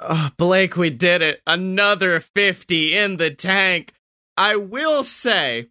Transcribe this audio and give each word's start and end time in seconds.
Oh, 0.00 0.30
Blake, 0.36 0.76
we 0.76 0.90
did 0.90 1.22
it. 1.22 1.40
Another 1.46 2.20
50 2.20 2.96
in 2.96 3.16
the 3.16 3.30
tank. 3.30 3.92
I 4.36 4.56
will 4.56 5.02
say, 5.04 5.68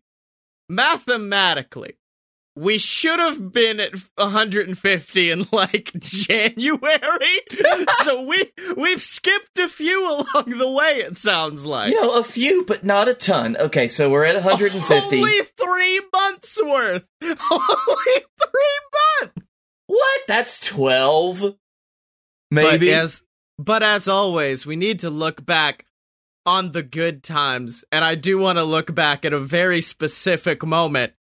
mathematically, 0.68 1.98
we 2.56 2.78
should 2.78 3.20
have 3.20 3.52
been 3.52 3.80
at 3.80 3.94
150 4.16 5.32
in 5.32 5.46
like 5.52 5.92
January. 6.00 7.42
so 8.04 8.22
we 8.22 8.52
we've 8.78 9.02
skipped 9.02 9.60
a 9.60 9.68
few 9.68 10.10
along 10.10 10.58
the 10.58 10.72
way 10.72 11.02
it 11.02 11.18
sounds 11.18 11.66
like. 11.66 11.92
You 11.92 12.02
know, 12.02 12.18
a 12.20 12.24
few 12.24 12.66
but 12.66 12.84
not 12.84 13.08
a 13.08 13.14
ton. 13.14 13.58
Okay, 13.58 13.88
so 13.88 14.10
we're 14.10 14.26
at 14.26 14.36
150. 14.36 15.18
Only 15.18 15.42
3 15.58 16.02
months 16.14 16.62
worth. 16.64 17.06
Only 17.22 17.36
3 17.42 18.62
months. 19.22 19.42
What? 19.88 20.22
That's 20.28 20.60
12. 20.62 21.56
Maybe. 22.52 22.88
But 22.88 22.88
as 22.88 23.25
but 23.58 23.84
as 23.84 24.08
always, 24.08 24.66
we 24.66 24.76
need 24.76 25.00
to 25.00 25.10
look 25.10 25.46
back 25.46 25.86
on 26.46 26.72
the 26.72 26.84
good 26.84 27.24
times, 27.24 27.84
and 27.92 28.06
I 28.06 28.16
do 28.16 28.38
want 28.38 28.58
to 28.58 28.64
look 28.64 28.94
back 28.94 29.26
at 29.26 29.34
a 29.34 29.40
very 29.40 29.82
specific 29.82 30.64
moment 30.64 31.14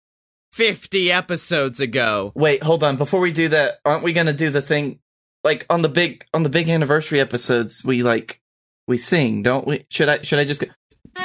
50 0.52 1.10
episodes 1.10 1.80
ago. 1.80 2.32
Wait, 2.34 2.62
hold 2.62 2.84
on. 2.84 2.96
Before 2.96 3.20
we 3.20 3.32
do 3.32 3.48
that, 3.48 3.80
aren't 3.84 4.02
we 4.02 4.12
going 4.12 4.26
to 4.26 4.32
do 4.32 4.50
the 4.50 4.62
thing 4.62 5.00
like 5.42 5.66
on 5.68 5.82
the 5.82 5.88
big 5.88 6.24
on 6.32 6.42
the 6.42 6.48
big 6.48 6.68
anniversary 6.68 7.20
episodes 7.20 7.84
we 7.84 8.02
like 8.02 8.40
we 8.88 8.98
sing, 8.98 9.42
don't 9.42 9.66
we? 9.66 9.86
Should 9.90 10.08
I 10.08 10.22
should 10.22 10.38
I 10.38 10.44
just 10.44 10.60
go 10.60 10.66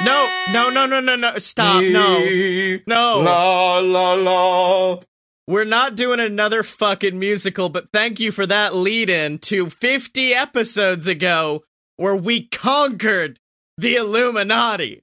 No, 0.04 0.42
no, 0.52 0.70
no, 0.70 0.86
no, 0.86 1.00
no, 1.00 1.16
no. 1.16 1.38
Stop. 1.38 1.82
No. 1.82 2.78
No. 2.86 3.20
La 3.20 3.78
la 3.80 4.12
la. 4.14 5.00
We're 5.46 5.64
not 5.64 5.96
doing 5.96 6.20
another 6.20 6.62
fucking 6.62 7.18
musical, 7.18 7.68
but 7.68 7.88
thank 7.92 8.20
you 8.20 8.30
for 8.30 8.46
that 8.46 8.74
lead 8.74 9.10
in 9.10 9.38
to 9.40 9.68
50 9.68 10.32
episodes 10.32 11.08
ago 11.08 11.64
where 11.96 12.16
we 12.16 12.46
conquered 12.46 13.38
the 13.76 13.96
Illuminati. 13.96 15.02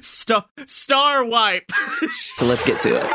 Star, 0.00 0.44
star 0.66 1.24
wipe. 1.24 1.70
So 2.36 2.46
let's 2.46 2.64
get 2.64 2.80
to 2.82 2.96
it. 2.96 3.06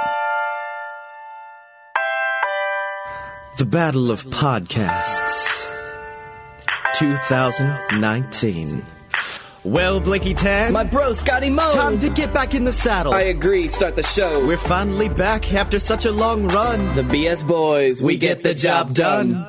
The 3.58 3.66
Battle 3.66 4.09
of 4.09 4.25
Podcasts 4.25 5.69
2019. 6.95 8.86
Well, 9.64 10.02
Blinky 10.02 10.33
Tan, 10.33 10.73
My 10.73 10.83
bro, 10.83 11.14
Scotty 11.14 11.50
Mo. 11.50 11.69
time 11.72 11.97
to 12.00 12.09
get 12.09 12.33
back 12.33 12.53
in 12.53 12.66
the 12.66 12.73
saddle. 12.73 13.14
I 13.14 13.22
agree. 13.22 13.69
Start 13.69 13.95
the 13.95 14.03
show. 14.03 14.45
We're 14.45 14.58
finally 14.58 15.08
back 15.08 15.53
after 15.53 15.80
such 15.80 16.06
a 16.06 16.11
long 16.11 16.50
run. 16.50 16.94
the 16.95 17.02
BS 17.02 17.47
boys. 17.47 18.03
We, 18.03 18.17
get, 18.17 18.44
the 18.44 18.53
job 18.53 18.94
done. 18.94 19.45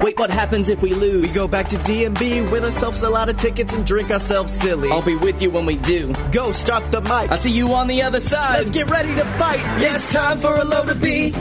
Wait, 0.00 0.16
what 0.16 0.30
happens 0.30 0.68
if 0.68 0.80
we 0.80 0.94
lose? 0.94 1.22
We 1.22 1.28
go 1.34 1.48
back 1.48 1.66
to 1.70 1.76
DMB, 1.78 2.52
win 2.52 2.62
ourselves 2.62 3.02
a 3.02 3.10
lot 3.10 3.28
of 3.28 3.36
tickets, 3.36 3.72
and 3.72 3.84
drink 3.84 4.12
ourselves 4.12 4.52
silly. 4.52 4.88
I'll 4.90 5.02
be 5.02 5.16
with 5.16 5.42
you 5.42 5.50
when 5.50 5.66
we 5.66 5.74
do. 5.78 6.14
Go 6.30 6.52
start 6.52 6.88
the 6.92 7.00
mic. 7.00 7.32
I 7.32 7.36
see 7.36 7.50
you 7.50 7.74
on 7.74 7.88
the 7.88 8.00
other 8.02 8.20
side. 8.20 8.58
Let's 8.58 8.70
get 8.70 8.88
ready 8.88 9.12
to 9.16 9.24
fight. 9.24 9.58
Yeah, 9.82 9.96
it's 9.96 10.12
time 10.12 10.38
for 10.38 10.54
a 10.54 10.64
load 10.64 10.88
of 10.88 10.98
BS. 10.98 11.34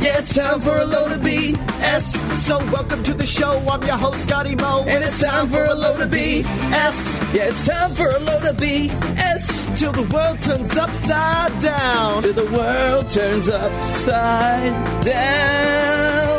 Yeah, 0.00 0.18
it's 0.18 0.34
time 0.36 0.60
for 0.60 0.76
a 0.78 0.84
load 0.84 1.10
of 1.10 1.20
BS. 1.22 2.34
So 2.36 2.58
welcome 2.66 3.02
to 3.02 3.12
the 3.12 3.26
show. 3.26 3.58
I'm 3.68 3.82
your 3.82 3.96
host 3.96 4.22
Scotty 4.22 4.54
Mo. 4.54 4.84
And 4.86 5.02
it's 5.02 5.18
time 5.20 5.48
for 5.48 5.64
a 5.64 5.74
load 5.74 6.00
of 6.00 6.10
Yeah, 6.84 7.48
it's 7.48 7.66
time 7.66 7.92
for 7.94 8.04
a 8.04 8.18
load 8.18 8.44
of 8.44 8.56
BS. 8.58 9.74
till 9.78 9.92
the 9.92 10.02
world 10.14 10.38
turns 10.38 10.76
upside 10.76 11.62
down. 11.62 12.22
Till 12.22 12.34
the 12.34 12.50
world 12.54 13.08
turns 13.08 13.48
upside 13.48 15.02
down. 15.02 16.33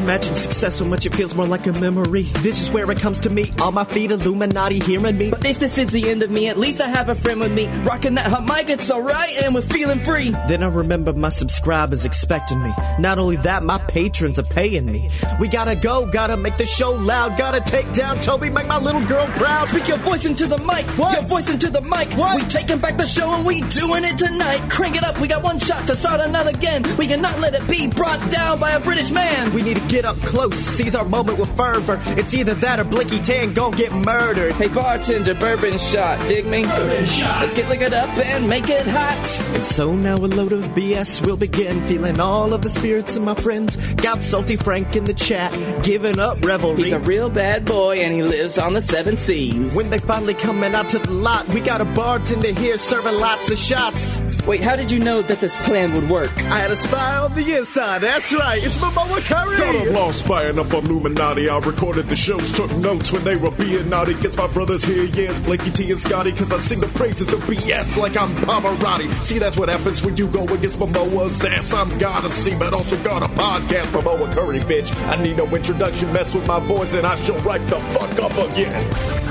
Imagine 0.00 0.34
success 0.34 0.76
so 0.76 0.86
much 0.86 1.04
it 1.04 1.14
feels 1.14 1.34
more 1.34 1.46
like 1.46 1.66
a 1.66 1.72
memory. 1.74 2.22
This 2.40 2.58
is 2.62 2.70
where 2.70 2.90
it 2.90 2.98
comes 2.98 3.20
to 3.20 3.28
me. 3.28 3.52
On 3.60 3.74
my 3.74 3.84
feet, 3.84 4.10
Illuminati 4.10 4.78
hearing 4.78 5.18
me. 5.18 5.28
But 5.28 5.44
if 5.44 5.58
this 5.58 5.76
is 5.76 5.92
the 5.92 6.08
end 6.08 6.22
of 6.22 6.30
me, 6.30 6.48
at 6.48 6.56
least 6.56 6.80
I 6.80 6.88
have 6.88 7.10
a 7.10 7.14
friend 7.14 7.38
with 7.38 7.52
me. 7.52 7.66
Rocking 7.82 8.14
that 8.14 8.26
hot 8.26 8.46
mic, 8.46 8.70
it's 8.70 8.90
alright, 8.90 9.30
and 9.44 9.54
we're 9.54 9.60
feeling 9.60 9.98
free. 9.98 10.30
Then 10.48 10.62
I 10.62 10.68
remember 10.68 11.12
my 11.12 11.28
subscribers 11.28 12.06
expecting 12.06 12.62
me. 12.62 12.72
Not 12.98 13.18
only 13.18 13.36
that, 13.36 13.62
my 13.62 13.76
patrons 13.76 14.38
are 14.38 14.44
paying 14.44 14.86
me. 14.86 15.10
We 15.38 15.48
gotta 15.48 15.76
go, 15.76 16.06
gotta 16.10 16.38
make 16.38 16.56
the 16.56 16.64
show 16.64 16.92
loud, 16.92 17.36
gotta 17.36 17.60
take 17.60 17.92
down 17.92 18.20
Toby, 18.20 18.48
make 18.48 18.68
my 18.68 18.78
little 18.78 19.04
girl 19.04 19.26
proud. 19.36 19.68
Speak 19.68 19.86
your 19.86 19.98
voice 19.98 20.24
into 20.24 20.46
the 20.46 20.58
mic. 20.58 20.86
What? 20.96 21.12
Your 21.12 21.28
voice 21.28 21.52
into 21.52 21.68
the 21.68 21.82
mic. 21.82 22.08
What? 22.16 22.40
We 22.40 22.48
taking 22.48 22.78
back 22.78 22.96
the 22.96 23.06
show 23.06 23.34
and 23.34 23.44
we 23.44 23.60
doing 23.60 24.04
it 24.04 24.16
tonight. 24.16 24.70
Crank 24.70 24.96
it 24.96 25.04
up. 25.04 25.20
We 25.20 25.28
got 25.28 25.42
one 25.42 25.58
shot 25.58 25.86
to 25.88 25.94
start 25.94 26.20
another 26.20 26.50
again. 26.50 26.84
We 26.96 27.06
cannot 27.06 27.38
let 27.38 27.54
it 27.54 27.68
be 27.68 27.88
brought 27.88 28.30
down 28.30 28.58
by 28.58 28.70
a 28.70 28.80
British 28.80 29.10
man. 29.10 29.52
We 29.52 29.62
need 29.62 29.79
get 29.90 30.04
up 30.04 30.16
close, 30.18 30.54
seize 30.56 30.94
our 30.94 31.04
moment 31.04 31.36
with 31.38 31.54
fervor. 31.56 32.00
It's 32.16 32.32
either 32.32 32.54
that 32.54 32.78
or 32.78 32.84
Blicky 32.84 33.18
Tan 33.18 33.52
gon' 33.52 33.72
get 33.72 33.92
murdered. 33.92 34.52
Hey 34.52 34.68
bartender, 34.68 35.34
bourbon 35.34 35.78
shot. 35.78 36.26
Dig 36.28 36.46
me? 36.46 36.62
Bourbon 36.62 37.04
shot. 37.06 37.40
Let's 37.42 37.54
get 37.54 37.68
liquored 37.68 37.92
up 37.92 38.08
and 38.16 38.48
make 38.48 38.68
it 38.68 38.86
hot. 38.86 39.40
And 39.54 39.64
so 39.64 39.92
now 39.94 40.14
a 40.14 40.30
load 40.30 40.52
of 40.52 40.62
BS 40.70 41.26
will 41.26 41.36
begin. 41.36 41.82
Feeling 41.84 42.20
all 42.20 42.52
of 42.52 42.62
the 42.62 42.70
spirits 42.70 43.16
of 43.16 43.24
my 43.24 43.34
friends. 43.34 43.76
Got 43.94 44.22
Salty 44.22 44.56
Frank 44.56 44.94
in 44.94 45.04
the 45.04 45.14
chat, 45.14 45.52
giving 45.82 46.20
up 46.20 46.44
revelry. 46.44 46.84
He's 46.84 46.92
a 46.92 47.00
real 47.00 47.28
bad 47.28 47.64
boy 47.64 47.98
and 47.98 48.14
he 48.14 48.22
lives 48.22 48.58
on 48.58 48.74
the 48.74 48.82
seven 48.82 49.16
seas. 49.16 49.74
when 49.76 49.90
they 49.90 49.98
finally 49.98 50.34
coming 50.34 50.74
out 50.74 50.88
to 50.90 51.00
the 51.00 51.10
lot, 51.10 51.48
we 51.48 51.60
got 51.60 51.80
a 51.80 51.84
bartender 51.84 52.52
here 52.52 52.78
serving 52.78 53.14
lots 53.14 53.50
of 53.50 53.58
shots. 53.58 54.20
Wait, 54.46 54.60
how 54.60 54.76
did 54.76 54.92
you 54.92 55.00
know 55.00 55.20
that 55.22 55.40
this 55.40 55.56
plan 55.66 55.92
would 55.94 56.08
work? 56.08 56.30
I 56.44 56.60
had 56.60 56.70
a 56.70 56.76
spy 56.76 57.16
on 57.16 57.34
the 57.34 57.56
inside, 57.56 58.02
that's 58.02 58.32
right, 58.32 58.62
it's 58.62 58.78
Momoa 58.78 59.20
Got 59.58 59.79
long 59.84 60.12
spying 60.12 60.58
up 60.58 60.72
Illuminati. 60.72 61.48
I 61.48 61.58
recorded 61.58 62.06
the 62.06 62.16
shows, 62.16 62.52
took 62.52 62.70
notes 62.76 63.12
when 63.12 63.24
they 63.24 63.36
were 63.36 63.50
being 63.50 63.88
naughty. 63.88 64.14
Guess 64.14 64.36
my 64.36 64.46
brothers 64.48 64.84
here, 64.84 65.04
yes, 65.04 65.38
Blakey 65.38 65.70
T 65.70 65.90
and 65.90 66.00
Scotty. 66.00 66.32
Cause 66.32 66.52
I 66.52 66.58
sing 66.58 66.80
the 66.80 66.88
praises 66.88 67.32
of 67.32 67.40
BS 67.40 67.96
like 67.96 68.16
I'm 68.16 68.30
Pavarotti. 68.30 69.10
See, 69.24 69.38
that's 69.38 69.56
what 69.56 69.68
happens 69.68 70.02
when 70.02 70.16
you 70.16 70.26
go 70.28 70.44
against 70.44 70.78
Momoa's 70.78 71.44
ass. 71.44 71.72
I'm 71.72 71.90
of 72.24 72.32
C, 72.32 72.54
but 72.58 72.72
also 72.72 72.96
got 73.02 73.22
a 73.22 73.28
podcast. 73.28 73.86
Momoa 73.92 74.32
Curry, 74.32 74.60
bitch. 74.60 74.94
I 75.06 75.22
need 75.22 75.36
no 75.36 75.46
introduction. 75.46 76.12
Mess 76.12 76.34
with 76.34 76.46
my 76.46 76.60
voice 76.60 76.94
and 76.94 77.06
I 77.06 77.14
shall 77.16 77.38
right 77.40 77.60
the 77.68 77.76
fuck 77.76 78.18
up 78.20 78.50
again. 78.50 79.30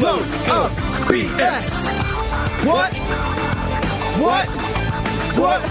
Load 0.00 0.20
of 0.20 0.70
BS! 1.08 2.27
What? 2.64 2.92
What? 4.18 4.48
What? 5.38 5.62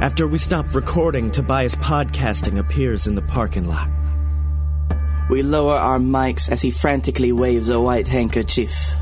After 0.00 0.28
we 0.28 0.36
stop 0.36 0.74
recording, 0.74 1.30
Tobias 1.30 1.74
Podcasting 1.76 2.58
appears 2.58 3.06
in 3.06 3.14
the 3.14 3.22
parking 3.22 3.64
lot. 3.64 3.88
We 5.30 5.42
lower 5.42 5.72
our 5.72 5.98
mics 5.98 6.50
as 6.50 6.60
he 6.60 6.70
frantically 6.70 7.32
waves 7.32 7.70
a 7.70 7.80
white 7.80 8.06
handkerchief. 8.06 8.94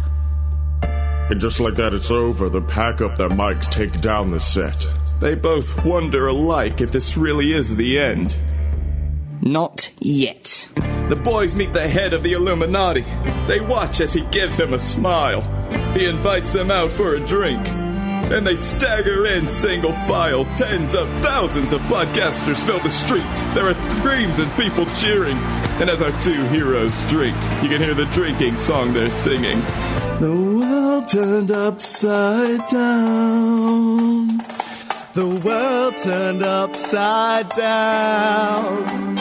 And 1.33 1.41
just 1.41 1.61
like 1.61 1.77
that, 1.77 1.95
it's 1.95 2.11
over. 2.11 2.51
They 2.51 2.61
pack 2.61 3.01
up 3.01 3.17
their 3.17 3.31
mics, 3.31 3.67
take 3.71 4.03
down 4.03 4.31
the 4.31 4.39
set. 4.39 4.87
They 5.19 5.35
both 5.35 5.83
wonder 5.83 6.27
alike 6.29 6.83
if 6.83 6.93
this 6.93 7.17
really 7.17 7.55
is 7.55 7.75
the 7.75 7.99
end. 7.99 8.37
Not 9.41 9.91
yet. 9.99 10.69
The 11.09 11.17
boys 11.17 11.57
meet 11.57 11.73
the 11.73 11.89
head 11.89 12.13
of 12.13 12.23
the 12.23 12.35
Illuminati. 12.35 13.07
They 13.47 13.61
watch 13.61 14.03
as 14.03 14.13
he 14.13 14.21
gives 14.27 14.59
them 14.59 14.75
a 14.75 14.79
smile. 14.79 15.41
He 15.95 16.05
invites 16.07 16.53
them 16.53 16.71
out 16.71 16.93
for 16.93 17.15
a 17.15 17.27
drink. 17.27 17.67
And 17.67 18.47
they 18.47 18.57
stagger 18.57 19.25
in 19.27 19.49
single 19.49 19.95
file. 19.95 20.45
Tens 20.55 20.95
of 20.95 21.09
thousands 21.23 21.73
of 21.73 21.81
podcasters 21.83 22.63
fill 22.63 22.81
the 22.81 22.91
streets. 22.91 23.45
There 23.55 23.71
are 23.71 23.91
screams 23.91 24.39
and 24.39 24.53
people 24.53 24.85
cheering. 24.97 25.39
And 25.81 25.89
as 25.89 26.03
our 26.03 26.13
two 26.21 26.45
heroes 26.49 27.07
drink, 27.07 27.37
you 27.63 27.71
can 27.71 27.81
hear 27.81 27.95
the 27.95 28.05
drinking 28.13 28.59
song 28.59 28.93
they're 28.93 29.11
singing. 29.11 29.61
The 30.21 30.52
world 30.93 31.09
turned 31.09 31.51
upside 31.51 32.67
down. 32.67 34.29
The 35.15 35.27
world 35.43 35.97
turned 35.97 36.43
upside 36.43 37.49
down. 37.49 39.15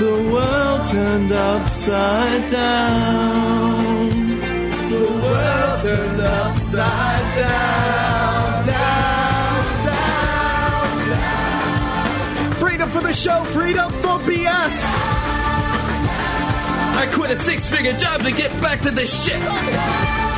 The 0.00 0.30
world 0.32 0.86
turned 0.86 1.32
upside 1.32 2.50
down. 2.50 4.08
The 4.88 5.06
world 5.22 5.80
turned 5.82 6.20
upside 6.20 7.36
down, 7.36 8.66
down, 8.66 9.84
down, 9.84 11.08
down. 11.10 12.52
Freedom 12.54 12.88
for 12.88 13.02
the 13.02 13.12
show, 13.12 13.44
freedom 13.44 13.92
for 14.00 14.18
BS. 14.28 14.76
I 17.02 17.06
quit 17.12 17.30
a 17.32 17.36
six 17.36 17.68
figure 17.68 17.92
job 17.92 18.22
to 18.22 18.32
get 18.32 18.50
back 18.62 18.80
to 18.80 18.90
this 18.90 19.12
shit. 19.26 20.35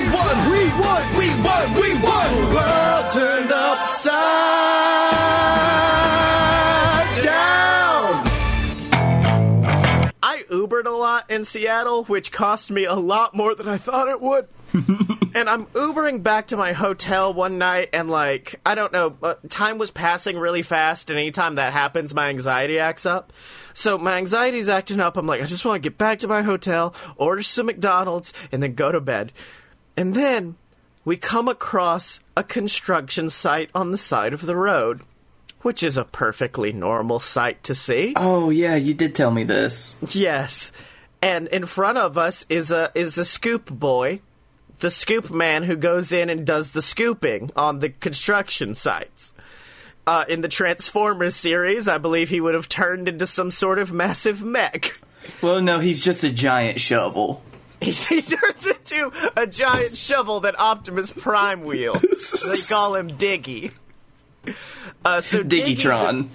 Won, 0.00 0.50
we 0.50 0.68
won, 0.80 1.02
we 1.18 1.28
won. 1.42 1.74
We 1.74 1.94
won! 1.94 2.34
The 2.34 2.54
world 2.54 3.10
turned 3.12 3.52
upside 3.52 4.22
down. 7.22 8.24
I 10.22 10.44
Ubered 10.50 10.86
a 10.86 10.90
lot 10.90 11.30
in 11.30 11.44
Seattle, 11.44 12.04
which 12.04 12.32
cost 12.32 12.70
me 12.70 12.84
a 12.84 12.94
lot 12.94 13.34
more 13.34 13.54
than 13.54 13.68
I 13.68 13.76
thought 13.78 14.08
it 14.08 14.20
would. 14.20 14.48
and 15.34 15.48
I'm 15.50 15.66
Ubering 15.66 16.22
back 16.22 16.46
to 16.48 16.56
my 16.56 16.72
hotel 16.72 17.34
one 17.34 17.58
night, 17.58 17.90
and 17.92 18.08
like, 18.08 18.60
I 18.64 18.74
don't 18.74 18.92
know, 18.92 19.16
uh, 19.22 19.34
time 19.48 19.76
was 19.78 19.90
passing 19.90 20.38
really 20.38 20.62
fast, 20.62 21.10
and 21.10 21.18
anytime 21.18 21.56
that 21.56 21.72
happens, 21.72 22.14
my 22.14 22.30
anxiety 22.30 22.78
acts 22.78 23.04
up. 23.04 23.32
So 23.74 23.98
my 23.98 24.16
anxiety's 24.16 24.68
acting 24.68 25.00
up. 25.00 25.16
I'm 25.16 25.26
like, 25.26 25.42
I 25.42 25.46
just 25.46 25.64
want 25.64 25.82
to 25.82 25.88
get 25.88 25.98
back 25.98 26.20
to 26.20 26.28
my 26.28 26.42
hotel, 26.42 26.94
order 27.16 27.42
some 27.42 27.66
McDonald's, 27.66 28.32
and 28.50 28.62
then 28.62 28.74
go 28.74 28.90
to 28.92 29.00
bed. 29.00 29.32
And 29.96 30.14
then 30.14 30.56
we 31.04 31.16
come 31.16 31.48
across 31.48 32.20
a 32.36 32.44
construction 32.44 33.30
site 33.30 33.70
on 33.74 33.90
the 33.90 33.98
side 33.98 34.32
of 34.32 34.46
the 34.46 34.56
road, 34.56 35.02
which 35.62 35.82
is 35.82 35.96
a 35.96 36.04
perfectly 36.04 36.72
normal 36.72 37.20
sight 37.20 37.62
to 37.64 37.74
see. 37.74 38.14
Oh 38.16 38.50
yeah, 38.50 38.76
you 38.76 38.94
did 38.94 39.14
tell 39.14 39.30
me 39.30 39.44
this. 39.44 39.96
Yes. 40.14 40.72
And 41.20 41.46
in 41.48 41.66
front 41.66 41.98
of 41.98 42.18
us 42.18 42.44
is 42.48 42.70
a 42.70 42.90
is 42.94 43.16
a 43.18 43.24
scoop 43.24 43.70
boy, 43.70 44.20
the 44.78 44.90
scoop 44.90 45.30
man 45.30 45.62
who 45.62 45.76
goes 45.76 46.12
in 46.12 46.30
and 46.30 46.46
does 46.46 46.72
the 46.72 46.82
scooping 46.82 47.50
on 47.54 47.78
the 47.78 47.90
construction 47.90 48.74
sites. 48.74 49.32
Uh, 50.04 50.24
in 50.28 50.40
the 50.40 50.48
Transformers 50.48 51.36
series, 51.36 51.86
I 51.86 51.98
believe 51.98 52.28
he 52.28 52.40
would 52.40 52.54
have 52.54 52.68
turned 52.68 53.08
into 53.08 53.24
some 53.24 53.52
sort 53.52 53.78
of 53.78 53.92
massive 53.92 54.42
mech. 54.42 54.98
Well, 55.40 55.62
no, 55.62 55.78
he's 55.78 56.02
just 56.02 56.24
a 56.24 56.32
giant 56.32 56.80
shovel. 56.80 57.40
He, 57.82 57.90
he 57.92 58.22
turns 58.22 58.66
into 58.66 59.12
a 59.36 59.46
giant 59.46 59.96
shovel 59.96 60.40
that 60.40 60.58
Optimus 60.58 61.12
Prime 61.12 61.62
wields. 61.62 62.42
they 62.42 62.60
call 62.74 62.94
him 62.94 63.10
Diggy. 63.10 63.72
Uh, 65.04 65.20
so 65.20 65.42
Diggy's- 65.42 65.82
Diggytron. 65.84 66.28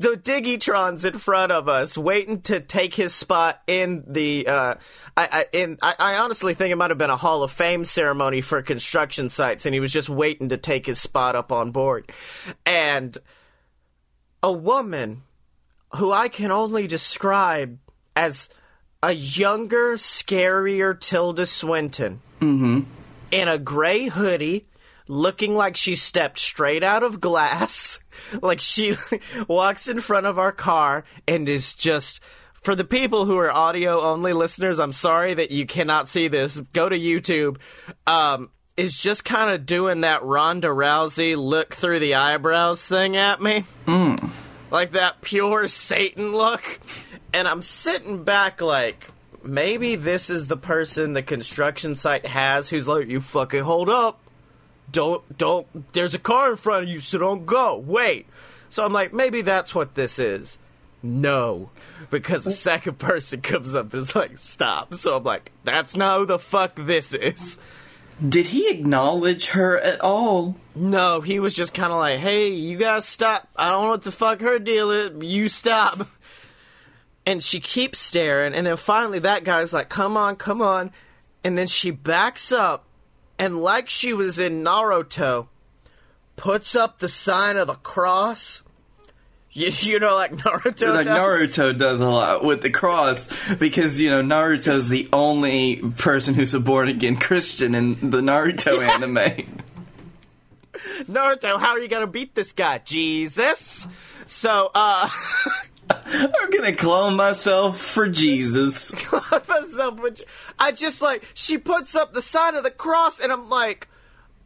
so 0.00 0.14
Diggytron's 0.16 1.04
in 1.04 1.18
front 1.18 1.52
of 1.52 1.68
us, 1.68 1.96
waiting 1.96 2.42
to 2.42 2.60
take 2.60 2.94
his 2.94 3.14
spot 3.14 3.60
in 3.66 4.04
the. 4.06 4.46
Uh, 4.46 4.74
I, 5.16 5.28
I, 5.32 5.46
in, 5.52 5.78
I, 5.82 5.94
I 5.98 6.14
honestly 6.16 6.54
think 6.54 6.72
it 6.72 6.76
might 6.76 6.90
have 6.90 6.98
been 6.98 7.10
a 7.10 7.16
Hall 7.16 7.42
of 7.42 7.50
Fame 7.50 7.84
ceremony 7.84 8.40
for 8.40 8.62
construction 8.62 9.28
sites, 9.30 9.66
and 9.66 9.74
he 9.74 9.80
was 9.80 9.92
just 9.92 10.08
waiting 10.08 10.50
to 10.50 10.56
take 10.56 10.86
his 10.86 11.00
spot 11.00 11.34
up 11.36 11.50
on 11.52 11.72
board. 11.72 12.10
And 12.64 13.16
a 14.42 14.52
woman 14.52 15.22
who 15.96 16.12
I 16.12 16.28
can 16.28 16.52
only 16.52 16.86
describe 16.86 17.78
as 18.14 18.48
a 19.02 19.12
younger, 19.12 19.94
scarier 19.96 20.98
Tilda 20.98 21.46
Swinton 21.46 22.20
in 23.30 23.48
a 23.48 23.58
gray 23.58 24.06
hoodie, 24.06 24.66
looking 25.08 25.54
like 25.54 25.76
she 25.76 25.94
stepped 25.94 26.38
straight 26.38 26.82
out 26.82 27.02
of 27.02 27.20
glass. 27.20 27.98
like 28.42 28.60
she 28.60 28.96
walks 29.48 29.88
in 29.88 30.00
front 30.00 30.26
of 30.26 30.38
our 30.38 30.52
car 30.52 31.04
and 31.26 31.48
is 31.48 31.74
just. 31.74 32.20
For 32.54 32.74
the 32.74 32.84
people 32.84 33.24
who 33.24 33.38
are 33.38 33.52
audio 33.52 34.00
only 34.00 34.32
listeners, 34.32 34.80
I'm 34.80 34.92
sorry 34.92 35.32
that 35.34 35.52
you 35.52 35.64
cannot 35.64 36.08
see 36.08 36.26
this. 36.26 36.60
Go 36.72 36.88
to 36.88 36.98
YouTube. 36.98 37.58
Um, 38.04 38.50
is 38.76 38.98
just 38.98 39.24
kind 39.24 39.50
of 39.54 39.64
doing 39.64 40.00
that 40.00 40.24
Ronda 40.24 40.68
Rousey 40.68 41.36
look 41.36 41.74
through 41.74 42.00
the 42.00 42.16
eyebrows 42.16 42.84
thing 42.84 43.16
at 43.16 43.40
me. 43.40 43.64
Like 44.72 44.92
that 44.92 45.20
pure 45.22 45.68
Satan 45.68 46.32
look. 46.32 46.80
And 47.32 47.46
I'm 47.46 47.62
sitting 47.62 48.24
back 48.24 48.60
like, 48.60 49.08
maybe 49.42 49.96
this 49.96 50.30
is 50.30 50.46
the 50.46 50.56
person 50.56 51.12
the 51.12 51.22
construction 51.22 51.94
site 51.94 52.26
has 52.26 52.68
who's 52.68 52.88
like, 52.88 53.08
you 53.08 53.20
fucking 53.20 53.62
hold 53.62 53.88
up. 53.88 54.20
Don't 54.90 55.36
don't 55.36 55.92
there's 55.92 56.14
a 56.14 56.18
car 56.18 56.52
in 56.52 56.56
front 56.56 56.84
of 56.84 56.88
you 56.88 57.00
so 57.00 57.18
don't 57.18 57.44
go. 57.44 57.76
Wait. 57.76 58.26
So 58.70 58.84
i'm 58.84 58.92
like 58.92 59.12
maybe 59.12 59.42
that's 59.42 59.74
what 59.74 59.94
this 59.94 60.18
is. 60.18 60.58
No. 61.02 61.70
Because 62.10 62.44
the 62.44 62.50
second 62.50 62.98
person 62.98 63.40
comes 63.40 63.74
up 63.74 63.92
and 63.92 64.02
is 64.02 64.16
like 64.16 64.38
stop. 64.38 64.94
So 64.94 65.16
i'm 65.16 65.24
like 65.24 65.52
that's 65.64 65.96
not 65.96 66.20
who 66.20 66.26
the 66.26 66.38
fuck 66.38 66.74
this 66.76 67.12
is. 67.12 67.58
Did 68.26 68.46
he 68.46 68.68
acknowledge 68.70 69.48
her 69.48 69.78
at 69.78 70.00
all? 70.00 70.56
no 70.74 71.20
he 71.20 71.38
was 71.38 71.54
just 71.54 71.74
kind 71.74 71.92
of 71.92 71.98
like 71.98 72.18
hey 72.18 72.48
you 72.48 72.78
guys 72.78 73.04
stop. 73.04 73.46
I 73.56 73.70
don't 73.70 73.84
know 73.84 73.90
what 73.90 74.02
the 74.02 74.12
fuck 74.12 74.40
her 74.40 74.58
deal 74.58 74.90
is 74.90 75.22
you 75.22 75.50
stop 75.50 76.08
and 77.28 77.44
she 77.44 77.60
keeps 77.60 77.98
staring 77.98 78.54
and 78.54 78.66
then 78.66 78.78
finally 78.78 79.18
that 79.18 79.44
guy's 79.44 79.74
like 79.74 79.90
come 79.90 80.16
on 80.16 80.34
come 80.34 80.62
on 80.62 80.90
and 81.44 81.58
then 81.58 81.66
she 81.66 81.90
backs 81.90 82.50
up 82.52 82.86
and 83.38 83.60
like 83.60 83.90
she 83.90 84.14
was 84.14 84.38
in 84.38 84.64
naruto 84.64 85.46
puts 86.36 86.74
up 86.74 87.00
the 87.00 87.08
sign 87.08 87.58
of 87.58 87.66
the 87.66 87.74
cross 87.74 88.62
you, 89.52 89.68
you 89.80 90.00
know 90.00 90.14
like 90.14 90.32
naruto 90.32 90.94
Like 90.94 91.06
does? 91.06 91.18
Naruto 91.58 91.78
does 91.78 92.00
a 92.00 92.08
lot 92.08 92.42
with 92.44 92.62
the 92.62 92.70
cross 92.70 93.28
because 93.56 94.00
you 94.00 94.08
know 94.08 94.22
Naruto's 94.22 94.88
the 94.88 95.06
only 95.12 95.76
person 95.76 96.32
who's 96.34 96.54
a 96.54 96.60
born 96.60 96.88
again 96.88 97.16
Christian 97.16 97.74
in 97.74 98.10
the 98.10 98.20
Naruto 98.22 98.80
anime. 98.94 99.60
naruto 101.04 101.58
how 101.60 101.72
are 101.72 101.78
you 101.78 101.88
gonna 101.88 102.06
beat 102.06 102.34
this 102.34 102.52
guy 102.52 102.78
jesus 102.78 103.86
so 104.26 104.70
uh 104.74 105.08
I'm 105.90 106.50
gonna 106.50 106.74
clone 106.74 107.16
myself 107.16 107.80
for 107.80 108.08
Jesus. 108.08 108.90
Clone 108.96 109.42
myself 109.48 110.00
which 110.00 110.22
I 110.58 110.72
just 110.72 111.00
like 111.00 111.24
she 111.34 111.58
puts 111.58 111.94
up 111.94 112.12
the 112.12 112.22
sign 112.22 112.56
of 112.56 112.62
the 112.62 112.70
cross 112.70 113.20
and 113.20 113.32
I'm 113.32 113.48
like 113.48 113.88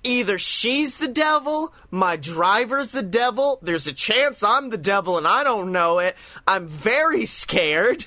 either 0.05 0.39
she's 0.39 0.99
the 0.99 1.09
devil, 1.09 1.73
my 1.91 2.17
driver's 2.17 2.89
the 2.89 3.03
devil, 3.03 3.59
there's 3.62 3.87
a 3.87 3.93
chance 3.93 4.43
I'm 4.43 4.71
the 4.71 4.79
devil 4.79 5.19
and 5.19 5.27
I 5.27 5.44
don't 5.44 5.73
know 5.73 5.99
it. 5.99 6.17
I'm 6.47 6.67
very 6.67 7.25
scared. 7.27 8.06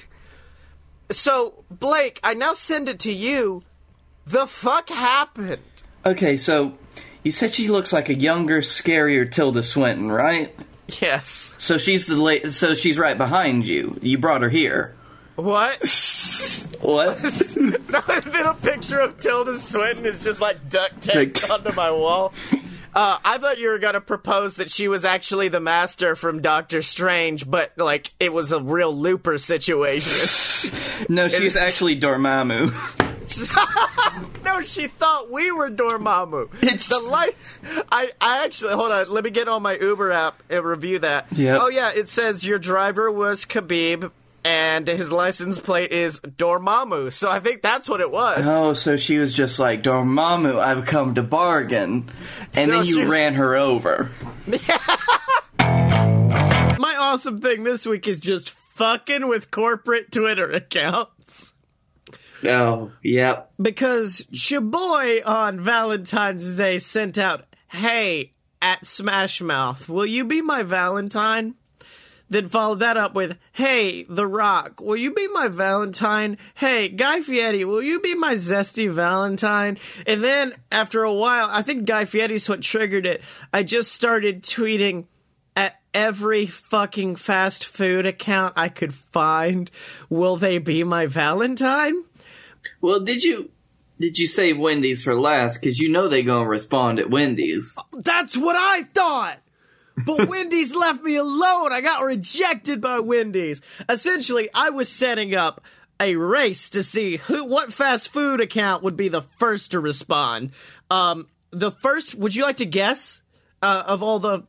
So, 1.12 1.64
Blake, 1.70 2.20
I 2.24 2.34
now 2.34 2.54
send 2.54 2.90
it 2.90 3.00
to 3.00 3.12
you. 3.12 3.64
The 4.26 4.48
fuck 4.48 4.90
happened? 4.90 5.62
Okay, 6.06 6.36
so 6.36 6.78
you 7.24 7.32
said 7.32 7.54
she 7.54 7.68
looks 7.68 7.94
like 7.94 8.10
a 8.10 8.16
younger, 8.16 8.62
scarier 8.62 9.32
Tilda 9.32 9.64
Swinton, 9.64 10.12
right? 10.12 10.56
Yes. 11.02 11.56
So 11.58 11.78
she's 11.78 12.08
the 12.08 12.16
la- 12.16 12.50
so 12.50 12.74
she's 12.74 12.98
right 12.98 13.18
behind 13.18 13.66
you. 13.66 13.98
You 14.02 14.18
brought 14.18 14.42
her 14.42 14.50
here. 14.50 14.96
What? 15.36 15.82
What? 16.82 17.18
a 17.94 18.54
picture 18.62 19.00
of 19.00 19.20
Tilda 19.20 19.58
Swinton 19.58 20.06
is 20.06 20.24
just 20.24 20.40
like 20.40 20.70
duct 20.70 21.02
taped 21.02 21.50
onto 21.50 21.74
my 21.74 21.90
wall. 21.90 22.34
Uh, 22.94 23.18
I 23.26 23.38
thought 23.40 23.58
you 23.58 23.70
were 23.70 23.80
gonna 23.80 24.02
propose 24.02 24.58
that 24.58 24.70
she 24.70 24.88
was 24.88 25.04
actually 25.04 25.50
the 25.50 25.60
master 25.60 26.16
from 26.16 26.42
Doctor 26.42 26.82
Strange, 26.82 27.50
but 27.50 27.72
like 27.78 28.14
it 28.20 28.32
was 28.32 28.52
a 28.52 28.62
real 28.62 28.96
looper 28.96 29.38
situation. 29.38 30.78
no, 31.10 31.28
she's 31.28 31.56
actually 31.56 32.00
Dormammu. 32.00 32.72
No, 34.56 34.62
she 34.62 34.88
thought 34.88 35.32
we 35.32 35.52
were 35.52 35.70
Dormammu. 35.70 36.50
It's- 36.64 36.88
the 36.90 37.00
light. 37.10 37.36
I, 37.92 38.12
I 38.22 38.46
actually 38.46 38.74
hold 38.74 38.92
on. 38.92 39.10
Let 39.10 39.24
me 39.24 39.30
get 39.30 39.48
on 39.48 39.62
my 39.62 39.78
Uber 39.78 40.12
app 40.12 40.42
and 40.50 40.64
review 40.64 41.00
that. 41.00 41.28
Yep. 41.32 41.60
Oh 41.62 41.68
yeah, 41.70 41.92
it 41.96 42.10
says 42.10 42.46
your 42.46 42.60
driver 42.60 43.12
was 43.12 43.46
Khabib. 43.46 44.12
And 44.48 44.88
his 44.88 45.12
license 45.12 45.58
plate 45.58 45.92
is 45.92 46.20
Dormammu, 46.20 47.12
so 47.12 47.28
I 47.32 47.40
think 47.40 47.64
that's 47.64 47.90
what 47.90 48.00
it 48.00 48.12
was. 48.12 48.44
Oh, 48.46 48.74
so 48.74 48.96
she 48.96 49.18
was 49.18 49.34
just 49.36 49.58
like 49.58 49.82
Dormammu. 49.82 50.60
I've 50.60 50.86
come 50.86 51.16
to 51.16 51.24
bargain, 51.24 52.06
and 52.54 52.70
No, 52.70 52.78
then 52.78 52.86
you 52.86 52.94
she- 52.94 53.04
ran 53.06 53.34
her 53.34 53.56
over. 53.56 54.12
My 55.58 56.96
awesome 57.00 57.40
thing 57.40 57.64
this 57.64 57.88
week 57.88 58.08
is 58.08 58.20
just 58.20 58.52
fucking 58.52 59.28
with 59.28 59.50
corporate 59.50 60.12
Twitter 60.12 60.52
accounts. 60.52 61.54
Oh, 62.48 62.92
yep. 63.04 63.52
Because 63.62 64.26
Shaboy 64.32 65.22
on 65.26 65.60
Valentine's 65.62 66.58
Day 66.58 66.78
sent 66.78 67.18
out, 67.18 67.46
Hey, 67.68 68.34
at 68.62 68.86
Smash 68.86 69.42
Mouth, 69.42 69.90
will 69.90 70.06
you 70.06 70.26
be 70.26 70.42
my 70.42 70.64
Valentine? 70.64 71.56
Then 72.30 72.48
followed 72.48 72.80
that 72.80 72.98
up 72.98 73.14
with, 73.14 73.38
Hey, 73.52 74.04
The 74.10 74.26
Rock, 74.26 74.82
will 74.82 74.98
you 74.98 75.14
be 75.14 75.28
my 75.28 75.48
Valentine? 75.48 76.38
Hey, 76.56 76.90
Guy 76.90 77.22
Fieri, 77.22 77.64
will 77.66 77.84
you 77.84 78.00
be 78.00 78.16
my 78.16 78.34
zesty 78.36 78.90
Valentine? 78.90 79.78
And 80.08 80.24
then 80.24 80.54
after 80.72 81.04
a 81.04 81.14
while, 81.14 81.48
I 81.52 81.62
think 81.62 81.86
Guy 81.86 82.06
Fieri's 82.06 82.50
what 82.50 82.62
triggered 82.62 83.06
it. 83.06 83.22
I 83.54 83.62
just 83.64 83.92
started 83.92 84.42
tweeting 84.42 85.06
at 85.56 85.80
every 85.94 86.46
fucking 86.48 87.16
fast 87.16 87.66
food 87.66 88.06
account 88.06 88.54
I 88.58 88.70
could 88.70 88.94
find, 88.94 89.70
Will 90.10 90.38
they 90.38 90.58
be 90.58 90.84
my 90.84 91.06
Valentine? 91.06 92.04
Well, 92.86 93.00
did 93.00 93.24
you 93.24 93.50
did 94.00 94.20
you 94.20 94.28
save 94.28 94.60
Wendy's 94.60 95.04
for 95.04 95.20
last? 95.20 95.60
Because 95.60 95.80
you 95.80 95.90
know 95.90 96.08
they 96.08 96.22
gonna 96.22 96.48
respond 96.48 97.00
at 97.00 97.10
Wendy's. 97.10 97.80
That's 97.94 98.38
what 98.38 98.56
I 98.56 98.84
thought. 98.84 99.40
But 100.06 100.28
Wendy's 100.30 100.76
left 100.76 101.02
me 101.02 101.16
alone. 101.16 101.74
I 101.74 101.82
got 101.82 102.04
rejected 102.04 102.82
by 102.82 103.00
Wendy's. 103.00 103.60
Essentially, 103.90 104.50
I 104.54 104.70
was 104.70 104.88
setting 104.88 105.34
up 105.34 105.62
a 106.00 106.16
race 106.16 106.70
to 106.70 106.84
see 106.84 107.18
who 107.18 107.46
what 107.46 107.74
fast 107.74 108.10
food 108.10 108.40
account 108.40 108.84
would 108.84 108.96
be 108.96 109.08
the 109.08 109.24
first 109.24 109.72
to 109.72 109.80
respond. 109.80 110.52
Um 110.92 111.28
the 111.50 111.72
first. 111.72 112.14
Would 112.14 112.36
you 112.36 112.44
like 112.44 112.58
to 112.58 112.68
guess? 112.68 113.24
Uh, 113.64 113.84
of 113.88 114.04
all 114.04 114.20
the, 114.20 114.44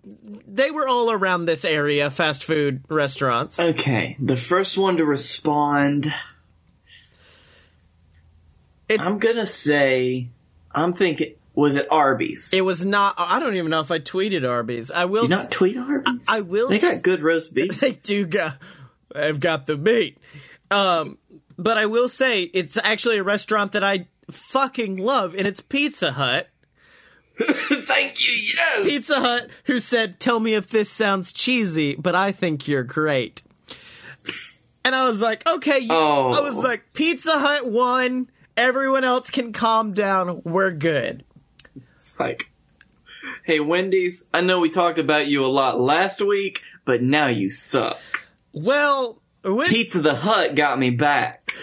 they 0.46 0.70
were 0.70 0.86
all 0.86 1.10
around 1.10 1.46
this 1.46 1.64
area, 1.64 2.10
fast 2.10 2.44
food 2.44 2.82
restaurants. 2.90 3.58
Okay, 3.58 4.14
the 4.20 4.36
first 4.36 4.76
one 4.76 4.98
to 4.98 5.06
respond. 5.06 6.12
It- 8.88 9.00
I'm 9.00 9.18
gonna 9.18 9.46
say, 9.46 10.28
I'm 10.72 10.92
thinking, 10.92 11.34
was 11.54 11.74
it 11.76 11.88
Arby's? 11.90 12.52
It 12.52 12.60
was 12.62 12.84
not. 12.84 13.14
I 13.18 13.40
don't 13.40 13.56
even 13.56 13.70
know 13.70 13.80
if 13.80 13.90
I 13.90 13.98
tweeted 13.98 14.48
Arby's. 14.48 14.90
I 14.90 15.06
will. 15.06 15.22
you 15.24 15.28
not 15.30 15.50
tweet 15.50 15.76
Arby's? 15.76 16.26
I- 16.28 16.38
I 16.38 16.40
will 16.42 16.68
They 16.68 16.78
got 16.78 17.02
good 17.02 17.22
roast 17.22 17.54
beef. 17.54 17.80
they 17.80 17.92
do 17.92 18.26
got 18.26 18.58
they've 19.14 19.40
got 19.40 19.66
the 19.66 19.76
meat. 19.76 20.18
Um, 20.70 21.18
but 21.58 21.78
I 21.78 21.86
will 21.86 22.08
say 22.08 22.42
it's 22.42 22.76
actually 22.76 23.16
a 23.18 23.22
restaurant 23.22 23.72
that 23.72 23.82
I 23.84 24.08
fucking 24.30 24.96
love, 24.96 25.34
and 25.34 25.46
it's 25.46 25.60
Pizza 25.60 26.12
Hut. 26.12 26.48
Thank 27.40 28.22
you. 28.24 28.30
Yes. 28.30 28.84
Pizza 28.84 29.20
Hut, 29.20 29.48
who 29.64 29.78
said, 29.80 30.18
"Tell 30.20 30.40
me 30.40 30.54
if 30.54 30.68
this 30.68 30.90
sounds 30.90 31.32
cheesy, 31.32 31.94
but 31.94 32.14
I 32.14 32.32
think 32.32 32.66
you're 32.68 32.82
great." 32.82 33.42
And 34.84 34.94
I 34.94 35.08
was 35.08 35.20
like, 35.20 35.46
"Okay." 35.48 35.78
You, 35.80 35.88
Oh. 35.90 36.32
I 36.36 36.40
was 36.40 36.56
like, 36.56 36.92
"Pizza 36.92 37.38
Hut 37.38 37.66
won. 37.66 38.30
Everyone 38.56 39.04
else 39.04 39.30
can 39.30 39.52
calm 39.52 39.92
down. 39.92 40.42
We're 40.44 40.72
good." 40.72 41.24
It's 41.94 42.18
like, 42.20 42.50
hey 43.44 43.60
Wendy's, 43.60 44.28
I 44.34 44.40
know 44.42 44.60
we 44.60 44.70
talked 44.70 44.98
about 44.98 45.26
you 45.26 45.44
a 45.44 45.48
lot 45.48 45.80
last 45.80 46.20
week, 46.20 46.62
but 46.84 47.02
now 47.02 47.26
you 47.26 47.48
suck. 47.50 47.98
Well, 48.52 49.20
with 49.42 49.68
Pizza 49.68 50.00
the 50.00 50.14
Hut 50.14 50.54
got 50.54 50.78
me 50.78 50.90
back. 50.90 51.54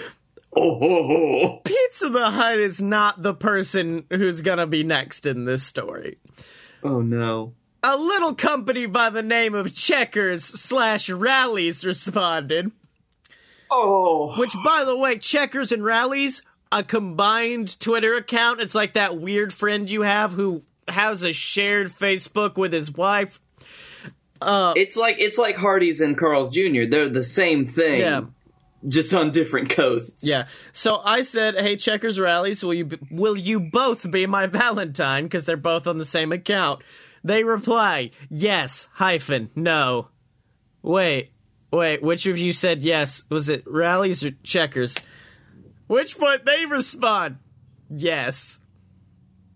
Oh, 0.55 0.77
ho, 0.79 1.03
ho. 1.07 1.61
Pizza 1.63 2.09
the 2.09 2.31
Hut 2.31 2.57
is 2.59 2.79
not 2.81 3.21
the 3.23 3.33
person 3.33 4.05
who's 4.11 4.41
gonna 4.41 4.67
be 4.67 4.83
next 4.83 5.25
in 5.25 5.45
this 5.45 5.63
story. 5.63 6.17
oh 6.83 7.01
no. 7.01 7.53
A 7.83 7.97
little 7.97 8.33
company 8.33 8.85
by 8.85 9.09
the 9.09 9.23
name 9.23 9.53
of 9.53 9.75
Checkers 9.75 10.45
slash 10.45 11.09
Rally's 11.09 11.83
responded. 11.85 12.71
Oh, 13.69 14.33
Which, 14.37 14.53
by 14.63 14.83
the 14.83 14.95
way, 14.95 15.17
Checkers 15.17 15.71
and 15.71 15.83
Rally's, 15.83 16.41
a 16.79 16.83
combined 16.83 17.79
Twitter 17.79 18.15
account. 18.15 18.61
It's 18.61 18.75
like 18.75 18.93
that 18.93 19.17
weird 19.19 19.53
friend 19.53 19.89
you 19.89 20.01
have 20.01 20.31
who 20.33 20.63
has 20.87 21.23
a 21.23 21.31
shared 21.33 21.87
Facebook 21.87 22.57
with 22.57 22.73
his 22.73 22.91
wife. 22.91 23.39
Uh, 24.41 24.73
it's 24.75 24.97
like 24.97 25.15
it's 25.19 25.37
like 25.37 25.55
Hardee's 25.55 26.01
and 26.01 26.17
Carl's 26.17 26.53
Jr. 26.53 26.83
They're 26.89 27.07
the 27.07 27.23
same 27.23 27.65
thing, 27.65 28.01
Yeah. 28.01 28.21
just 28.85 29.13
on 29.13 29.31
different 29.31 29.69
coasts. 29.69 30.27
Yeah. 30.27 30.45
So 30.73 31.01
I 31.03 31.21
said, 31.21 31.55
"Hey, 31.55 31.77
Checkers 31.77 32.19
Rally's, 32.19 32.61
will 32.63 32.73
you 32.73 32.85
be, 32.85 32.97
will 33.09 33.37
you 33.37 33.61
both 33.61 34.09
be 34.11 34.25
my 34.25 34.45
Valentine? 34.47 35.23
Because 35.23 35.45
they're 35.45 35.55
both 35.55 35.87
on 35.87 35.97
the 35.97 36.03
same 36.05 36.33
account." 36.33 36.81
They 37.23 37.45
reply, 37.45 38.11
"Yes." 38.29 38.89
Hyphen 38.93 39.49
no. 39.55 40.09
Wait, 40.81 41.29
wait. 41.71 42.01
Which 42.03 42.25
of 42.25 42.37
you 42.37 42.51
said 42.51 42.81
yes? 42.81 43.23
Was 43.29 43.47
it 43.47 43.63
Rally's 43.65 44.25
or 44.25 44.31
Checkers? 44.43 44.97
Which 45.93 46.17
point 46.17 46.43
they 46.43 46.65
respond, 46.65 47.37
"Yes." 47.87 48.61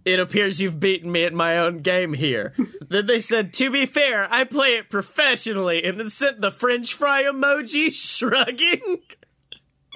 It 0.06 0.20
appears 0.20 0.62
you've 0.62 0.80
beaten 0.80 1.12
me 1.12 1.24
at 1.24 1.34
my 1.34 1.58
own 1.58 1.80
game 1.80 2.14
here. 2.14 2.54
then 2.90 3.08
they 3.08 3.20
said, 3.20 3.54
to 3.56 3.72
be 3.72 3.88
fair, 3.88 4.28
I 4.30 4.44
play 4.44 4.76
it 4.78 4.92
professionally, 4.92 5.84
and 5.84 6.00
then 6.00 6.12
sent 6.12 6.40
the 6.40 6.52
French 6.52 6.94
fry 6.94 7.24
emoji 7.24 7.92
shrugging. 7.92 9.00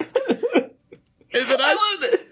and 0.00 0.70
then 1.32 1.60
I, 1.60 1.64
I 1.64 2.00
love 2.00 2.10
that. 2.10 2.26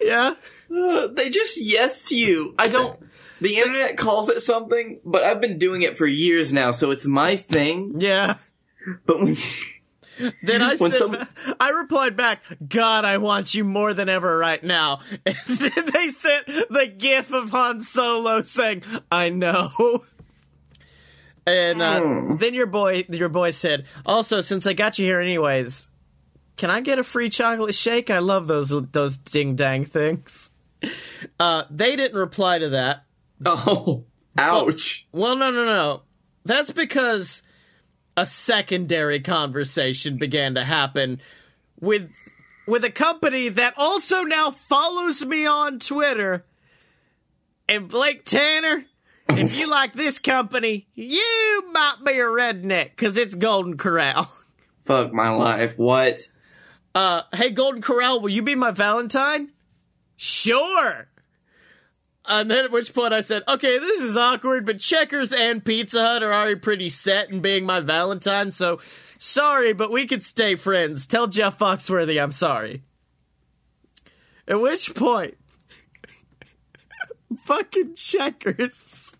yeah. 0.00 0.34
Uh, 0.76 1.06
they 1.06 1.30
just 1.30 1.58
yes 1.60 2.06
to 2.06 2.16
you. 2.16 2.52
I 2.58 2.66
don't. 2.66 2.98
The 3.40 3.58
internet 3.58 3.96
calls 3.96 4.28
it 4.28 4.40
something, 4.40 4.98
but 5.04 5.22
I've 5.22 5.40
been 5.40 5.60
doing 5.60 5.82
it 5.82 5.96
for 5.96 6.06
years 6.06 6.52
now, 6.52 6.72
so 6.72 6.90
it's 6.90 7.06
my 7.06 7.36
thing. 7.36 8.00
Yeah. 8.00 8.38
But 9.06 9.22
when 9.22 9.36
Then 10.42 10.62
I 10.62 10.74
said, 10.76 10.92
some- 10.94 11.26
I 11.60 11.70
replied 11.70 12.16
back, 12.16 12.42
God, 12.68 13.04
I 13.04 13.18
want 13.18 13.54
you 13.54 13.64
more 13.64 13.94
than 13.94 14.08
ever 14.08 14.36
right 14.36 14.62
now. 14.62 15.00
And 15.26 15.36
then 15.46 15.86
they 15.92 16.08
sent 16.08 16.46
the 16.46 16.92
gif 16.96 17.32
of 17.32 17.50
Han 17.50 17.80
Solo 17.80 18.42
saying, 18.42 18.82
I 19.10 19.28
know. 19.30 20.04
And 21.44 21.82
uh, 21.82 22.00
Hmm. 22.00 22.36
then 22.36 22.54
your 22.54 22.66
boy, 22.66 23.04
your 23.10 23.28
boy 23.28 23.50
said, 23.50 23.86
also, 24.06 24.40
since 24.40 24.64
I 24.66 24.74
got 24.74 24.98
you 25.00 25.06
here 25.06 25.20
anyways, 25.20 25.88
can 26.56 26.70
I 26.70 26.80
get 26.80 27.00
a 27.00 27.02
free 27.02 27.28
chocolate 27.30 27.74
shake? 27.74 28.10
I 28.10 28.18
love 28.20 28.46
those 28.46 28.68
those 28.92 29.16
ding 29.16 29.56
dang 29.56 29.84
things. 29.84 30.50
Uh, 31.40 31.64
they 31.68 31.96
didn't 31.96 32.16
reply 32.18 32.58
to 32.60 32.68
that. 32.70 33.04
oh, 33.44 34.04
ouch. 34.38 35.06
Well, 35.10 35.34
no, 35.34 35.50
no, 35.50 35.64
no. 35.64 36.02
That's 36.44 36.70
because 36.70 37.42
a 38.16 38.26
secondary 38.26 39.20
conversation 39.20 40.16
began 40.18 40.54
to 40.54 40.64
happen 40.64 41.20
with 41.80 42.10
with 42.66 42.84
a 42.84 42.90
company 42.90 43.48
that 43.48 43.74
also 43.76 44.22
now 44.22 44.50
follows 44.50 45.24
me 45.24 45.46
on 45.46 45.78
Twitter. 45.78 46.44
And 47.68 47.88
Blake 47.88 48.24
Tanner, 48.24 48.84
if 49.28 49.58
you 49.58 49.66
like 49.70 49.94
this 49.94 50.18
company, 50.18 50.86
you 50.94 51.70
might 51.72 51.96
be 52.04 52.12
a 52.12 52.24
redneck 52.24 52.90
because 52.90 53.16
it's 53.16 53.34
Golden 53.34 53.76
Corral. 53.76 54.30
Fuck 54.84 55.12
my 55.12 55.30
life. 55.30 55.74
What? 55.76 56.20
Uh, 56.94 57.22
hey, 57.32 57.50
Golden 57.50 57.80
Corral, 57.82 58.20
will 58.20 58.30
you 58.30 58.42
be 58.42 58.54
my 58.54 58.70
Valentine? 58.70 59.50
Sure. 60.16 61.08
And 62.24 62.50
then 62.50 62.64
at 62.64 62.70
which 62.70 62.94
point 62.94 63.12
I 63.12 63.20
said, 63.20 63.42
okay, 63.48 63.78
this 63.78 64.00
is 64.00 64.16
awkward, 64.16 64.64
but 64.64 64.78
Checkers 64.78 65.32
and 65.32 65.64
Pizza 65.64 66.00
Hut 66.00 66.22
are 66.22 66.32
already 66.32 66.54
pretty 66.54 66.88
set 66.88 67.30
in 67.30 67.40
being 67.40 67.66
my 67.66 67.80
Valentine, 67.80 68.52
so 68.52 68.78
sorry, 69.18 69.72
but 69.72 69.90
we 69.90 70.06
could 70.06 70.22
stay 70.22 70.54
friends. 70.54 71.06
Tell 71.06 71.26
Jeff 71.26 71.58
Foxworthy 71.58 72.22
I'm 72.22 72.30
sorry. 72.30 72.82
At 74.46 74.60
which 74.60 74.94
point, 74.94 75.36
fucking 77.44 77.96
Checkers 77.96 79.14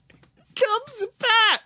comes 0.54 1.06
back. 1.18 1.62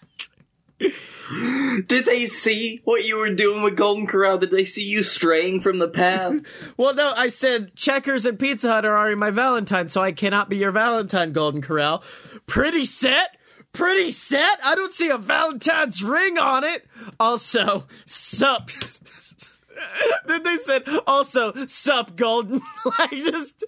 Did 1.86 2.04
they 2.04 2.26
see 2.26 2.80
what 2.84 3.04
you 3.04 3.16
were 3.16 3.34
doing 3.34 3.62
with 3.62 3.76
Golden 3.76 4.06
Corral? 4.06 4.38
Did 4.38 4.50
they 4.50 4.64
see 4.64 4.84
you 4.84 5.02
straying 5.02 5.60
from 5.60 5.78
the 5.78 5.88
path? 5.88 6.34
Well, 6.76 6.94
no, 6.94 7.12
I 7.14 7.28
said 7.28 7.74
Checkers 7.74 8.26
and 8.26 8.38
Pizza 8.38 8.70
Hut 8.70 8.84
are 8.84 8.96
already 8.96 9.14
my 9.14 9.30
Valentine, 9.30 9.88
so 9.88 10.02
I 10.02 10.12
cannot 10.12 10.48
be 10.48 10.56
your 10.56 10.70
Valentine, 10.72 11.32
Golden 11.32 11.62
Corral. 11.62 12.02
Pretty 12.46 12.84
set? 12.84 13.36
Pretty 13.72 14.10
set? 14.10 14.60
I 14.64 14.74
don't 14.74 14.92
see 14.92 15.08
a 15.08 15.18
Valentine's 15.18 16.02
ring 16.02 16.38
on 16.38 16.64
it. 16.64 16.86
Also, 17.18 17.86
sup. 18.04 18.70
then 20.26 20.42
they 20.42 20.56
said, 20.56 20.84
also, 21.06 21.52
sup, 21.66 22.16
Golden. 22.16 22.60
like, 22.98 23.10
just 23.10 23.64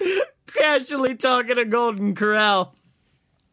casually 0.47 1.15
talking 1.15 1.57
to 1.57 1.65
Golden 1.65 2.15
Corral. 2.15 2.75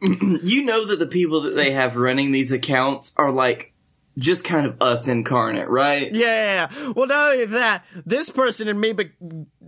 you 0.43 0.63
know 0.63 0.85
that 0.87 0.99
the 0.99 1.07
people 1.07 1.41
that 1.41 1.55
they 1.55 1.71
have 1.71 1.95
running 1.95 2.31
these 2.31 2.51
accounts 2.51 3.13
are 3.17 3.31
like 3.31 3.73
just 4.17 4.43
kind 4.45 4.65
of 4.65 4.81
us 4.81 5.07
incarnate, 5.07 5.67
right? 5.67 6.13
Yeah. 6.13 6.69
Well, 6.95 7.07
not 7.07 7.33
only 7.33 7.45
that, 7.47 7.83
this 8.05 8.29
person 8.29 8.67
and 8.69 8.79
me 8.79 8.93
be- 8.93 9.11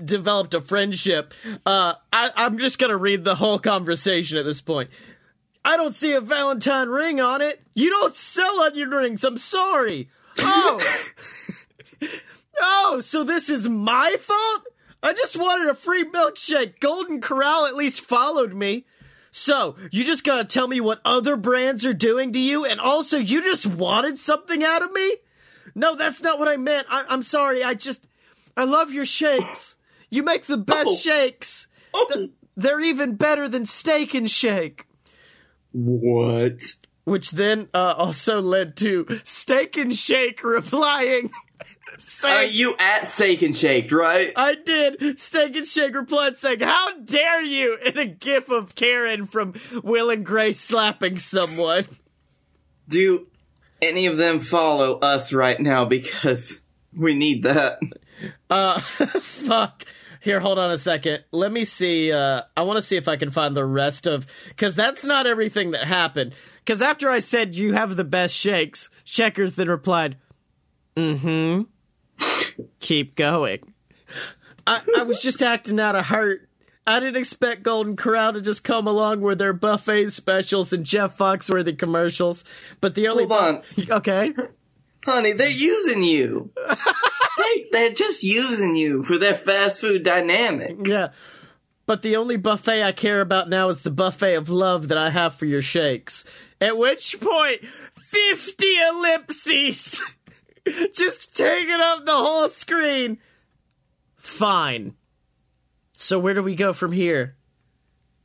developed 0.06 0.54
a 0.54 0.62
friendship. 0.62 1.34
Uh, 1.66 1.94
I- 2.14 2.32
I'm 2.36 2.58
just 2.58 2.80
gonna 2.80 2.98
read 2.98 3.24
the 3.24 3.36
whole 3.36 3.60
conversation 3.60 4.38
at 4.38 4.46
this 4.46 4.62
point. 4.62 4.90
I 5.66 5.76
don't 5.76 5.94
see 5.94 6.14
a 6.14 6.22
Valentine 6.22 6.88
ring 6.88 7.20
on 7.20 7.42
it. 7.42 7.62
You 7.74 7.90
don't 7.90 8.16
sell 8.16 8.62
onion 8.62 8.90
rings. 8.90 9.26
I'm 9.26 9.38
sorry. 9.38 10.10
Oh. 10.40 10.80
oh, 12.62 13.00
so 13.02 13.24
this 13.26 13.50
is 13.50 13.68
my 13.68 14.16
fault? 14.20 14.64
I 15.04 15.14
just 15.14 15.36
wanted 15.38 15.68
a 15.68 15.76
free 15.76 16.06
milkshake. 16.06 16.80
Golden 16.80 17.20
Corral 17.22 17.66
at 17.66 17.76
least 17.76 18.02
followed 18.02 18.54
me. 18.54 18.86
So, 19.32 19.76
you 19.92 20.04
just 20.04 20.24
gotta 20.24 20.46
tell 20.46 20.68
me 20.68 20.80
what 20.82 21.02
other 21.06 21.36
brands 21.36 21.86
are 21.86 21.94
doing 21.94 22.34
to 22.34 22.40
you, 22.40 22.66
and 22.66 22.80
also 22.80 23.18
you 23.18 23.42
just 23.44 23.66
wanted 23.66 24.18
something 24.20 24.64
out 24.64 24.82
of 24.82 24.92
me? 24.92 25.18
No, 25.76 25.96
that's 25.96 26.22
not 26.24 26.40
what 26.40 26.48
I 26.48 26.58
meant. 26.58 26.88
I- 26.90 27.06
I'm 27.10 27.22
sorry. 27.22 27.64
I 27.64 27.74
just. 27.76 28.06
I 28.56 28.64
love 28.64 28.92
your 28.92 29.06
shakes. 29.06 29.78
You 30.10 30.24
make 30.24 30.46
the 30.46 30.58
best 30.58 30.88
Oh. 30.88 30.96
shakes. 30.96 31.68
Oh, 31.94 32.30
They're 32.56 32.82
even 32.82 33.16
better 33.16 33.48
than 33.48 33.66
Steak 33.68 34.16
and 34.16 34.30
Shake. 34.32 34.86
what? 35.72 36.62
Which 37.04 37.32
then 37.32 37.70
uh, 37.74 37.94
also 37.98 38.42
led 38.42 38.76
to 38.78 39.06
Steak 39.24 39.78
and 39.78 39.96
Shake 39.96 40.44
replying, 40.44 41.30
Are 42.08 42.10
saying, 42.10 42.54
you 42.54 42.74
at 42.80 43.10
Steak 43.10 43.42
and 43.42 43.56
Shake, 43.56 43.92
right? 43.92 44.32
I 44.34 44.56
did. 44.56 45.20
Steak 45.20 45.58
and 45.58 45.66
Shake 45.66 45.94
replied 45.94 46.38
saying, 46.38 46.62
How 46.62 46.98
dare 47.00 47.44
you? 47.44 47.78
in 47.86 47.98
a 47.98 48.06
gif 48.06 48.50
of 48.50 48.76
Karen 48.76 49.26
from 49.26 49.56
Will 49.84 50.10
and 50.10 50.26
Grace 50.26 50.58
slapping 50.58 51.20
someone. 51.20 51.86
Do 52.88 53.28
any 53.82 54.06
of 54.06 54.18
them 54.18 54.40
follow 54.40 54.98
us 55.00 55.34
right 55.34 55.60
now 55.60 55.84
because 55.84 56.62
we 56.96 57.14
need 57.14 57.44
that? 57.44 57.80
Uh, 58.50 58.80
fuck. 58.80 59.84
Here, 60.22 60.40
hold 60.40 60.60
on 60.60 60.72
a 60.72 60.78
second. 60.78 61.26
Let 61.34 61.52
me 61.52 61.66
see. 61.66 62.14
Uh, 62.14 62.44
I 62.56 62.62
want 62.62 62.78
to 62.78 62.82
see 62.82 62.96
if 62.96 63.10
I 63.10 63.18
can 63.18 63.32
find 63.32 63.56
the 63.56 63.66
rest 63.66 64.08
of 64.08 64.28
because 64.48 64.76
that's 64.76 65.04
not 65.04 65.28
everything 65.28 65.72
that 65.72 65.84
happened. 65.84 66.36
Because 66.60 66.82
after 66.82 67.10
I 67.10 67.20
said 67.20 67.54
you 67.54 67.74
have 67.74 67.98
the 67.98 68.06
best 68.06 68.34
shakes, 68.34 68.90
Checkers 69.04 69.56
then 69.56 69.70
replied, 69.70 70.18
"Mm-hmm. 70.96 71.64
Keep 72.80 73.16
going." 73.16 73.60
I, 74.66 74.82
I 74.98 75.04
was 75.04 75.22
just 75.22 75.42
acting 75.42 75.80
out 75.80 75.96
of 75.96 76.06
hurt. 76.08 76.48
I 76.86 77.00
didn't 77.00 77.18
expect 77.18 77.64
Golden 77.64 77.96
Corral 77.96 78.34
to 78.34 78.42
just 78.42 78.64
come 78.64 78.88
along 78.88 79.22
with 79.22 79.40
their 79.40 79.54
buffet 79.54 80.10
specials 80.12 80.72
and 80.72 80.86
Jeff 80.86 81.18
Foxworthy 81.18 81.78
commercials. 81.78 82.46
But 82.80 82.96
the 82.96 83.10
only 83.10 83.26
Hold 83.26 83.42
on. 83.42 83.62
okay, 83.92 84.34
Honey, 85.08 85.34
they're 85.34 85.50
using 85.50 86.04
you. 86.04 86.52
they, 87.38 87.66
they're 87.72 87.94
just 87.94 88.24
using 88.24 88.76
you 88.76 89.04
for 89.04 89.18
their 89.18 89.38
fast 89.38 89.80
food 89.80 90.04
dynamic. 90.04 90.76
Yeah. 90.86 91.12
But 91.86 92.02
the 92.02 92.18
only 92.18 92.36
buffet 92.36 92.84
I 92.84 92.92
care 92.92 93.22
about 93.22 93.48
now 93.48 93.70
is 93.70 93.82
the 93.82 93.92
buffet 93.92 94.36
of 94.36 94.50
love 94.50 94.90
that 94.90 94.98
I 94.98 95.10
have 95.10 95.36
for 95.36 95.46
your 95.46 95.62
shakes. 95.62 96.26
At 96.60 96.78
which 96.78 97.18
point, 97.22 97.64
50 97.94 98.66
ellipses! 98.90 100.00
Just 100.94 101.36
taking 101.36 101.80
up 101.80 102.06
the 102.06 102.16
whole 102.16 102.50
screen. 102.50 103.18
Fine. 104.16 104.96
So 105.94 106.20
where 106.20 106.34
do 106.34 106.44
we 106.44 106.56
go 106.56 106.74
from 106.74 106.92
here? 106.92 107.36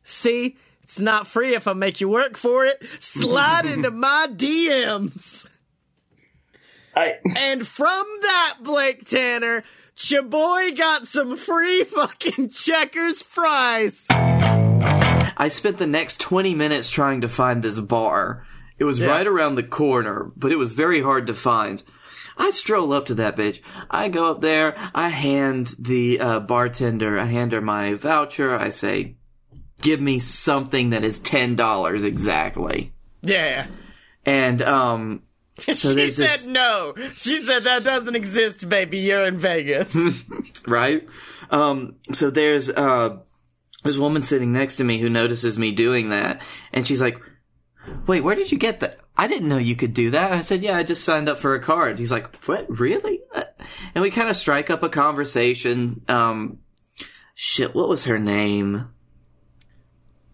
See? 0.02 0.56
It's 0.82 1.00
not 1.00 1.26
free 1.26 1.54
if 1.54 1.66
I 1.66 1.72
make 1.72 2.00
you 2.00 2.08
work 2.08 2.36
for 2.36 2.66
it. 2.66 2.82
Slide 2.98 3.64
into 3.64 3.90
my 3.92 4.26
DMs. 4.30 5.46
I, 6.94 7.14
And 7.36 7.66
from 7.66 8.04
that, 8.20 8.58
Blake 8.60 9.08
Tanner, 9.08 9.64
Chaboy 9.96 10.76
got 10.76 11.06
some 11.06 11.36
free 11.38 11.84
fucking 11.84 12.50
checkers 12.50 13.22
fries. 13.22 14.06
I 14.10 15.48
spent 15.48 15.78
the 15.78 15.86
next 15.86 16.20
20 16.20 16.54
minutes 16.54 16.90
trying 16.90 17.22
to 17.22 17.28
find 17.28 17.62
this 17.62 17.80
bar. 17.80 18.44
It 18.78 18.84
was 18.84 19.00
right 19.00 19.26
around 19.26 19.54
the 19.54 19.62
corner, 19.62 20.30
but 20.36 20.52
it 20.52 20.56
was 20.56 20.72
very 20.72 21.00
hard 21.00 21.26
to 21.28 21.34
find. 21.34 21.82
I 22.36 22.50
stroll 22.50 22.92
up 22.92 23.06
to 23.06 23.14
that 23.14 23.36
bitch. 23.36 23.60
I 23.90 24.08
go 24.08 24.30
up 24.30 24.40
there. 24.40 24.74
I 24.94 25.08
hand 25.08 25.74
the 25.78 26.20
uh, 26.20 26.40
bartender, 26.40 27.18
I 27.18 27.24
hand 27.24 27.52
her 27.52 27.60
my 27.60 27.94
voucher. 27.94 28.56
I 28.56 28.70
say, 28.70 29.16
give 29.80 30.00
me 30.00 30.18
something 30.18 30.90
that 30.90 31.04
is 31.04 31.20
$10 31.20 32.04
exactly. 32.04 32.92
Yeah. 33.22 33.66
And, 34.24 34.62
um, 34.62 35.22
so 35.58 35.72
she 35.72 35.94
there's 35.94 36.16
said 36.16 36.28
this, 36.28 36.46
no. 36.46 36.94
She 37.14 37.42
said 37.42 37.64
that 37.64 37.84
doesn't 37.84 38.14
exist, 38.14 38.68
baby. 38.68 38.98
You're 38.98 39.26
in 39.26 39.38
Vegas. 39.38 39.96
right? 40.66 41.06
Um, 41.50 41.96
so 42.12 42.30
there's, 42.30 42.70
uh, 42.70 43.18
this 43.84 43.98
woman 43.98 44.22
sitting 44.22 44.52
next 44.52 44.76
to 44.76 44.84
me 44.84 44.98
who 44.98 45.10
notices 45.10 45.58
me 45.58 45.72
doing 45.72 46.10
that, 46.10 46.40
and 46.72 46.86
she's 46.86 47.00
like, 47.00 47.18
wait, 48.06 48.22
where 48.22 48.34
did 48.36 48.52
you 48.52 48.58
get 48.58 48.80
that? 48.80 48.98
I 49.22 49.28
didn't 49.28 49.46
know 49.46 49.56
you 49.56 49.76
could 49.76 49.94
do 49.94 50.10
that. 50.10 50.32
I 50.32 50.40
said, 50.40 50.64
yeah, 50.64 50.76
I 50.76 50.82
just 50.82 51.04
signed 51.04 51.28
up 51.28 51.38
for 51.38 51.54
a 51.54 51.60
card. 51.60 52.00
He's 52.00 52.10
like, 52.10 52.34
what, 52.46 52.66
really? 52.68 53.20
And 53.94 54.02
we 54.02 54.10
kind 54.10 54.28
of 54.28 54.34
strike 54.34 54.68
up 54.68 54.82
a 54.82 54.88
conversation. 54.88 56.02
Um, 56.08 56.58
shit, 57.36 57.72
what 57.72 57.88
was 57.88 58.06
her 58.06 58.18
name? 58.18 58.88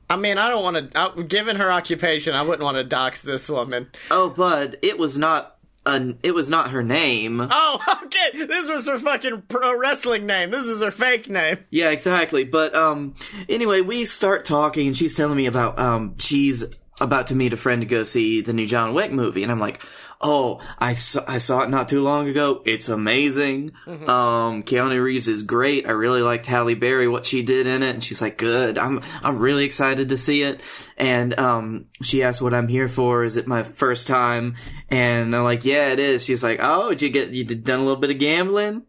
I 0.09 0.17
mean, 0.17 0.39
I 0.39 0.49
don't 0.49 0.63
want 0.63 0.95
to. 0.95 1.23
Given 1.23 1.57
her 1.57 1.71
occupation, 1.71 2.33
I 2.33 2.41
wouldn't 2.41 2.63
want 2.63 2.79
to 2.79 2.85
dox 2.85 3.21
this 3.21 3.51
woman. 3.51 3.91
Oh, 4.11 4.31
bud, 4.31 4.79
it 4.81 4.99
was 4.99 5.19
not, 5.19 5.59
an, 5.85 6.19
it 6.23 6.33
was 6.33 6.49
not 6.49 6.71
her 6.71 6.83
name. 6.83 7.47
Oh, 7.51 8.01
okay. 8.05 8.47
This 8.47 8.71
was 8.71 8.87
her 8.87 8.99
fucking 8.99 9.43
pro 9.49 9.77
wrestling 9.77 10.25
name. 10.25 10.51
This 10.51 10.65
is 10.65 10.81
her 10.81 10.91
fake 10.91 11.29
name. 11.29 11.59
Yeah, 11.69 11.91
exactly. 11.91 12.45
But 12.45 12.75
um 12.75 13.17
anyway, 13.51 13.83
we 13.83 14.07
start 14.07 14.47
talking 14.47 14.87
and 14.87 14.97
she's 14.97 15.15
telling 15.15 15.37
me 15.37 15.45
about 15.45 15.79
um 15.79 16.17
she's 16.19 16.65
about 17.01 17.29
to 17.29 17.35
meet 17.37 17.53
a 17.53 17.57
friend 17.57 17.83
to 17.83 17.87
go 17.87 18.03
see 18.03 18.41
the 18.41 18.53
new 18.53 18.67
John 18.67 18.95
Wick 18.95 19.13
movie 19.13 19.43
and 19.43 19.53
I'm 19.53 19.61
like, 19.61 19.83
"Oh, 20.21 20.61
I 20.79 20.95
saw, 20.95 21.23
I 21.29 21.39
saw 21.39 21.61
it 21.61 21.71
not 21.71 21.89
too 21.89 22.03
long 22.03 22.29
ago. 22.29 22.63
It's 22.65 22.89
amazing. 22.89 23.73
Um 23.87 24.63
Keanu 24.65 25.03
Reeves 25.03 25.29
is 25.29 25.43
great. 25.43 25.87
I 25.87 25.93
really 25.93 26.23
liked 26.23 26.47
Halle 26.47 26.75
Berry 26.75 27.07
what 27.09 27.27
she 27.27 27.43
did 27.43 27.67
in 27.67 27.83
it." 27.83 27.95
And 27.95 28.03
she's 28.03 28.21
like, 28.21 28.37
"Good. 28.39 28.79
I'm 28.79 29.01
I'm 29.23 29.39
really 29.39 29.65
excited 29.65 30.09
to 30.09 30.17
see 30.17 30.43
it." 30.43 30.61
And 30.97 31.39
um 31.39 31.87
she 32.03 32.23
asked 32.23 32.43
what 32.43 32.55
I'm 32.55 32.69
here 32.69 32.89
for. 32.89 33.25
Is 33.25 33.37
it 33.37 33.47
my 33.47 33.63
first 33.63 34.07
time? 34.07 34.55
And 34.89 35.35
I'm 35.37 35.45
like, 35.45 35.65
"Yeah, 35.65 35.93
it 35.93 36.01
is." 36.01 36.25
She's 36.25 36.43
like, 36.43 36.59
"Oh, 36.63 36.91
did 36.91 37.03
you 37.03 37.11
get 37.11 37.31
you 37.31 37.45
did 37.45 37.65
done 37.65 37.81
a 37.81 37.85
little 37.85 38.01
bit 38.01 38.11
of 38.11 38.19
gambling? 38.19 38.83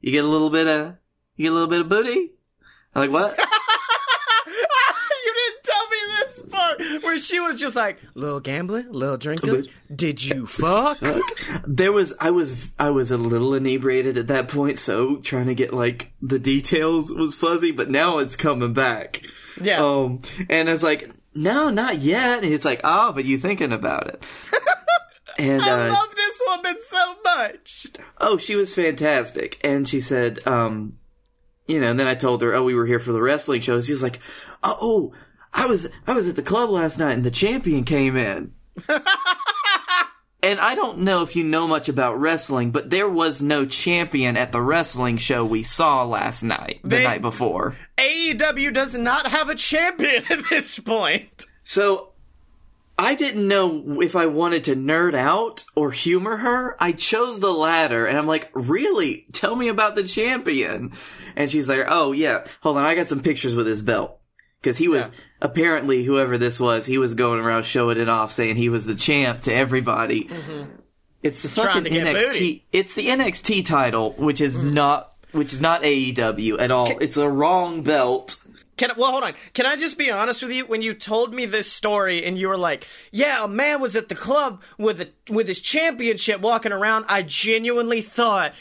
You 0.00 0.12
get 0.12 0.24
a 0.24 0.28
little 0.28 0.50
bit 0.50 0.68
of 0.68 0.94
you 1.36 1.44
get 1.44 1.50
a 1.52 1.54
little 1.54 1.68
bit 1.68 1.80
of 1.80 1.88
booty?" 1.88 2.32
I'm 2.94 3.02
like, 3.02 3.10
"What?" 3.10 3.38
you 5.24 5.32
didn't 5.34 5.62
tell 5.64 5.88
me 5.88 5.96
this 6.18 6.42
part 6.42 6.78
where 7.08 7.18
she 7.18 7.40
was 7.40 7.58
just 7.58 7.74
like, 7.74 7.98
little 8.14 8.40
gambling, 8.40 8.92
little 8.92 9.16
drinking. 9.16 9.66
Did 9.94 10.22
you 10.22 10.46
fuck? 10.46 10.98
there 11.66 11.90
was 11.90 12.12
I 12.20 12.30
was 12.30 12.72
I 12.78 12.90
was 12.90 13.10
a 13.10 13.16
little 13.16 13.54
inebriated 13.54 14.18
at 14.18 14.28
that 14.28 14.48
point, 14.48 14.78
so 14.78 15.16
trying 15.16 15.46
to 15.46 15.54
get 15.54 15.72
like 15.72 16.12
the 16.20 16.38
details 16.38 17.10
was 17.10 17.34
fuzzy, 17.34 17.72
but 17.72 17.90
now 17.90 18.18
it's 18.18 18.36
coming 18.36 18.74
back. 18.74 19.22
Yeah. 19.60 19.82
Um 19.82 20.22
and 20.50 20.68
I 20.68 20.72
was 20.72 20.82
like, 20.82 21.10
no, 21.34 21.70
not 21.70 21.98
yet. 21.98 22.38
And 22.38 22.46
he's 22.46 22.64
like, 22.64 22.82
oh, 22.84 23.12
but 23.12 23.24
you 23.24 23.38
thinking 23.38 23.72
about 23.72 24.08
it. 24.08 24.24
and 25.38 25.62
I 25.62 25.88
uh, 25.88 25.92
love 25.92 26.14
this 26.14 26.42
woman 26.46 26.76
so 26.86 27.14
much. 27.24 27.86
oh, 28.20 28.36
she 28.36 28.54
was 28.54 28.74
fantastic. 28.74 29.58
And 29.64 29.88
she 29.88 30.00
said, 30.00 30.46
um, 30.46 30.98
you 31.66 31.80
know, 31.80 31.90
and 31.90 31.98
then 31.98 32.06
I 32.06 32.14
told 32.14 32.42
her, 32.42 32.54
oh, 32.54 32.64
we 32.64 32.74
were 32.74 32.86
here 32.86 32.98
for 32.98 33.12
the 33.12 33.22
wrestling 33.22 33.60
shows. 33.60 33.86
He 33.86 33.92
was 33.92 34.02
like, 34.02 34.20
oh, 34.62 35.12
I 35.52 35.66
was, 35.66 35.88
I 36.06 36.14
was 36.14 36.28
at 36.28 36.36
the 36.36 36.42
club 36.42 36.70
last 36.70 36.98
night 36.98 37.12
and 37.12 37.24
the 37.24 37.30
champion 37.30 37.84
came 37.84 38.16
in. 38.16 38.52
and 40.42 40.60
I 40.60 40.74
don't 40.76 40.98
know 40.98 41.22
if 41.22 41.34
you 41.34 41.42
know 41.42 41.66
much 41.66 41.88
about 41.88 42.20
wrestling, 42.20 42.70
but 42.70 42.90
there 42.90 43.08
was 43.08 43.42
no 43.42 43.64
champion 43.66 44.36
at 44.36 44.52
the 44.52 44.62
wrestling 44.62 45.16
show 45.16 45.44
we 45.44 45.62
saw 45.64 46.04
last 46.04 46.42
night, 46.42 46.80
the 46.82 46.88
They- 46.96 47.04
night 47.04 47.22
before. 47.22 47.76
AEW 47.98 48.72
does 48.72 48.96
not 48.96 49.26
have 49.26 49.48
a 49.48 49.54
champion 49.56 50.24
at 50.30 50.40
this 50.48 50.78
point. 50.78 51.46
So 51.64 52.12
I 52.96 53.14
didn't 53.16 53.46
know 53.48 54.00
if 54.00 54.14
I 54.16 54.26
wanted 54.26 54.64
to 54.64 54.76
nerd 54.76 55.14
out 55.14 55.64
or 55.74 55.90
humor 55.90 56.36
her. 56.38 56.76
I 56.82 56.92
chose 56.92 57.40
the 57.40 57.52
latter 57.52 58.06
and 58.06 58.16
I'm 58.16 58.26
like, 58.26 58.50
really? 58.54 59.24
Tell 59.32 59.56
me 59.56 59.68
about 59.68 59.96
the 59.96 60.04
champion. 60.04 60.92
And 61.36 61.50
she's 61.50 61.68
like, 61.68 61.84
oh 61.88 62.12
yeah, 62.12 62.44
hold 62.62 62.76
on. 62.76 62.84
I 62.84 62.94
got 62.94 63.06
some 63.06 63.20
pictures 63.22 63.54
with 63.56 63.66
his 63.66 63.82
belt. 63.82 64.18
Cause 64.62 64.76
he 64.78 64.88
was, 64.88 65.08
apparently 65.40 66.04
whoever 66.04 66.38
this 66.38 66.58
was, 66.58 66.86
he 66.86 66.98
was 66.98 67.14
going 67.14 67.40
around 67.40 67.64
showing 67.64 67.98
it 67.98 68.08
off 68.08 68.30
saying 68.30 68.56
he 68.56 68.68
was 68.68 68.86
the 68.86 68.94
champ 68.94 69.42
to 69.42 69.52
everybody. 69.52 70.24
Mm-hmm. 70.24 70.70
It's 71.22 71.42
the 71.42 71.48
Trying 71.48 71.84
fucking 71.84 72.04
NXT, 72.04 72.12
booty. 72.14 72.64
it's 72.72 72.94
the 72.94 73.08
NXT 73.08 73.64
title, 73.64 74.12
which 74.12 74.40
is 74.40 74.56
mm-hmm. 74.56 74.74
not, 74.74 75.14
which 75.32 75.52
is 75.52 75.60
not 75.60 75.82
AEW 75.82 76.60
at 76.60 76.70
all. 76.70 76.96
It's 76.98 77.16
a 77.16 77.28
wrong 77.28 77.82
belt. 77.82 78.36
Can 78.76 78.92
well, 78.96 79.10
hold 79.10 79.24
on. 79.24 79.34
Can 79.54 79.66
I 79.66 79.74
just 79.74 79.98
be 79.98 80.10
honest 80.10 80.40
with 80.40 80.52
you? 80.52 80.64
When 80.64 80.82
you 80.82 80.94
told 80.94 81.34
me 81.34 81.46
this 81.46 81.70
story 81.70 82.24
and 82.24 82.38
you 82.38 82.48
were 82.48 82.56
like, 82.56 82.86
"Yeah, 83.10 83.44
a 83.44 83.48
man 83.48 83.80
was 83.80 83.96
at 83.96 84.08
the 84.08 84.14
club 84.14 84.62
with 84.78 85.00
a 85.00 85.08
with 85.28 85.48
his 85.48 85.60
championship 85.60 86.40
walking 86.40 86.70
around," 86.70 87.04
I 87.08 87.22
genuinely 87.22 88.00
thought 88.00 88.54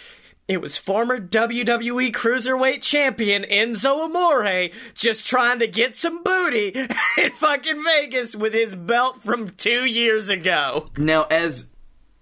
it 0.48 0.62
was 0.62 0.78
former 0.78 1.20
WWE 1.20 2.12
Cruiserweight 2.12 2.82
Champion 2.82 3.44
Enzo 3.44 4.06
Amore 4.06 4.70
just 4.94 5.26
trying 5.26 5.60
to 5.60 5.68
get 5.68 5.96
some 5.96 6.24
booty 6.24 6.70
in 7.18 7.32
fucking 7.32 7.84
Vegas 7.84 8.36
with 8.36 8.54
his 8.54 8.74
belt 8.74 9.22
from 9.22 9.50
two 9.52 9.86
years 9.86 10.30
ago. 10.30 10.88
Now, 10.98 11.24
as 11.24 11.70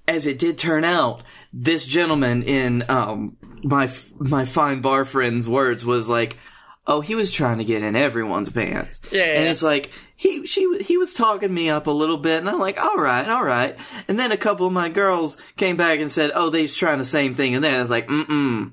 as 0.08 0.28
it 0.28 0.40
did 0.40 0.58
turn 0.58 0.84
out, 0.84 1.22
this 1.54 1.86
gentleman 1.86 2.44
in 2.44 2.84
um 2.90 3.38
my 3.64 3.92
my 4.18 4.46
fine 4.46 4.82
bar 4.82 5.06
friend's 5.06 5.48
words 5.48 5.86
was 5.86 6.10
like, 6.10 6.38
"Oh, 6.88 7.02
he 7.02 7.16
was 7.16 7.32
trying 7.32 7.58
to 7.60 7.64
get 7.66 7.84
in 7.84 7.96
everyone's 7.96 8.50
pants." 8.50 9.02
Yeah, 9.12 9.24
and 9.24 9.48
it's 9.48 9.64
like 9.64 9.92
he 10.16 10.46
she 10.46 10.80
he 10.84 10.98
was 10.98 11.14
talking 11.14 11.54
me 11.54 11.70
up 11.70 11.88
a 11.88 11.92
little 11.92 12.18
bit, 12.18 12.40
and 12.40 12.50
I'm 12.50 12.60
like, 12.60 12.82
"All 12.82 12.98
right, 12.98 13.28
all 13.28 13.44
right." 13.44 13.78
And 14.08 14.18
then 14.20 14.32
a 14.32 14.38
couple 14.38 14.66
of 14.68 14.74
my 14.74 14.90
girls 14.90 15.38
came 15.58 15.78
back 15.78 16.00
and 16.00 16.12
said, 16.12 16.32
"Oh, 16.36 16.50
they's 16.50 16.76
trying 16.76 17.00
the 17.00 17.06
same 17.06 17.34
thing," 17.34 17.56
and 17.56 17.64
then 17.64 17.76
I 17.76 17.80
was 17.80 17.90
like, 17.90 18.08
"Mm 18.08 18.26
mm." 18.28 18.72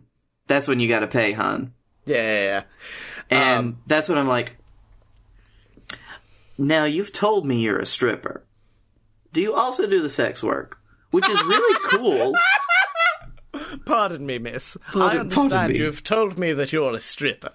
That's 0.48 0.68
when 0.68 0.80
you 0.80 0.88
got 0.88 1.00
to 1.00 1.06
pay, 1.06 1.32
hun. 1.32 1.72
Yeah, 2.04 2.16
yeah, 2.16 2.44
yeah. 2.44 2.62
And 3.30 3.58
Um, 3.58 3.78
that's 3.86 4.08
when 4.08 4.18
I'm 4.18 4.28
like, 4.28 4.56
now 6.58 6.84
you've 6.84 7.12
told 7.12 7.46
me 7.46 7.60
you're 7.60 7.78
a 7.78 7.86
stripper. 7.86 8.44
Do 9.32 9.40
you 9.40 9.54
also 9.54 9.86
do 9.86 10.02
the 10.02 10.10
sex 10.10 10.42
work? 10.42 10.78
Which 11.10 11.28
is 11.28 11.42
really 11.44 11.78
cool. 11.84 12.32
Pardon 13.84 14.24
me, 14.24 14.38
miss. 14.38 14.76
I 14.94 15.18
understand 15.18 15.50
pardon 15.50 15.76
you've 15.76 16.02
told 16.02 16.38
me 16.38 16.52
that 16.52 16.72
you're 16.72 16.94
a 16.94 17.00
stripper. 17.00 17.52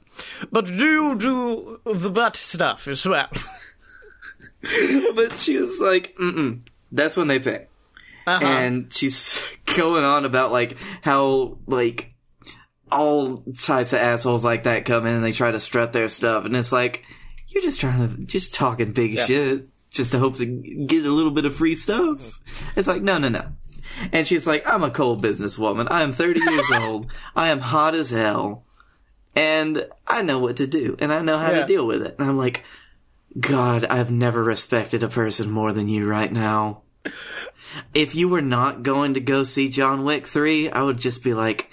But 0.52 0.66
do 0.66 0.92
you 0.92 1.16
do 1.18 1.80
the 1.86 2.10
butt 2.10 2.36
stuff 2.36 2.88
as 2.88 3.06
well? 3.06 3.30
but 5.16 5.38
she 5.40 5.58
was 5.58 5.80
like, 5.82 6.16
mm-mm. 6.18 6.62
That's 6.92 7.18
when 7.18 7.28
they 7.28 7.40
pay. 7.40 7.68
Uh-huh. 8.26 8.46
And 8.46 8.94
she's 8.94 9.44
going 9.78 10.04
on 10.04 10.26
about 10.26 10.52
like 10.52 10.78
how 11.02 11.58
like 11.68 12.14
all 12.92 13.44
types 13.58 13.94
of 13.94 14.00
assholes 14.00 14.46
like 14.46 14.64
that 14.64 14.86
come 14.86 15.06
in 15.06 15.16
and 15.16 15.24
they 15.24 15.32
try 15.32 15.52
to 15.52 15.60
strut 15.60 15.94
their 15.94 16.10
stuff, 16.10 16.46
and 16.46 16.56
it's 16.56 16.72
like 16.72 17.06
you're 17.48 17.64
just 17.64 17.80
trying 17.80 18.08
to 18.08 18.26
just 18.26 18.54
talking 18.54 18.92
big 18.92 19.18
shit 19.18 19.68
just 19.90 20.12
to 20.12 20.20
hope 20.20 20.38
to 20.38 20.46
get 20.46 21.06
a 21.06 21.12
little 21.12 21.32
bit 21.32 21.46
of 21.46 21.56
free 21.56 21.76
stuff. 21.76 22.40
It's 22.76 22.88
like 22.88 23.02
no, 23.02 23.18
no, 23.18 23.30
no. 23.30 23.48
And 24.12 24.28
she's 24.28 24.46
like, 24.48 24.68
I'm 24.68 24.84
a 24.84 24.92
cold 24.92 25.24
businesswoman. 25.24 25.88
I 25.90 26.04
am 26.04 26.12
30 26.12 26.40
years 26.40 26.70
old. 26.74 27.12
I 27.36 27.48
am 27.50 27.60
hot 27.60 27.96
as 27.96 28.10
hell. 28.12 28.64
And 29.36 29.88
I 30.08 30.22
know 30.24 30.40
what 30.40 30.58
to 30.58 30.68
do. 30.68 30.96
And 31.00 31.12
I 31.14 31.22
know 31.22 31.38
how 31.38 31.52
Yeah. 31.52 31.62
to 31.62 31.66
deal 31.66 31.86
with 31.86 32.02
it. 32.02 32.16
And 32.20 32.28
I'm 32.30 32.38
like, 32.38 32.64
God, 33.40 33.86
I've 33.86 34.12
never 34.12 34.44
respected 34.44 35.04
a 35.04 35.08
person 35.08 35.50
more 35.52 35.74
than 35.74 35.88
you 35.90 36.08
right 36.08 36.32
now. 36.32 36.82
If 37.94 38.16
you 38.16 38.30
were 38.30 38.42
not 38.42 38.82
going 38.84 39.14
to 39.14 39.20
go 39.20 39.44
see 39.44 39.70
John 39.70 40.04
Wick 40.04 40.26
3, 40.26 40.70
I 40.72 40.82
would 40.82 40.98
just 40.98 41.24
be 41.24 41.34
like, 41.34 41.70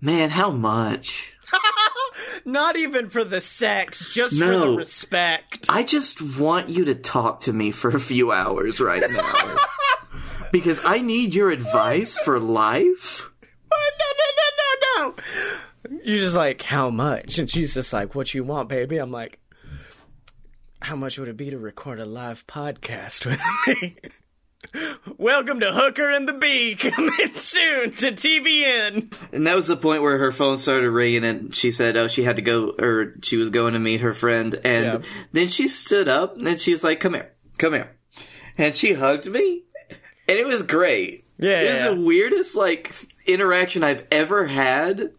man, 0.00 0.30
how 0.30 0.50
much? 0.50 1.32
Not 2.44 2.76
even 2.76 3.08
for 3.08 3.24
the 3.24 3.40
sex, 3.40 4.08
just 4.08 4.38
for 4.38 4.46
the 4.46 4.68
respect. 4.76 5.66
I 5.68 5.82
just 5.82 6.20
want 6.22 6.70
you 6.70 6.84
to 6.86 6.94
talk 6.94 7.40
to 7.42 7.52
me 7.52 7.70
for 7.70 7.88
a 7.90 8.00
few 8.00 8.32
hours 8.32 8.80
right 8.80 9.02
now. 9.10 9.56
because 10.52 10.78
I 10.84 11.00
need 11.00 11.34
your 11.34 11.50
advice 11.50 12.16
for 12.18 12.38
life. 12.38 13.30
no, 13.70 13.78
no, 13.98 14.14
no, 14.36 15.06
no, 15.08 15.14
no. 15.90 16.00
You're 16.04 16.18
just 16.18 16.36
like, 16.36 16.62
how 16.62 16.90
much? 16.90 17.38
And 17.38 17.50
she's 17.50 17.74
just 17.74 17.92
like, 17.92 18.14
what 18.14 18.32
you 18.34 18.44
want, 18.44 18.68
baby? 18.68 18.98
I'm 18.98 19.10
like, 19.10 19.40
how 20.80 20.94
much 20.96 21.18
would 21.18 21.28
it 21.28 21.36
be 21.36 21.50
to 21.50 21.58
record 21.58 21.98
a 22.00 22.04
live 22.06 22.46
podcast 22.46 23.26
with 23.26 23.40
me? 23.66 23.96
Welcome 25.18 25.58
to 25.60 25.72
Hooker 25.72 26.08
and 26.10 26.28
the 26.28 26.32
Bee, 26.32 26.74
coming 26.78 27.32
soon 27.34 27.92
to 27.94 28.12
TBN. 28.12 29.12
And 29.32 29.46
that 29.46 29.56
was 29.56 29.66
the 29.66 29.76
point 29.76 30.02
where 30.02 30.18
her 30.18 30.30
phone 30.32 30.56
started 30.56 30.88
ringing 30.90 31.24
and 31.24 31.54
she 31.54 31.72
said, 31.72 31.96
oh, 31.96 32.06
she 32.08 32.22
had 32.22 32.36
to 32.36 32.42
go, 32.42 32.70
or 32.78 33.12
she 33.22 33.36
was 33.36 33.50
going 33.50 33.72
to 33.74 33.80
meet 33.80 34.00
her 34.02 34.14
friend. 34.14 34.54
And 34.64 34.84
Yeah. 34.84 35.08
then 35.32 35.48
she 35.48 35.66
stood 35.66 36.08
up 36.08 36.38
and 36.38 36.60
she's 36.60 36.84
like, 36.84 37.00
come 37.00 37.14
here, 37.14 37.32
come 37.58 37.72
here. 37.74 37.96
And 38.56 38.74
she 38.74 38.92
hugged 38.94 39.26
me. 39.30 39.64
And 40.32 40.40
it 40.40 40.46
was 40.46 40.62
great. 40.62 41.26
Yeah, 41.36 41.60
It 41.60 41.68
was 41.68 41.76
yeah. 41.76 41.90
the 41.90 42.00
weirdest, 42.00 42.56
like, 42.56 42.90
interaction 43.26 43.84
I've 43.84 44.06
ever 44.10 44.46
had. 44.46 45.12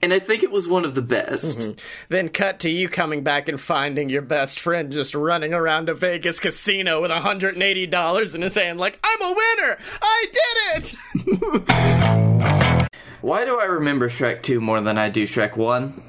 And 0.00 0.14
I 0.14 0.18
think 0.18 0.42
it 0.42 0.50
was 0.50 0.66
one 0.66 0.86
of 0.86 0.94
the 0.94 1.02
best. 1.02 1.58
Mm-hmm. 1.58 1.72
Then 2.08 2.30
cut 2.30 2.60
to 2.60 2.70
you 2.70 2.88
coming 2.88 3.22
back 3.22 3.46
and 3.46 3.60
finding 3.60 4.08
your 4.08 4.22
best 4.22 4.58
friend 4.58 4.90
just 4.90 5.14
running 5.14 5.52
around 5.52 5.90
a 5.90 5.94
Vegas 5.94 6.40
casino 6.40 7.02
with 7.02 7.10
$180 7.10 8.34
in 8.34 8.40
his 8.40 8.54
hand, 8.54 8.80
like, 8.80 8.98
I'm 9.04 9.20
a 9.20 9.34
winner! 9.34 9.78
I 10.00 10.26
did 10.32 10.96
it! 11.28 12.88
Why 13.20 13.44
do 13.44 13.60
I 13.60 13.66
remember 13.66 14.08
Shrek 14.08 14.42
2 14.42 14.62
more 14.62 14.80
than 14.80 14.96
I 14.96 15.10
do 15.10 15.24
Shrek 15.24 15.58
1? 15.58 16.02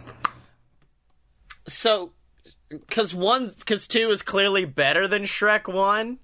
So, 1.68 2.14
because 2.70 3.14
one, 3.14 3.52
because 3.60 3.86
two 3.86 4.12
is 4.12 4.22
clearly 4.22 4.64
better 4.64 5.10
than 5.10 5.24
Shrek 5.24 5.68
one. 5.68 6.20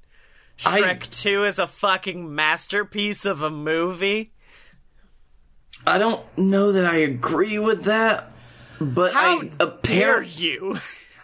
I- 0.65 0.81
Shrek 0.81 1.09
two 1.09 1.43
is 1.45 1.59
a 1.59 1.67
fucking 1.67 2.33
masterpiece 2.33 3.25
of 3.25 3.41
a 3.41 3.49
movie. 3.49 4.33
I 5.85 5.97
don't 5.97 6.21
know 6.37 6.71
that 6.73 6.85
I 6.85 6.97
agree 6.97 7.57
with 7.57 7.85
that, 7.85 8.31
but 8.79 9.13
How 9.13 9.41
I 9.41 9.45
dare 9.45 9.67
apparently 9.67 10.43
you? 10.43 10.77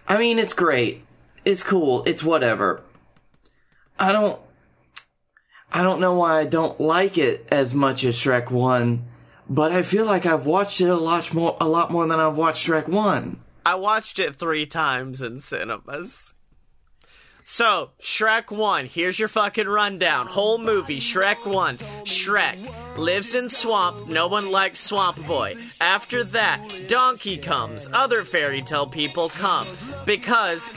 I 0.07 0.17
mean, 0.17 0.39
it's 0.39 0.53
great. 0.53 1.05
It's 1.45 1.61
cool. 1.61 2.03
It's 2.05 2.23
whatever. 2.23 2.81
I 3.99 4.11
don't. 4.11 4.39
I 5.71 5.83
don't 5.83 5.99
know 5.99 6.13
why 6.13 6.39
I 6.39 6.45
don't 6.45 6.79
like 6.79 7.17
it 7.17 7.47
as 7.51 7.73
much 7.75 8.03
as 8.05 8.17
Shrek 8.17 8.49
One, 8.49 9.05
but 9.49 9.71
I 9.71 9.81
feel 9.81 10.05
like 10.05 10.25
I've 10.25 10.45
watched 10.45 10.79
it 10.81 10.87
a 10.89 10.95
lot 10.95 11.33
more, 11.33 11.57
a 11.59 11.67
lot 11.67 11.91
more 11.91 12.07
than 12.07 12.19
I've 12.19 12.37
watched 12.37 12.65
Shrek 12.67 12.87
One. 12.87 13.41
I 13.65 13.75
watched 13.75 14.17
it 14.17 14.37
three 14.37 14.65
times 14.65 15.21
in 15.21 15.39
cinemas. 15.41 16.33
So, 17.49 17.91
Shrek 18.01 18.51
1, 18.51 18.87
here's 18.87 19.17
your 19.17 19.29
fucking 19.29 19.69
rundown. 19.69 20.27
Whole 20.27 20.57
movie, 20.57 20.99
Shrek 20.99 21.45
1. 21.45 21.77
Shrek 22.03 22.97
lives 22.97 23.35
in 23.35 23.47
swamp, 23.47 24.09
no 24.09 24.27
one 24.27 24.51
likes 24.51 24.81
Swamp 24.81 25.25
Boy. 25.25 25.55
After 25.79 26.25
that, 26.25 26.59
Donkey 26.89 27.37
comes, 27.37 27.87
other 27.93 28.25
fairy 28.25 28.61
tale 28.61 28.85
people 28.85 29.29
come. 29.29 29.65
Because 30.05 30.69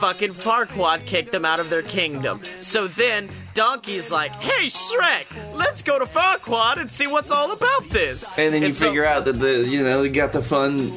fucking 0.00 0.32
Farquaad 0.32 1.06
kicked 1.06 1.30
them 1.30 1.44
out 1.44 1.60
of 1.60 1.70
their 1.70 1.82
kingdom. 1.82 2.42
So 2.58 2.88
then, 2.88 3.30
Donkey's 3.54 4.10
like, 4.10 4.32
hey 4.32 4.64
Shrek, 4.66 5.26
let's 5.54 5.80
go 5.80 5.96
to 6.00 6.06
Farquaad 6.06 6.78
and 6.78 6.90
see 6.90 7.06
what's 7.06 7.30
all 7.30 7.52
about 7.52 7.88
this. 7.90 8.28
And 8.36 8.52
then 8.52 8.62
you 8.62 8.72
so- 8.72 8.88
figure 8.88 9.06
out 9.06 9.26
that 9.26 9.34
the 9.38 9.64
you 9.64 9.80
know 9.84 10.02
you 10.02 10.10
got 10.10 10.32
the 10.32 10.42
fun, 10.42 10.88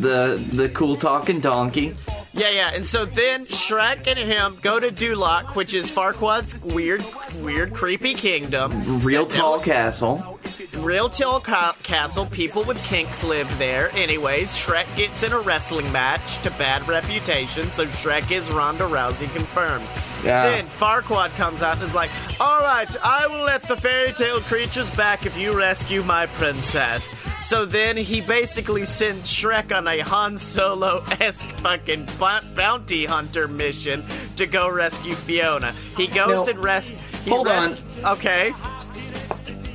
the 0.00 0.40
the 0.52 0.70
cool 0.72 0.94
talking 0.94 1.40
donkey. 1.40 1.96
Yeah, 2.32 2.50
yeah. 2.50 2.70
And 2.74 2.84
so 2.84 3.04
then 3.04 3.46
Shrek 3.46 4.06
and 4.06 4.18
him 4.18 4.56
go 4.60 4.78
to 4.78 4.90
Duloc, 4.90 5.54
which 5.56 5.74
is 5.74 5.90
Farquaad's 5.90 6.62
weird, 6.62 7.04
weird, 7.42 7.74
creepy 7.74 8.14
kingdom. 8.14 9.00
Real 9.00 9.26
tall 9.26 9.60
castle. 9.60 10.38
Real 10.74 11.08
tall 11.08 11.40
ca- 11.40 11.76
castle. 11.82 12.26
People 12.26 12.64
with 12.64 12.82
kinks 12.84 13.24
live 13.24 13.58
there. 13.58 13.90
Anyways, 13.92 14.50
Shrek 14.52 14.86
gets 14.96 15.22
in 15.22 15.32
a 15.32 15.38
wrestling 15.40 15.90
match 15.92 16.38
to 16.42 16.50
bad 16.52 16.86
reputation, 16.86 17.70
so 17.70 17.86
Shrek 17.86 18.30
is 18.30 18.50
Ronda 18.50 18.84
Rousey 18.84 19.32
confirmed. 19.32 19.86
Yeah. 20.24 20.48
Then 20.50 20.66
Farquaad 20.66 21.30
comes 21.36 21.62
out 21.62 21.74
and 21.78 21.84
is 21.86 21.94
like, 21.94 22.10
All 22.40 22.60
right, 22.60 22.88
I 23.04 23.26
will 23.28 23.44
let 23.44 23.62
the 23.62 23.76
fairy 23.76 24.12
tale 24.12 24.40
creatures 24.40 24.90
back 24.90 25.24
if 25.26 25.36
you 25.38 25.56
rescue 25.56 26.02
my 26.02 26.26
princess. 26.26 27.14
So 27.38 27.64
then 27.64 27.96
he 27.96 28.20
basically 28.20 28.84
sends 28.84 29.32
Shrek 29.32 29.74
on 29.76 29.86
a 29.86 30.00
Han 30.00 30.36
Solo 30.36 31.04
esque 31.20 31.44
fucking 31.58 32.06
bou- 32.18 32.54
bounty 32.56 33.04
hunter 33.04 33.46
mission 33.46 34.04
to 34.36 34.46
go 34.46 34.68
rescue 34.68 35.14
Fiona. 35.14 35.70
He 35.96 36.08
goes 36.08 36.46
Now, 36.46 36.52
and 36.52 36.58
res. 36.64 36.88
he 36.88 37.30
hold 37.30 37.46
res- 37.46 37.80
Okay. 38.04 38.52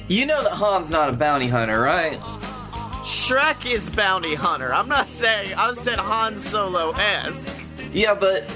You 0.10 0.25
know 0.25 0.43
that 0.43 0.51
Han's 0.58 0.91
not 0.91 1.10
a 1.10 1.13
bounty 1.13 1.47
hunter, 1.47 1.79
right? 1.79 2.19
Shrek 3.06 3.65
is 3.69 3.89
bounty 3.89 4.36
hunter. 4.36 4.73
I'm 4.73 4.88
not 4.89 5.08
saying 5.08 5.53
I 5.56 5.73
said 5.73 5.97
Han 5.99 6.38
Solo 6.38 6.91
esque. 6.91 7.53
Yeah, 7.93 8.13
but 8.13 8.49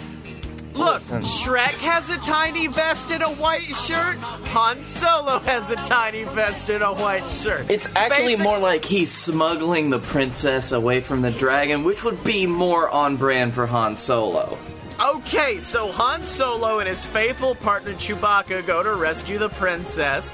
Look. 0.77 1.01
Shrek 1.01 1.73
has 1.79 2.09
a 2.09 2.17
tiny 2.19 2.67
vest 2.67 3.11
and 3.11 3.23
a 3.23 3.29
white 3.29 3.61
shirt. 3.75 4.17
Han 4.17 4.81
Solo 4.81 5.39
has 5.39 5.71
a 5.71 5.75
tiny 5.75 6.23
vest 6.23 6.69
and 6.69 6.83
a 6.83 6.93
white 6.93 7.27
shirt. 7.29 7.69
It's 7.69 7.87
actually 7.95 8.33
Basic- 8.33 8.43
more 8.43 8.59
like 8.59 8.85
he's 8.85 9.11
smuggling 9.11 9.89
the 9.89 9.99
princess 9.99 10.71
away 10.71 11.01
from 11.01 11.21
the 11.21 11.31
dragon, 11.31 11.83
which 11.83 12.03
would 12.03 12.23
be 12.23 12.45
more 12.45 12.89
on 12.89 13.17
brand 13.17 13.53
for 13.53 13.65
Han 13.65 13.95
Solo. 13.95 14.57
Okay, 14.99 15.59
so 15.59 15.91
Han 15.91 16.23
Solo 16.23 16.79
and 16.79 16.87
his 16.87 17.05
faithful 17.05 17.55
partner 17.55 17.93
Chewbacca 17.93 18.65
go 18.65 18.81
to 18.83 18.93
rescue 18.95 19.37
the 19.37 19.49
princess. 19.49 20.31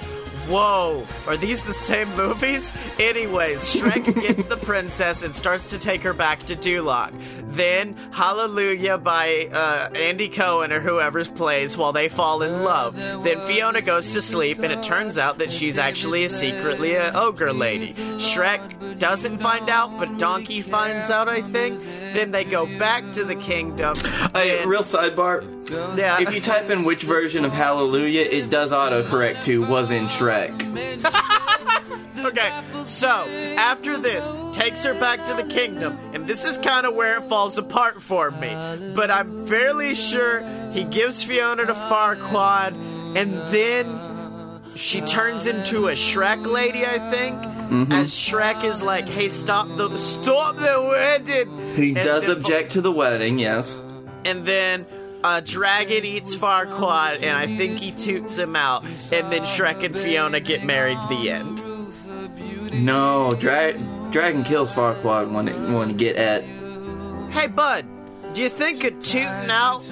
Whoa, 0.48 1.08
are 1.26 1.38
these 1.38 1.62
the 1.62 1.74
same 1.74 2.14
movies? 2.18 2.74
Anyways, 3.00 3.64
Shrek 3.64 4.22
gets 4.22 4.46
the 4.46 4.58
princess 4.58 5.24
and 5.24 5.34
starts 5.34 5.70
to 5.70 5.80
take 5.80 6.02
her 6.02 6.14
back 6.14 6.44
to 6.44 6.56
Duloc. 6.56 7.14
Then, 7.54 7.96
Hallelujah 8.12 8.98
by 8.98 9.50
uh, 9.54 9.90
Andy 9.96 10.28
Cohen 10.28 10.74
or 10.74 10.82
whoever's 10.82 11.30
plays 11.30 11.78
while 11.78 11.94
they 11.94 12.10
fall 12.10 12.42
in 12.42 12.64
love. 12.64 12.96
Then 13.24 13.40
Fiona 13.48 13.82
goes 13.82 14.12
to 14.12 14.22
sleep, 14.22 14.60
and 14.60 14.74
it 14.74 14.84
turns 14.84 15.18
out 15.18 15.38
that 15.38 15.52
she's 15.52 15.78
actually 15.78 16.26
a 16.26 16.30
secretly 16.30 16.96
an 16.96 17.16
ogre 17.16 17.54
lady. 17.54 17.94
Shrek 17.94 19.00
doesn't 19.00 19.38
find 19.38 19.70
out, 19.70 19.98
but 19.98 20.18
Donkey 20.18 20.62
finds 20.62 21.10
out, 21.10 21.30
I 21.30 21.42
think. 21.42 21.80
Then 22.14 22.32
they 22.32 22.44
go 22.44 22.66
back 22.66 23.12
to 23.14 23.24
the 23.24 23.36
kingdom. 23.36 23.96
Hey, 24.34 24.66
real 24.66 24.82
sidebar. 24.82 25.44
yeah. 25.98 26.22
If 26.22 26.34
you 26.34 26.42
type 26.42 26.70
in 26.70 26.84
which 26.84 27.04
version 27.04 27.46
of 27.46 27.52
Hallelujah, 27.52 28.22
it 28.22 28.50
does 28.50 28.72
autocorrect 28.72 29.44
to 29.44 29.66
was 29.66 29.92
in 29.92 30.06
Shrek. 30.08 30.54
Okay, 32.26 32.62
so 32.86 33.10
after 33.58 33.98
this, 33.98 34.32
takes 34.54 34.82
her 34.86 34.94
back 34.94 35.26
to 35.26 35.34
the 35.34 35.44
kingdom, 35.44 35.98
and 36.14 36.26
this 36.26 36.46
is 36.46 36.58
kind 36.58 36.86
of 36.86 36.96
where 36.96 37.18
it 37.18 37.28
falls 37.28 37.58
apart 37.58 38.02
for 38.02 38.32
me. 38.32 38.48
But 38.96 39.12
I'm 39.12 39.46
fairly 39.46 39.94
sure 39.94 40.42
he 40.72 40.86
gives 40.86 41.22
Fiona 41.22 41.66
to 41.66 41.74
Farquaad, 41.74 42.76
and 43.18 43.34
then 43.54 44.62
she 44.76 45.02
turns 45.02 45.48
into 45.48 45.90
a 45.90 45.94
Shrek 45.94 46.46
lady, 46.46 46.86
I 46.86 47.12
think. 47.12 47.63
Mm-hmm. 47.74 47.92
As 47.92 48.12
Shrek 48.12 48.64
is 48.64 48.82
like, 48.84 49.06
"Hey, 49.06 49.30
stop 49.30 49.68
the 49.76 49.98
stop 49.98 50.56
the 50.58 50.88
wedding." 50.90 51.74
He 51.76 51.88
And 51.96 51.96
does 51.96 52.30
object 52.30 52.74
to 52.74 52.82
the 52.82 52.92
wedding, 52.92 53.40
yes. 53.40 53.80
and 54.26 54.46
then 54.46 54.86
a 55.24 55.42
dragon 55.42 56.06
eats 56.06 56.36
Farquaad, 56.36 57.24
and 57.24 57.36
I 57.36 57.48
think 57.58 57.80
he 57.80 57.92
toots 57.92 58.38
him 58.38 58.56
out, 58.56 58.84
and 59.12 59.32
then 59.32 59.42
Shrek 59.42 59.84
and 59.84 59.98
Fiona 59.98 60.40
get 60.40 60.64
married. 60.64 60.98
At 60.98 61.10
the 61.10 61.30
end. 61.32 61.64
No, 62.86 63.36
dra- 63.36 63.74
Dragon 64.12 64.44
kills 64.44 64.72
Farquaad 64.72 65.32
when 65.32 65.48
it, 65.48 65.56
when 65.72 65.90
you 65.90 65.96
get 65.96 66.16
at. 66.18 66.44
Hey, 67.32 67.48
bud, 67.48 67.86
do 68.34 68.42
you 68.42 68.50
think 68.50 68.84
a 68.84 68.92
tooting 68.92 69.50
out 69.50 69.84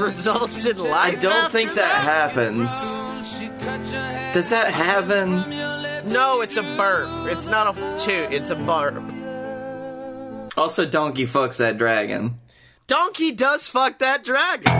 results 0.00 0.64
in 0.66 0.78
life? 0.78 1.16
I 1.18 1.20
don't 1.20 1.50
think 1.50 1.74
that 1.74 2.02
happens. 2.04 2.70
Does 4.34 4.50
that 4.50 4.70
happen? 4.72 5.44
No, 6.06 6.40
it's 6.40 6.56
a 6.56 6.62
burp. 6.62 7.28
It's 7.28 7.48
not 7.48 7.76
a 7.76 7.98
toot. 7.98 8.32
It's 8.32 8.50
a 8.50 8.56
burp. 8.56 9.02
Also, 10.56 10.86
Donkey 10.86 11.26
fucks 11.26 11.58
that 11.58 11.76
dragon. 11.78 12.38
Donkey 12.86 13.32
does 13.32 13.68
fuck 13.68 13.98
that 13.98 14.22
dragon. 14.24 14.72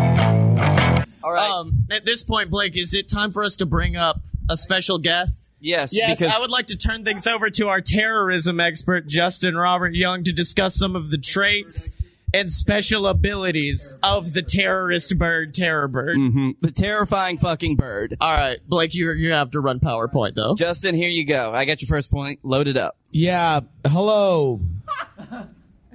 All 1.22 1.32
right. 1.32 1.50
Um, 1.50 1.86
at 1.90 2.04
this 2.04 2.22
point, 2.22 2.50
Blake, 2.50 2.76
is 2.76 2.94
it 2.94 3.08
time 3.08 3.32
for 3.32 3.42
us 3.42 3.56
to 3.56 3.66
bring 3.66 3.96
up 3.96 4.20
a 4.48 4.56
special 4.56 4.98
guest? 4.98 5.50
Yes, 5.58 5.94
Yes, 5.96 6.18
because 6.18 6.32
I 6.32 6.38
would 6.38 6.50
like 6.50 6.68
to 6.68 6.76
turn 6.76 7.04
things 7.04 7.26
over 7.26 7.50
to 7.50 7.68
our 7.68 7.80
terrorism 7.80 8.60
expert, 8.60 9.08
Justin 9.08 9.56
Robert 9.56 9.94
Young, 9.94 10.22
to 10.24 10.32
discuss 10.32 10.76
some 10.76 10.94
of 10.94 11.10
the 11.10 11.18
traits 11.18 11.90
and 12.34 12.52
special 12.52 13.06
abilities 13.06 13.96
of 14.02 14.32
the 14.32 14.42
terrorist 14.42 15.16
bird, 15.18 15.54
Terror 15.54 15.88
Bird. 15.88 16.16
Mhm. 16.18 16.54
the 16.60 16.70
terrifying 16.70 17.38
fucking 17.38 17.76
bird. 17.76 18.16
All 18.20 18.30
right, 18.32 18.58
Blake, 18.68 18.94
you 18.94 19.10
you 19.12 19.32
have 19.32 19.50
to 19.52 19.60
run 19.60 19.80
PowerPoint 19.80 20.34
though. 20.34 20.54
Justin, 20.54 20.94
here 20.94 21.08
you 21.08 21.24
go. 21.24 21.52
I 21.54 21.64
got 21.64 21.80
your 21.80 21.88
first 21.88 22.10
point. 22.10 22.40
Load 22.42 22.68
it 22.68 22.76
up. 22.76 22.96
Yeah. 23.10 23.60
Hello. 23.86 24.60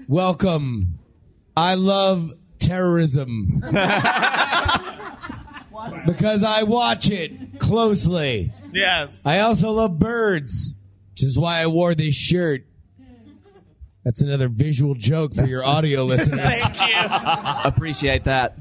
Welcome. 0.07 0.99
I 1.55 1.75
love 1.75 2.31
terrorism. 2.59 3.63
because 6.05 6.43
I 6.43 6.63
watch 6.63 7.09
it 7.09 7.59
closely. 7.59 8.51
Yes. 8.73 9.25
I 9.25 9.39
also 9.39 9.71
love 9.71 9.99
birds, 9.99 10.75
which 11.11 11.23
is 11.23 11.37
why 11.37 11.59
I 11.61 11.67
wore 11.67 11.93
this 11.95 12.15
shirt. 12.15 12.65
That's 14.03 14.21
another 14.21 14.47
visual 14.49 14.95
joke 14.95 15.35
for 15.35 15.45
your 15.45 15.63
audio 15.63 16.03
listeners. 16.05 16.39
Thank 16.39 16.81
you. 16.81 16.97
Appreciate 17.63 18.23
that. 18.23 18.57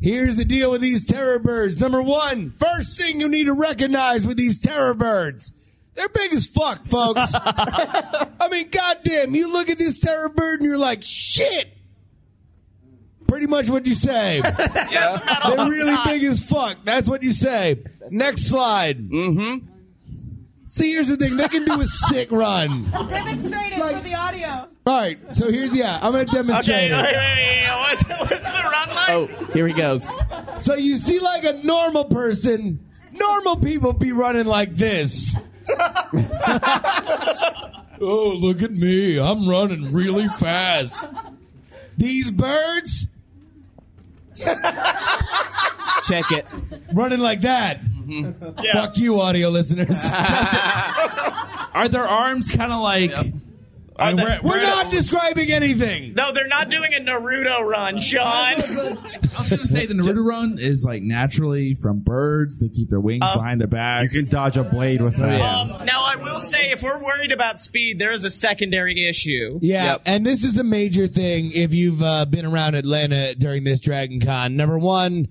Here's 0.00 0.36
the 0.36 0.44
deal 0.44 0.70
with 0.70 0.80
these 0.80 1.04
terror 1.04 1.38
birds. 1.38 1.78
Number 1.78 2.02
one, 2.02 2.50
first 2.50 2.98
thing 2.98 3.20
you 3.20 3.28
need 3.28 3.44
to 3.44 3.52
recognize 3.52 4.26
with 4.26 4.36
these 4.36 4.60
terror 4.60 4.94
birds. 4.94 5.52
They're 5.94 6.08
big 6.08 6.32
as 6.32 6.46
fuck, 6.46 6.86
folks. 6.86 7.20
I 7.34 8.48
mean, 8.50 8.68
goddamn, 8.70 9.34
you 9.34 9.52
look 9.52 9.68
at 9.68 9.78
this 9.78 10.00
terror 10.00 10.28
bird 10.28 10.60
and 10.60 10.64
you're 10.68 10.78
like, 10.78 11.02
shit. 11.02 11.68
Pretty 13.28 13.46
much 13.46 13.68
what 13.68 13.86
you 13.86 13.94
say. 13.94 14.40
They're 14.56 15.68
really 15.68 15.96
big 16.04 16.24
as 16.24 16.40
fuck. 16.42 16.78
That's 16.84 17.08
what 17.08 17.22
you 17.22 17.32
say. 17.32 17.82
Next 18.10 18.46
slide. 18.46 18.98
Mm-hmm. 19.08 19.66
See, 20.72 20.90
here's 20.90 21.08
the 21.08 21.18
thing. 21.18 21.36
They 21.36 21.48
can 21.48 21.66
do 21.66 21.82
a 21.82 21.86
sick 21.86 22.32
run. 22.32 22.84
Demonstrate 22.90 23.74
it 23.74 23.78
for 23.78 24.00
the 24.00 24.14
audio. 24.14 24.68
All 24.86 24.98
right. 24.98 25.18
So 25.34 25.50
here's, 25.50 25.70
yeah, 25.74 25.98
I'm 26.00 26.12
going 26.12 26.26
to 26.26 26.32
demonstrate 26.32 26.90
Okay, 26.90 27.02
wait, 27.02 27.14
wait, 27.14 27.14
wait, 27.14 27.68
what's, 27.76 28.30
what's 28.30 28.46
the 28.46 28.62
run 28.64 28.88
like? 28.88 29.10
Oh, 29.10 29.26
here 29.52 29.66
he 29.66 29.74
goes. 29.74 30.08
So 30.60 30.74
you 30.74 30.96
see, 30.96 31.20
like 31.20 31.44
a 31.44 31.52
normal 31.62 32.06
person, 32.06 32.80
normal 33.12 33.56
people 33.58 33.92
be 33.92 34.12
running 34.12 34.46
like 34.46 34.74
this. 34.74 35.36
oh, 38.00 38.34
look 38.40 38.62
at 38.62 38.72
me. 38.72 39.20
I'm 39.20 39.46
running 39.46 39.92
really 39.92 40.28
fast. 40.28 41.06
These 41.98 42.30
birds 42.30 43.08
Check 46.04 46.32
it. 46.32 46.46
running 46.94 47.20
like 47.20 47.42
that. 47.42 47.80
Fuck 48.72 48.96
you, 48.98 49.20
audio 49.20 49.48
listeners. 49.48 49.88
Are 51.74 51.88
their 51.88 52.06
arms 52.06 52.50
kind 52.50 52.72
of 52.72 52.80
like? 52.82 53.12
I 53.98 54.08
mean, 54.08 54.16
they- 54.16 54.22
where- 54.24 54.40
We're 54.42 54.48
where- 54.50 54.62
not 54.62 54.90
describing 54.90 55.50
anything. 55.52 56.14
No, 56.14 56.32
they're 56.32 56.46
not 56.46 56.70
doing 56.70 56.92
a 56.94 56.98
Naruto 56.98 57.60
run, 57.60 57.98
Sean. 57.98 58.22
I 58.26 58.58
was 59.38 59.50
going 59.50 59.60
to 59.60 59.68
say 59.68 59.86
the 59.86 59.94
Naruto 59.94 60.24
run 60.24 60.56
is 60.58 60.82
like 60.84 61.02
naturally 61.02 61.74
from 61.74 62.00
birds. 62.00 62.58
They 62.58 62.68
keep 62.68 62.88
their 62.88 63.00
wings 63.00 63.20
behind 63.20 63.60
their 63.60 63.68
backs. 63.68 64.12
You 64.12 64.22
can 64.22 64.30
dodge 64.30 64.56
a 64.56 64.64
blade 64.64 65.02
with 65.02 65.16
that. 65.18 65.40
Um, 65.40 65.84
now, 65.84 66.02
I 66.04 66.16
will 66.16 66.40
say, 66.40 66.70
if 66.70 66.82
we're 66.82 67.02
worried 67.02 67.32
about 67.32 67.60
speed, 67.60 67.98
there 67.98 68.12
is 68.12 68.24
a 68.24 68.30
secondary 68.30 69.06
issue. 69.06 69.58
Yeah, 69.62 69.98
and 70.06 70.24
this 70.26 70.42
is 70.42 70.56
a 70.56 70.64
major 70.64 71.06
thing 71.06 71.52
if 71.52 71.72
you've 71.72 72.02
uh, 72.02 72.24
been 72.24 72.46
around 72.46 72.74
Atlanta 72.74 73.34
during 73.34 73.62
this 73.64 73.78
Dragon 73.80 74.20
Con. 74.20 74.56
Number 74.56 74.78
one, 74.78 75.28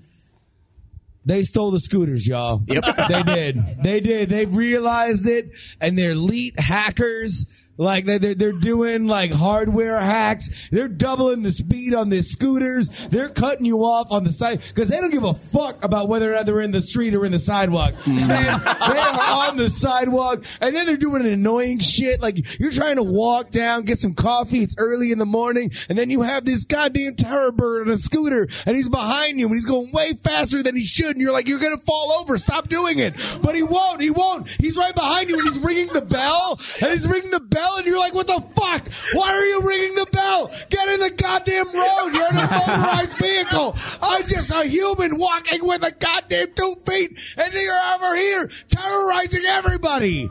they 1.26 1.44
stole 1.44 1.72
the 1.72 1.80
scooters, 1.80 2.26
y'all. 2.26 2.62
Yep. 2.66 2.84
they 3.10 3.24
did. 3.24 3.84
They 3.84 4.00
did. 4.00 4.30
They've 4.30 4.54
realized 4.54 5.28
it, 5.28 5.52
and 5.80 5.98
they're 5.98 6.12
elite 6.12 6.60
hackers. 6.60 7.46
Like 7.78 8.06
they- 8.06 8.18
they're 8.18 8.36
they're 8.36 8.52
doing 8.52 9.08
like 9.08 9.32
hardware 9.32 10.00
hacks. 10.00 10.50
They're 10.72 10.88
doubling 10.88 11.42
the 11.42 11.52
speed 11.52 11.94
on 11.94 12.10
their 12.10 12.22
scooters. 12.24 12.90
They're 13.10 13.30
cutting 13.30 13.66
you 13.66 13.80
off 13.84 14.08
on 14.12 14.24
the 14.24 14.34
side 14.34 14.62
because 14.68 14.90
they 14.90 14.98
don't 14.98 15.10
give 15.12 15.24
a 15.24 15.34
fuck 15.34 15.84
about 15.84 16.08
whether 16.10 16.32
or 16.32 16.36
not 16.36 16.46
they're 16.46 16.62
in 16.62 16.72
the 16.72 16.82
street 16.82 17.16
or 17.16 17.26
in 17.26 17.32
the 17.32 17.40
sidewalk. 17.40 17.94
Mm. 18.06 18.28
Man, 18.28 18.60
they 18.64 19.00
are 19.00 19.50
on 19.50 19.58
the 19.58 19.70
sidewalk, 19.70 20.44
and 20.60 20.76
then 20.76 20.86
they're 20.86 20.98
doing 20.98 21.26
annoying 21.26 21.80
shit. 21.80 22.22
Like 22.22 22.60
you're 22.60 22.72
trying 22.72 22.98
to 22.98 23.04
walk 23.04 23.52
down, 23.52 23.84
get 23.84 24.00
some 24.00 24.14
coffee. 24.14 24.62
It's 24.64 24.76
early 24.78 25.12
in 25.12 25.18
the 25.18 25.26
morning, 25.26 25.72
and 25.90 25.98
then 25.98 26.10
you 26.10 26.22
have 26.22 26.46
this 26.46 26.66
goddamn 26.66 27.16
terror 27.16 27.52
bird 27.52 27.88
on 27.88 27.94
a 27.94 27.98
scooter, 27.98 28.48
and 28.66 28.76
he's 28.76 28.90
behind 28.90 29.40
you, 29.40 29.46
and 29.48 29.56
he's 29.56 29.66
going 29.66 29.92
way 29.92 30.14
faster 30.14 30.62
than 30.62 30.76
he 30.76 30.86
should, 30.86 31.12
and 31.12 31.22
you're 31.22 31.32
like, 31.32 31.48
you're 31.48 31.60
gonna 31.60 31.78
fall 31.80 32.12
over. 32.20 32.38
Stop 32.38 32.68
doing 32.70 33.00
it, 33.00 33.16
but 33.42 33.56
he 33.56 33.64
won't. 33.64 34.02
He 34.02 34.10
won't. 34.12 34.48
He's 34.60 34.78
right 34.78 34.94
behind 34.94 35.30
you, 35.30 35.40
and 35.40 35.48
he's 35.50 35.60
ringing 35.60 35.88
the 35.94 36.02
bell, 36.02 36.60
and 36.82 36.92
he's 36.94 37.08
ringing 37.08 37.32
the 37.32 37.40
bell, 37.40 37.61
and 37.78 37.86
you're 37.86 37.97
like, 38.00 38.13
what 38.13 38.28
the 38.28 38.41
fuck? 38.56 38.88
Why 39.13 39.32
are 39.32 39.45
you 39.45 39.62
ringing 39.62 39.95
the 39.95 40.08
bell? 40.12 40.52
Get 40.69 40.88
in 40.89 41.00
the 41.00 41.12
goddamn 41.12 41.67
road. 41.74 42.10
You're 42.13 42.30
in 42.30 42.38
a 42.38 42.47
motorized 42.50 43.17
vehicle. 43.21 43.76
I'm 44.02 44.24
just 44.28 44.52
a 44.52 44.63
human 44.65 45.17
walking 45.17 45.65
with 45.65 45.84
a 45.84 45.91
goddamn 45.91 46.54
two 46.56 46.76
feet, 46.88 47.17
and 47.38 47.54
you're 47.54 47.80
over 47.95 48.15
here 48.15 48.50
terrorizing 48.69 49.43
everybody. 49.47 50.30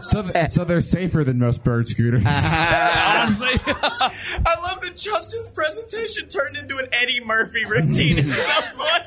So, 0.00 0.22
th- 0.22 0.50
so 0.50 0.64
they're 0.64 0.80
safer 0.80 1.24
than 1.24 1.38
most 1.38 1.62
bird 1.62 1.86
scooters. 1.88 2.22
I 2.26 3.26
love 4.62 4.80
that 4.82 4.96
Justin's 4.96 5.50
presentation 5.50 6.26
turned 6.28 6.56
into 6.56 6.78
an 6.78 6.86
Eddie 6.92 7.20
Murphy 7.22 7.64
routine. 7.66 8.18
It's 8.18 8.34
so 8.36 8.62
funny. 8.76 9.04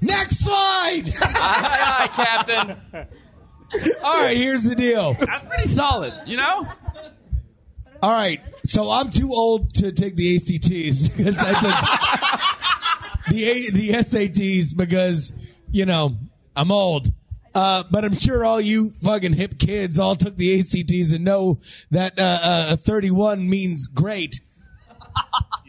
Next 0.00 0.38
slide. 0.40 1.12
Aye, 1.20 1.98
aye, 2.00 2.08
Captain. 2.12 2.76
All 4.02 4.22
right, 4.22 4.36
here's 4.36 4.62
the 4.62 4.74
deal. 4.74 5.14
That's 5.14 5.44
pretty 5.44 5.68
solid, 5.68 6.14
you 6.26 6.36
know. 6.36 6.66
All 8.02 8.12
right, 8.12 8.40
so 8.64 8.90
I'm 8.90 9.10
too 9.10 9.32
old 9.32 9.74
to 9.74 9.92
take 9.92 10.16
the 10.16 10.36
ACTs 10.36 11.08
because 11.08 11.34
the 13.28 13.44
A- 13.44 13.70
the 13.70 13.90
SATs 13.90 14.76
because 14.76 15.32
you 15.70 15.84
know 15.84 16.16
I'm 16.56 16.70
old. 16.70 17.12
Uh, 17.54 17.82
but 17.90 18.04
I'm 18.04 18.16
sure 18.16 18.44
all 18.44 18.60
you 18.60 18.90
fucking 19.02 19.32
hip 19.32 19.58
kids 19.58 19.98
all 19.98 20.14
took 20.14 20.36
the 20.36 20.60
ACTs 20.60 21.10
and 21.10 21.24
know 21.24 21.58
that 21.90 22.16
uh, 22.18 22.22
uh, 22.42 22.76
31 22.76 23.48
means 23.50 23.88
great. 23.88 24.40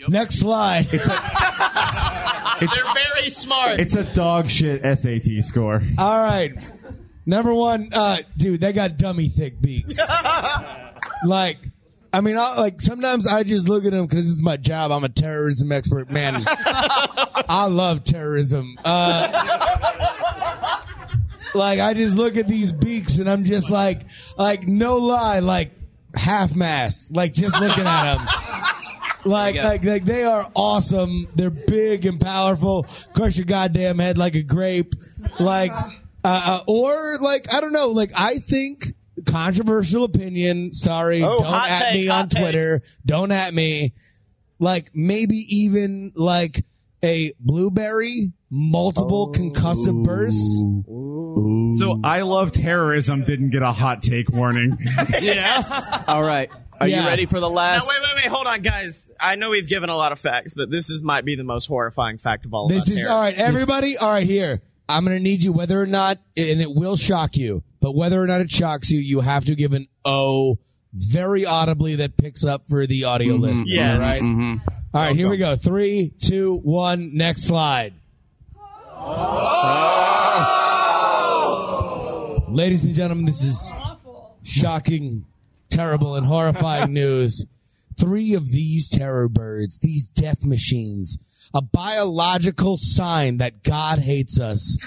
Next 0.08 0.40
slide. 0.40 0.88
They're 0.92 1.00
very 2.60 3.30
smart. 3.30 3.80
it's 3.80 3.96
a 3.96 4.04
dog 4.04 4.50
shit 4.50 4.82
SAT 5.00 5.44
score. 5.44 5.82
All 5.98 6.22
right. 6.22 6.54
Number 7.30 7.54
one, 7.54 7.90
uh, 7.94 8.24
dude, 8.38 8.60
they 8.60 8.74
got 8.74 8.98
dummy 8.98 9.30
thick 9.30 9.62
beaks. 9.62 10.00
like, 11.24 11.60
I 12.12 12.22
mean, 12.22 12.40
I, 12.40 12.56
like 12.56 12.82
sometimes 12.82 13.28
I 13.28 13.44
just 13.44 13.70
look 13.70 13.86
at 13.86 13.92
them 13.92 14.08
because 14.08 14.28
it's 14.32 14.42
my 14.42 14.58
job. 14.58 14.92
I'm 14.92 15.04
a 15.04 15.10
terrorism 15.10 15.72
expert, 15.72 16.10
man. 16.10 16.44
I 16.48 17.68
love 17.70 18.04
terrorism. 18.04 18.80
Uh, 18.84 19.28
like, 21.54 21.80
I 21.80 21.94
just 21.94 22.16
look 22.16 22.36
at 22.36 22.48
these 22.48 22.72
beaks 22.72 23.20
and 23.20 23.30
I'm 23.30 23.44
just 23.44 23.70
like, 23.70 24.02
like, 24.36 24.68
no 24.68 24.98
lie, 24.98 25.38
like 25.38 25.72
half 26.16 26.56
mast, 26.56 27.12
like 27.12 27.34
just 27.34 27.54
looking 27.62 27.86
at 27.86 28.16
them. 28.16 28.28
Like, 29.26 29.56
like, 29.56 29.84
like 29.84 30.06
they 30.06 30.24
are 30.24 30.50
awesome. 30.56 31.28
They're 31.36 31.50
big 31.50 32.06
and 32.06 32.22
powerful. 32.22 32.88
Crush 33.14 33.36
your 33.36 33.46
goddamn 33.46 34.00
head 34.00 34.18
like 34.18 34.34
a 34.36 34.42
grape. 34.42 34.96
Like, 35.40 35.74
uh, 36.24 36.28
uh, 36.28 36.64
or 36.68 37.18
like, 37.20 37.54
I 37.54 37.62
don't 37.62 37.74
know. 37.74 37.90
Like, 37.90 38.12
I 38.16 38.40
think 38.40 38.88
controversial 39.26 40.04
opinion. 40.04 40.74
Sorry, 40.74 41.24
Oh, 41.24 41.40
don't 41.40 41.54
at 41.54 41.80
take, 41.82 41.94
me 42.02 42.06
hot 42.08 42.22
on 42.24 42.28
take. 42.30 42.42
Twitter. 42.44 42.82
Don't 43.06 43.32
at 43.32 43.54
me. 43.54 43.94
Like, 44.60 44.92
maybe 44.94 45.38
even 45.58 46.12
like 46.16 46.66
a 47.04 47.34
blueberry 47.40 48.32
multiple 48.50 49.32
concussive 49.32 50.04
bursts. 50.04 50.64
So 51.80 52.00
I 52.04 52.22
love 52.22 52.52
terrorism 52.52 53.24
didn't 53.24 53.52
get 53.52 53.62
a 53.62 53.72
hot 53.72 54.02
take 54.02 54.30
warning. 54.32 54.78
yeah. 55.22 56.04
All 56.08 56.24
right. 56.24 56.50
Are 56.82 56.88
you 56.88 56.98
ready 57.06 57.26
for 57.26 57.40
the 57.42 57.50
Now, 57.50 57.56
last? 57.56 57.88
wait, 57.88 57.98
wait, 58.02 58.16
wait. 58.24 58.26
Hold 58.28 58.48
on, 58.48 58.62
guys. 58.62 59.12
I 59.20 59.36
know 59.36 59.50
we've 59.50 59.68
given 59.68 59.90
a 59.90 59.96
lot 59.98 60.12
of 60.14 60.20
facts, 60.20 60.54
but 60.56 60.70
this 60.70 60.90
is 60.90 61.04
might 61.04 61.26
be 61.26 61.36
the 61.36 61.44
most 61.44 61.68
horrifying 61.68 62.18
fact 62.18 62.46
of 62.46 62.54
all 62.54 62.68
This 62.70 62.84
about 62.84 62.88
is 62.94 62.96
terror. 62.96 63.12
all 63.12 63.20
right, 63.22 63.36
everybody. 63.36 63.98
All 63.98 64.10
right, 64.12 64.26
here. 64.26 64.62
I'm 64.90 65.06
going 65.06 65.16
to 65.16 65.24
need 65.24 65.44
you, 65.44 65.54
whether 65.54 65.80
or 65.80 65.86
not, 65.86 66.18
and 66.36 66.60
it 66.62 66.74
will 66.74 66.98
shock 66.98 67.38
you, 67.38 67.62
but 67.80 67.94
whether 67.96 68.22
or 68.22 68.26
not 68.26 68.42
it 68.42 68.50
shocks 68.50 68.90
you, 68.90 69.00
you 69.00 69.20
have 69.22 69.46
to 69.46 69.56
give 69.56 69.74
an 69.74 69.88
O 70.04 70.58
very 70.92 71.46
audibly 71.46 71.98
that 71.98 72.18
picks 72.18 72.44
up 72.44 72.68
for 72.68 72.88
the 72.88 73.04
audio 73.04 73.36
list. 73.36 73.62
Yes. 73.66 73.94
All 73.94 74.00
right. 74.00 74.22
Mm-hmm. 74.22 74.56
All 74.92 75.02
right, 75.02 75.16
here 75.16 75.30
we 75.30 75.38
go. 75.38 75.56
Three, 75.56 76.12
two, 76.18 76.56
one. 76.64 77.16
Next 77.16 77.44
slide. 77.44 77.94
Ladies 82.50 82.84
and 82.84 82.96
gentlemen, 82.96 83.26
this 83.26 83.44
is 83.44 83.72
shocking, 84.44 85.26
terrible, 85.70 86.16
and 86.16 86.26
horrifying 86.26 86.94
news. 86.94 87.46
Three 88.00 88.34
of 88.34 88.50
these 88.50 88.90
terror 88.90 89.30
birds, 89.30 89.78
these 89.80 90.08
death 90.08 90.44
machines, 90.44 91.20
a 91.54 91.62
biological 91.62 92.78
sign 92.78 93.38
that 93.38 93.64
God 93.64 94.00
hates 94.00 94.40
us. 94.40 94.78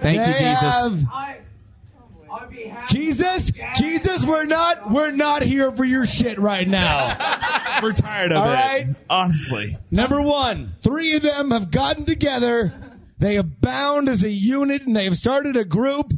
Thank 0.00 0.26
you, 0.26 0.34
Jesus. 0.34 0.60
have- 0.60 1.04
Jesus, 2.88 3.50
Jesus, 3.76 4.24
we're 4.24 4.44
not, 4.44 4.90
we're 4.90 5.10
not 5.10 5.42
here 5.42 5.72
for 5.72 5.84
your 5.84 6.06
shit 6.06 6.38
right 6.38 6.66
now. 6.68 7.16
We're 7.82 7.92
tired 7.92 8.32
of 8.32 8.38
All 8.38 8.50
it. 8.50 8.54
right. 8.54 8.86
Honestly. 9.08 9.76
Number 9.90 10.20
one, 10.20 10.74
three 10.82 11.14
of 11.14 11.22
them 11.22 11.52
have 11.52 11.70
gotten 11.70 12.04
together. 12.06 12.74
They 13.18 13.34
have 13.36 13.60
bound 13.60 14.08
as 14.08 14.24
a 14.24 14.30
unit 14.30 14.82
and 14.82 14.96
they 14.96 15.04
have 15.04 15.16
started 15.16 15.56
a 15.56 15.64
group, 15.64 16.12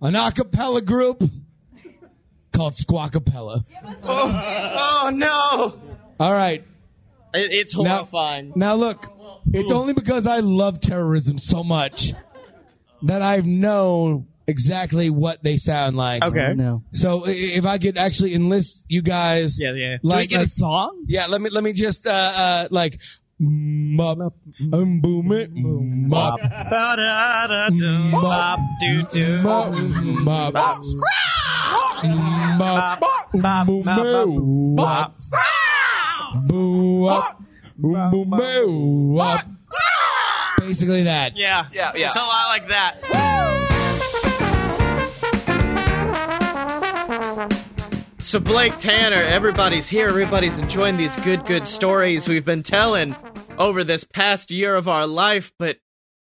an 0.00 0.16
a 0.16 0.32
cappella 0.32 0.80
group 0.80 1.22
called 2.56 2.74
Squawkapella. 2.74 3.64
Oh 4.02 5.10
no! 5.12 5.80
All 6.18 6.32
right. 6.32 6.64
It, 7.34 7.52
it's 7.52 7.76
Now- 7.76 7.96
horrifying. 7.96 8.52
Now 8.56 8.74
look, 8.74 9.06
it's 9.52 9.70
only 9.70 9.92
because 9.92 10.26
I 10.26 10.38
love 10.40 10.80
terrorism 10.80 11.38
so 11.38 11.62
much 11.62 12.12
that 13.02 13.22
I've 13.22 13.46
known 13.46 14.26
exactly 14.48 15.10
what 15.10 15.42
they 15.42 15.56
sound 15.56 15.96
like. 15.96 16.24
Okay. 16.24 16.54
No. 16.54 16.82
So 16.92 17.26
i- 17.26 17.30
if 17.30 17.66
I 17.66 17.78
could 17.78 17.98
actually 17.98 18.32
enlist 18.34 18.84
you 18.88 19.02
guys, 19.02 19.58
Yeah, 19.60 19.72
yeah. 19.74 19.96
like 20.02 20.30
Can 20.30 20.38
we 20.40 20.44
get 20.44 20.48
a 20.48 20.52
a- 20.52 20.60
song? 20.64 21.04
Yeah, 21.06 21.26
let 21.26 21.40
me 21.40 21.50
let 21.50 21.62
me 21.64 21.72
just 21.72 22.06
uh 22.06 22.10
uh 22.10 22.68
like 22.70 22.98
mop. 23.38 24.18
Um 24.72 25.00
boom 25.00 25.32
it. 25.32 25.50
Mop. 25.52 26.40
Bop, 28.12 28.60
doo 28.80 29.02
doo. 29.10 29.42
mop. 29.42 29.72
Mop 30.22 30.84
mop 33.34 33.66
boom 33.66 33.82
boom 33.82 34.74
mop 34.76 35.14
boom 36.46 37.04
up 37.08 37.42
boom 37.76 38.10
boom 38.10 38.30
boom 38.30 39.14
mop 39.14 39.46
basically 40.58 41.04
that. 41.04 41.36
Yeah, 41.36 41.66
Yeah, 41.72 41.92
yeah. 41.94 42.08
It's 42.08 42.16
a 42.16 42.20
lot 42.20 42.48
like 42.48 42.68
that. 42.68 43.62
So 48.18 48.40
Blake 48.40 48.76
Tanner, 48.78 49.16
everybody's 49.22 49.88
here. 49.88 50.08
Everybody's 50.08 50.58
enjoying 50.58 50.96
these 50.96 51.14
good, 51.16 51.44
good 51.44 51.66
stories 51.66 52.26
we've 52.26 52.44
been 52.44 52.62
telling 52.62 53.14
over 53.58 53.84
this 53.84 54.04
past 54.04 54.50
year 54.50 54.74
of 54.74 54.88
our 54.88 55.06
life. 55.06 55.52
But 55.58 55.78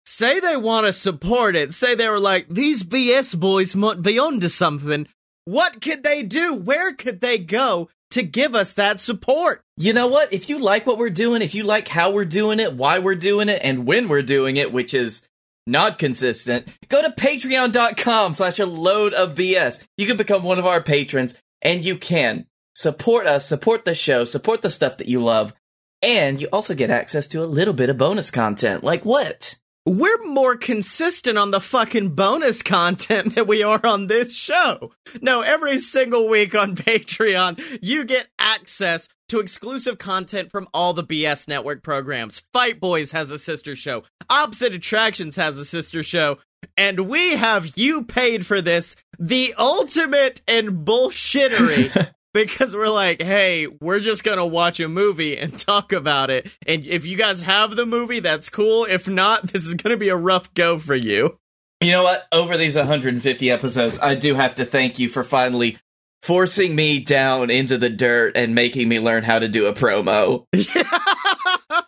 say 0.04 0.40
they 0.40 0.56
want 0.56 0.86
to 0.86 0.92
support 0.92 1.54
it. 1.54 1.72
Say 1.72 1.94
they 1.94 2.08
were 2.08 2.18
like, 2.18 2.48
these 2.48 2.82
BS 2.82 3.38
boys 3.38 3.76
might 3.76 4.02
be 4.02 4.18
onto 4.18 4.48
something. 4.48 5.06
What 5.44 5.80
could 5.80 6.02
they 6.02 6.22
do? 6.22 6.54
Where 6.54 6.94
could 6.94 7.20
they 7.20 7.38
go 7.38 7.88
to 8.12 8.22
give 8.22 8.54
us 8.54 8.72
that 8.74 8.98
support? 8.98 9.62
You 9.76 9.92
know 9.92 10.06
what? 10.06 10.32
If 10.32 10.48
you 10.48 10.58
like 10.58 10.86
what 10.86 10.98
we're 10.98 11.10
doing, 11.10 11.42
if 11.42 11.54
you 11.54 11.62
like 11.62 11.88
how 11.88 12.10
we're 12.10 12.24
doing 12.24 12.58
it, 12.58 12.72
why 12.72 12.98
we're 13.00 13.14
doing 13.14 13.48
it, 13.48 13.60
and 13.62 13.86
when 13.86 14.08
we're 14.08 14.22
doing 14.22 14.56
it, 14.56 14.72
which 14.72 14.94
is 14.94 15.28
not 15.66 15.98
consistent, 15.98 16.66
go 16.88 17.02
to 17.02 17.10
patreon.com 17.10 18.34
slash 18.34 18.58
a 18.58 18.66
load 18.66 19.12
of 19.14 19.34
BS. 19.34 19.82
You 19.96 20.06
can 20.06 20.16
become 20.16 20.42
one 20.42 20.58
of 20.58 20.66
our 20.66 20.82
patrons 20.82 21.36
and 21.62 21.84
you 21.84 21.96
can 21.96 22.46
support 22.74 23.26
us, 23.26 23.46
support 23.46 23.84
the 23.84 23.94
show, 23.94 24.24
support 24.24 24.62
the 24.62 24.70
stuff 24.70 24.98
that 24.98 25.08
you 25.08 25.22
love. 25.22 25.54
And 26.02 26.40
you 26.40 26.48
also 26.52 26.74
get 26.74 26.90
access 26.90 27.28
to 27.28 27.42
a 27.42 27.46
little 27.46 27.74
bit 27.74 27.88
of 27.88 27.96
bonus 27.96 28.30
content. 28.30 28.82
Like 28.82 29.04
what? 29.04 29.56
We're 29.84 30.24
more 30.24 30.56
consistent 30.56 31.38
on 31.38 31.50
the 31.50 31.60
fucking 31.60 32.10
bonus 32.10 32.62
content 32.62 33.34
than 33.34 33.46
we 33.46 33.62
are 33.64 33.84
on 33.84 34.06
this 34.06 34.36
show. 34.36 34.92
No, 35.20 35.40
every 35.40 35.78
single 35.78 36.28
week 36.28 36.54
on 36.54 36.76
Patreon, 36.76 37.78
you 37.82 38.04
get 38.04 38.28
access 38.38 39.08
to 39.28 39.40
exclusive 39.40 39.98
content 39.98 40.50
from 40.50 40.68
all 40.72 40.92
the 40.92 41.02
BS 41.02 41.48
network 41.48 41.82
programs. 41.82 42.42
Fight 42.52 42.78
Boys 42.78 43.12
has 43.12 43.30
a 43.30 43.38
sister 43.38 43.74
show. 43.74 44.04
Opposite 44.30 44.74
Attractions 44.74 45.36
has 45.36 45.58
a 45.58 45.64
sister 45.64 46.02
show. 46.02 46.38
And 46.76 47.08
we 47.08 47.36
have 47.36 47.76
you 47.76 48.04
paid 48.04 48.46
for 48.46 48.60
this, 48.60 48.96
the 49.18 49.54
ultimate 49.58 50.42
in 50.46 50.84
bullshittery. 50.84 52.10
because 52.34 52.74
we're 52.74 52.88
like, 52.88 53.20
hey, 53.20 53.66
we're 53.66 54.00
just 54.00 54.24
gonna 54.24 54.46
watch 54.46 54.80
a 54.80 54.88
movie 54.88 55.36
and 55.36 55.58
talk 55.58 55.92
about 55.92 56.30
it. 56.30 56.50
And 56.66 56.86
if 56.86 57.04
you 57.04 57.16
guys 57.16 57.42
have 57.42 57.76
the 57.76 57.86
movie, 57.86 58.20
that's 58.20 58.48
cool. 58.48 58.84
If 58.86 59.08
not, 59.08 59.48
this 59.48 59.66
is 59.66 59.74
gonna 59.74 59.96
be 59.96 60.08
a 60.08 60.16
rough 60.16 60.52
go 60.54 60.78
for 60.78 60.94
you. 60.94 61.38
You 61.80 61.92
know 61.92 62.04
what? 62.04 62.26
Over 62.32 62.56
these 62.56 62.76
150 62.76 63.50
episodes, 63.50 63.98
I 63.98 64.14
do 64.14 64.34
have 64.34 64.54
to 64.56 64.64
thank 64.64 64.98
you 64.98 65.08
for 65.08 65.24
finally 65.24 65.78
forcing 66.22 66.74
me 66.74 67.00
down 67.00 67.50
into 67.50 67.76
the 67.76 67.90
dirt 67.90 68.36
and 68.36 68.54
making 68.54 68.88
me 68.88 69.00
learn 69.00 69.24
how 69.24 69.40
to 69.40 69.48
do 69.48 69.66
a 69.66 69.72
promo. 69.72 70.46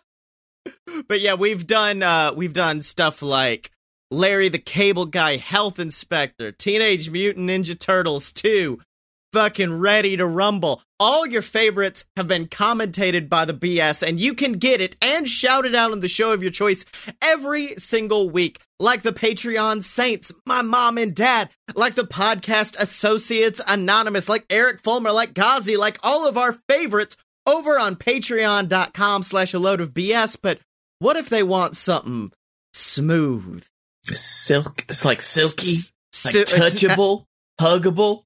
but 1.07 1.21
yeah, 1.21 1.35
we've 1.35 1.65
done 1.65 2.03
uh 2.03 2.33
we've 2.35 2.53
done 2.53 2.81
stuff 2.81 3.21
like 3.21 3.71
Larry 4.11 4.49
the 4.49 4.59
Cable 4.59 5.05
Guy 5.07 5.37
Health 5.37 5.79
Inspector, 5.79 6.51
Teenage 6.53 7.09
Mutant 7.09 7.49
Ninja 7.49 7.77
Turtles 7.77 8.31
2, 8.31 8.79
fucking 9.33 9.79
Ready 9.79 10.15
to 10.15 10.25
Rumble. 10.25 10.81
All 10.99 11.25
your 11.25 11.41
favorites 11.41 12.05
have 12.15 12.27
been 12.27 12.47
commentated 12.47 13.27
by 13.27 13.45
the 13.45 13.53
BS, 13.53 14.07
and 14.07 14.19
you 14.19 14.33
can 14.33 14.53
get 14.53 14.79
it 14.79 14.95
and 15.01 15.27
shout 15.27 15.65
it 15.65 15.75
out 15.75 15.91
on 15.91 15.99
the 15.99 16.07
show 16.07 16.31
of 16.31 16.41
your 16.41 16.51
choice 16.51 16.85
every 17.21 17.75
single 17.77 18.29
week. 18.29 18.61
Like 18.79 19.01
the 19.01 19.11
Patreon 19.11 19.83
Saints, 19.83 20.31
my 20.45 20.61
mom 20.61 20.97
and 20.97 21.13
dad, 21.15 21.49
like 21.75 21.95
the 21.95 22.05
podcast 22.07 22.77
Associates 22.79 23.59
Anonymous, 23.67 24.29
like 24.29 24.45
Eric 24.49 24.81
Fulmer, 24.83 25.11
like 25.11 25.33
Ghazi, 25.33 25.77
like 25.77 25.97
all 26.03 26.27
of 26.27 26.37
our 26.37 26.53
favorites 26.69 27.17
over 27.45 27.79
on 27.79 27.95
patreon.com 27.95 29.23
slash 29.23 29.53
a 29.53 29.59
load 29.59 29.81
of 29.81 29.93
BS. 29.93 30.37
But 30.41 30.59
what 30.99 31.17
if 31.17 31.29
they 31.29 31.43
want 31.43 31.75
something 31.75 32.31
smooth? 32.73 33.65
Silk, 34.13 34.85
it's 34.89 35.03
like 35.05 35.21
silky, 35.21 35.77
like 36.23 36.33
Si- 36.33 36.39
it's- 36.41 36.53
touchable, 36.75 37.25
huggable, 37.59 38.23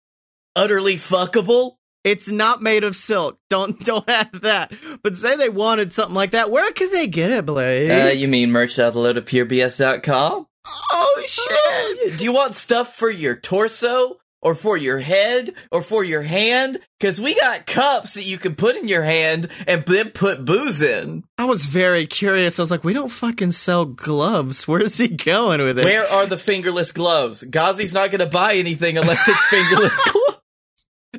utterly 0.56 0.96
fuckable. 0.96 1.76
It's 2.06 2.30
not 2.30 2.62
made 2.62 2.84
of 2.86 2.96
silk. 2.96 3.38
Don't 3.50 3.80
don't 3.84 4.08
add 4.08 4.32
that. 4.42 4.72
But 5.04 5.18
say 5.18 5.36
they 5.36 5.50
wanted 5.50 5.92
something 5.92 6.16
like 6.16 6.32
that. 6.32 6.50
Where 6.50 6.72
could 6.72 6.92
they 6.92 7.08
get 7.08 7.32
it, 7.32 7.46
Blake? 7.46 7.92
Uh, 7.92 8.10
you 8.12 8.28
mean 8.28 8.52
merch 8.52 8.80
out 8.80 8.94
the 8.94 9.00
load 9.00 9.18
of 9.18 9.26
purebs.com? 9.26 10.48
oh 10.92 11.24
shit! 11.26 12.18
Do 12.18 12.24
you 12.24 12.32
want 12.32 12.56
stuff 12.56 12.96
for 12.96 13.10
your 13.10 13.36
torso? 13.36 14.18
Or 14.42 14.56
for 14.56 14.78
your 14.78 15.00
head? 15.00 15.54
Or 15.72 15.82
for 15.82 16.04
your 16.04 16.22
hand? 16.22 16.80
Cause 17.00 17.20
we 17.22 17.34
got 17.36 17.66
cups 17.66 18.16
that 18.16 18.24
you 18.24 18.38
can 18.38 18.56
put 18.56 18.76
in 18.76 18.90
your 18.90 19.04
hand 19.04 19.48
and 19.68 19.86
then 19.86 20.10
put 20.10 20.44
booze 20.44 20.82
in. 20.82 21.24
I 21.38 21.46
was 21.46 21.66
very 21.66 22.06
curious. 22.06 22.60
I 22.60 22.64
was 22.64 22.72
like, 22.72 22.84
we 22.84 22.92
don't 22.92 23.08
fucking 23.08 23.54
sell 23.54 23.86
gloves. 23.86 24.68
Where's 24.68 24.98
he 24.98 25.08
going 25.08 25.64
with 25.64 25.80
it? 25.80 25.86
Where 25.86 26.06
are 26.06 26.26
the 26.26 26.38
fingerless 26.38 26.92
gloves? 26.92 27.42
Ghazi's 27.44 27.94
not 27.94 28.12
gonna 28.12 28.26
buy 28.26 28.56
anything 28.56 28.98
unless 28.98 29.28
it's 29.30 29.46
fingerless 29.50 29.96
gloves. 30.12 30.19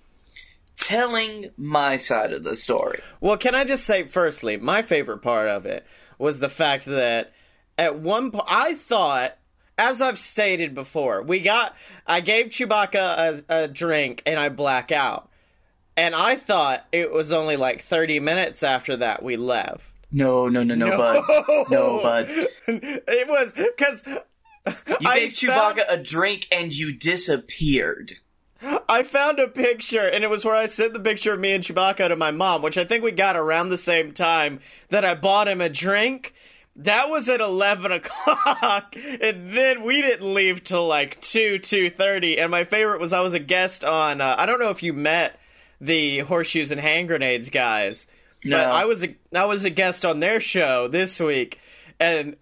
telling 0.77 1.51
my 1.57 1.97
side 1.97 2.31
of 2.31 2.43
the 2.43 2.55
story. 2.55 3.01
Well, 3.19 3.37
can 3.37 3.55
I 3.55 3.63
just 3.63 3.83
say, 3.83 4.03
firstly, 4.03 4.57
my 4.57 4.81
favorite 4.81 5.19
part 5.19 5.49
of 5.49 5.65
it 5.65 5.85
was 6.17 6.39
the 6.39 6.49
fact 6.49 6.85
that 6.85 7.33
at 7.77 7.99
one 7.99 8.31
point, 8.31 8.45
I 8.47 8.73
thought, 8.73 9.37
as 9.77 10.01
I've 10.01 10.19
stated 10.19 10.73
before, 10.73 11.21
we 11.21 11.39
got, 11.39 11.75
I 12.05 12.21
gave 12.21 12.47
Chewbacca 12.47 13.43
a, 13.49 13.63
a 13.63 13.67
drink 13.67 14.23
and 14.25 14.39
I 14.39 14.49
black 14.49 14.91
out. 14.91 15.29
And 15.95 16.13
I 16.13 16.35
thought 16.35 16.85
it 16.91 17.11
was 17.11 17.33
only 17.33 17.57
like 17.57 17.81
30 17.81 18.19
minutes 18.19 18.61
after 18.63 18.97
that 18.97 19.23
we 19.23 19.35
left. 19.35 19.89
No, 20.11 20.47
no, 20.47 20.63
no, 20.63 20.75
no, 20.75 20.97
bud. 20.97 21.67
No, 21.69 22.01
bud. 22.01 22.27
it 22.67 23.27
was, 23.27 23.53
because. 23.53 24.03
You 24.05 25.13
gave 25.13 25.31
Chewbacca 25.31 25.83
a 25.89 25.97
drink 25.97 26.47
and 26.51 26.73
you 26.73 26.93
disappeared. 26.93 28.13
I 28.89 29.03
found 29.03 29.39
a 29.39 29.47
picture, 29.47 30.05
and 30.05 30.23
it 30.23 30.29
was 30.29 30.43
where 30.43 30.55
I 30.55 30.65
sent 30.65 30.93
the 30.93 30.99
picture 30.99 31.33
of 31.33 31.39
me 31.39 31.53
and 31.53 31.63
Chewbacca 31.63 32.07
to 32.07 32.15
my 32.15 32.31
mom, 32.31 32.61
which 32.61 32.77
I 32.77 32.85
think 32.85 33.03
we 33.03 33.11
got 33.11 33.35
around 33.35 33.69
the 33.69 33.77
same 33.77 34.13
time 34.13 34.59
that 34.89 35.05
I 35.05 35.13
bought 35.13 35.47
him 35.47 35.61
a 35.61 35.69
drink. 35.69 36.33
That 36.77 37.09
was 37.09 37.27
at 37.27 37.41
eleven 37.41 37.91
o'clock, 37.91 38.95
and 38.95 39.51
then 39.51 39.83
we 39.83 40.01
didn't 40.01 40.33
leave 40.33 40.63
till 40.63 40.87
like 40.87 41.19
two 41.21 41.57
two 41.57 41.89
thirty. 41.89 42.37
And 42.37 42.51
my 42.51 42.63
favorite 42.63 43.01
was 43.01 43.13
I 43.13 43.21
was 43.21 43.33
a 43.33 43.39
guest 43.39 43.83
on. 43.83 44.21
Uh, 44.21 44.35
I 44.37 44.45
don't 44.45 44.59
know 44.59 44.69
if 44.69 44.83
you 44.83 44.93
met 44.93 45.39
the 45.81 46.19
horseshoes 46.19 46.71
and 46.71 46.79
hand 46.79 47.07
grenades 47.07 47.49
guys. 47.49 48.07
No. 48.43 48.57
But 48.57 48.65
I 48.67 48.85
was 48.85 49.03
a 49.03 49.15
I 49.33 49.45
was 49.45 49.65
a 49.65 49.69
guest 49.69 50.05
on 50.05 50.19
their 50.19 50.39
show 50.39 50.87
this 50.87 51.19
week, 51.19 51.59
and 51.99 52.35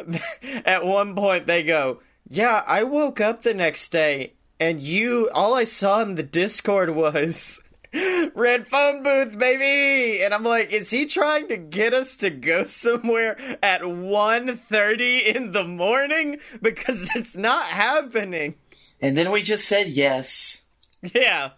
at 0.65 0.86
one 0.86 1.15
point 1.15 1.47
they 1.47 1.63
go, 1.63 2.01
"Yeah, 2.27 2.61
I 2.67 2.83
woke 2.83 3.21
up 3.21 3.41
the 3.41 3.53
next 3.53 3.89
day, 3.91 4.33
and 4.59 4.81
you 4.81 5.29
all 5.33 5.53
I 5.53 5.63
saw 5.63 6.01
in 6.01 6.15
the 6.15 6.23
Discord 6.23 6.89
was." 6.89 7.61
Red 8.35 8.67
phone 8.67 9.03
booth, 9.03 9.37
baby! 9.37 10.23
And 10.23 10.33
I'm 10.33 10.43
like, 10.43 10.73
is 10.73 10.89
he 10.89 11.05
trying 11.05 11.47
to 11.47 11.57
get 11.57 11.93
us 11.93 12.17
to 12.17 12.29
go 12.29 12.63
somewhere 12.65 13.37
at 13.63 13.81
1.30 13.81 15.23
in 15.35 15.51
the 15.51 15.63
morning? 15.63 16.39
Because 16.61 17.09
it's 17.15 17.35
not 17.35 17.67
happening. 17.67 18.55
And 19.01 19.17
then 19.17 19.31
we 19.31 19.41
just 19.41 19.65
said 19.67 19.87
yes. 19.87 20.63
Yeah. 21.01 21.51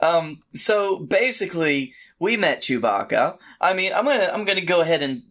Um, 0.00 0.42
so 0.54 0.98
basically, 0.98 1.94
we 2.18 2.36
met 2.36 2.62
Chewbacca. 2.62 3.38
I 3.60 3.74
mean, 3.74 3.92
I'm 3.92 4.04
gonna 4.04 4.30
I'm 4.32 4.44
gonna 4.44 4.60
go 4.60 4.80
ahead 4.80 5.02
and 5.02 5.22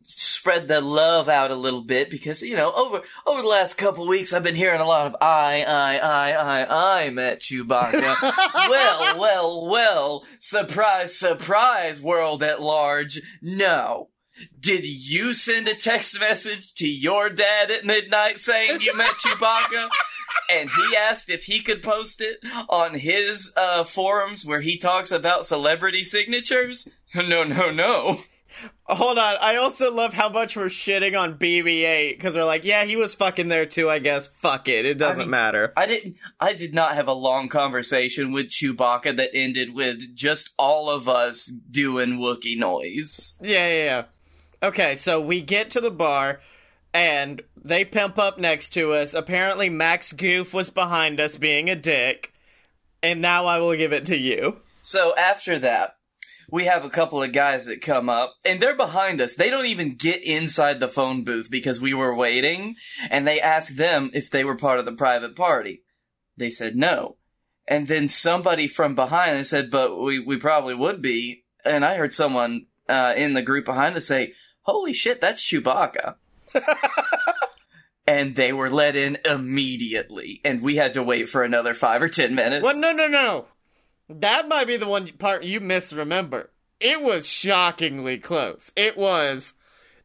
spread 0.41 0.67
the 0.67 0.81
love 0.81 1.29
out 1.29 1.51
a 1.51 1.55
little 1.55 1.83
bit 1.83 2.09
because 2.09 2.41
you 2.41 2.55
know 2.55 2.73
over 2.73 3.03
over 3.27 3.43
the 3.43 3.47
last 3.47 3.75
couple 3.75 4.07
weeks 4.07 4.33
I've 4.33 4.41
been 4.41 4.55
hearing 4.55 4.81
a 4.81 4.87
lot 4.87 5.05
of 5.05 5.15
I 5.21 5.63
I 5.63 5.97
I 5.97 6.31
I 6.31 7.03
I 7.05 7.09
met 7.11 7.41
Chewbacca. 7.41 8.19
well, 8.67 9.19
well, 9.19 9.69
well. 9.69 10.25
Surprise, 10.39 11.15
surprise, 11.15 12.01
world 12.01 12.41
at 12.41 12.59
large. 12.59 13.21
No. 13.39 14.09
Did 14.59 14.83
you 14.83 15.35
send 15.35 15.67
a 15.67 15.75
text 15.75 16.19
message 16.19 16.73
to 16.75 16.89
your 16.89 17.29
dad 17.29 17.69
at 17.69 17.85
midnight 17.85 18.39
saying 18.39 18.81
you 18.81 18.97
met 18.97 19.13
Chewbacca? 19.17 19.89
and 20.49 20.71
he 20.71 20.97
asked 20.97 21.29
if 21.29 21.43
he 21.43 21.59
could 21.59 21.83
post 21.83 22.19
it 22.19 22.39
on 22.67 22.95
his 22.95 23.53
uh, 23.55 23.83
forums 23.83 24.43
where 24.43 24.61
he 24.61 24.75
talks 24.75 25.11
about 25.11 25.45
celebrity 25.45 26.03
signatures? 26.03 26.87
No, 27.13 27.43
no, 27.43 27.69
no. 27.69 28.21
Hold 28.91 29.17
on. 29.17 29.37
I 29.39 29.55
also 29.55 29.89
love 29.89 30.13
how 30.13 30.27
much 30.27 30.57
we're 30.57 30.65
shitting 30.65 31.17
on 31.17 31.37
BB-8 31.37 32.09
because 32.09 32.35
we're 32.35 32.43
like, 32.43 32.65
yeah, 32.65 32.83
he 32.83 32.97
was 32.97 33.15
fucking 33.15 33.47
there 33.47 33.65
too. 33.65 33.89
I 33.89 33.99
guess. 33.99 34.27
Fuck 34.27 34.67
it. 34.67 34.85
It 34.85 34.97
doesn't 34.97 35.21
I 35.21 35.23
mean, 35.23 35.29
matter. 35.31 35.73
I 35.77 35.85
didn't. 35.87 36.17
I 36.39 36.53
did 36.53 36.73
not 36.73 36.95
have 36.95 37.07
a 37.07 37.13
long 37.13 37.47
conversation 37.47 38.31
with 38.31 38.47
Chewbacca 38.47 39.15
that 39.15 39.29
ended 39.33 39.73
with 39.73 40.15
just 40.15 40.49
all 40.57 40.89
of 40.89 41.07
us 41.07 41.45
doing 41.45 42.19
Wookie 42.19 42.57
noise. 42.57 43.35
Yeah, 43.41 43.67
yeah, 43.67 43.83
yeah. 43.83 44.03
Okay, 44.63 44.95
so 44.95 45.19
we 45.21 45.41
get 45.41 45.71
to 45.71 45.81
the 45.81 45.89
bar 45.89 46.41
and 46.93 47.41
they 47.55 47.85
pimp 47.85 48.19
up 48.19 48.37
next 48.37 48.71
to 48.71 48.93
us. 48.93 49.13
Apparently, 49.13 49.69
Max 49.69 50.11
Goof 50.11 50.53
was 50.53 50.69
behind 50.69 51.19
us 51.19 51.37
being 51.37 51.69
a 51.69 51.75
dick. 51.75 52.33
And 53.03 53.21
now 53.21 53.47
I 53.47 53.57
will 53.57 53.75
give 53.75 53.93
it 53.93 54.05
to 54.07 54.17
you. 54.17 54.61
So 54.83 55.15
after 55.15 55.57
that, 55.59 55.95
we 56.51 56.65
have 56.65 56.83
a 56.83 56.89
couple 56.89 57.23
of 57.23 57.31
guys 57.31 57.65
that 57.65 57.81
come 57.81 58.09
up 58.09 58.35
and 58.43 58.59
they're 58.59 58.75
behind 58.75 59.21
us. 59.21 59.35
They 59.35 59.49
don't 59.49 59.65
even 59.65 59.95
get 59.95 60.21
inside 60.21 60.79
the 60.79 60.89
phone 60.89 61.23
booth 61.23 61.49
because 61.49 61.79
we 61.79 61.93
were 61.93 62.13
waiting 62.13 62.75
and 63.09 63.25
they 63.25 63.39
asked 63.39 63.77
them 63.77 64.11
if 64.13 64.29
they 64.29 64.43
were 64.43 64.57
part 64.57 64.77
of 64.77 64.85
the 64.85 64.91
private 64.91 65.35
party. 65.35 65.83
They 66.35 66.51
said 66.51 66.75
no. 66.75 67.15
And 67.67 67.87
then 67.87 68.09
somebody 68.09 68.67
from 68.67 68.95
behind 68.95 69.37
them 69.37 69.43
said, 69.45 69.71
but 69.71 69.97
we, 69.97 70.19
we 70.19 70.35
probably 70.35 70.75
would 70.75 71.01
be. 71.01 71.45
And 71.63 71.85
I 71.85 71.95
heard 71.95 72.11
someone 72.11 72.65
uh, 72.89 73.13
in 73.15 73.33
the 73.33 73.41
group 73.41 73.63
behind 73.63 73.95
us 73.95 74.07
say, 74.07 74.33
holy 74.63 74.91
shit, 74.91 75.21
that's 75.21 75.43
Chewbacca. 75.43 76.15
and 78.07 78.35
they 78.35 78.51
were 78.51 78.69
let 78.69 78.97
in 78.97 79.19
immediately. 79.23 80.41
And 80.43 80.61
we 80.61 80.75
had 80.75 80.95
to 80.95 81.03
wait 81.03 81.29
for 81.29 81.43
another 81.43 81.73
five 81.73 82.01
or 82.01 82.09
ten 82.09 82.35
minutes. 82.35 82.63
Well, 82.63 82.75
no, 82.75 82.91
no, 82.91 83.07
no. 83.07 83.45
That 84.19 84.47
might 84.47 84.67
be 84.67 84.77
the 84.77 84.87
one 84.87 85.09
part 85.17 85.43
you 85.43 85.59
misremember. 85.59 86.49
It 86.79 87.01
was 87.01 87.27
shockingly 87.27 88.17
close. 88.17 88.71
It 88.75 88.97
was 88.97 89.53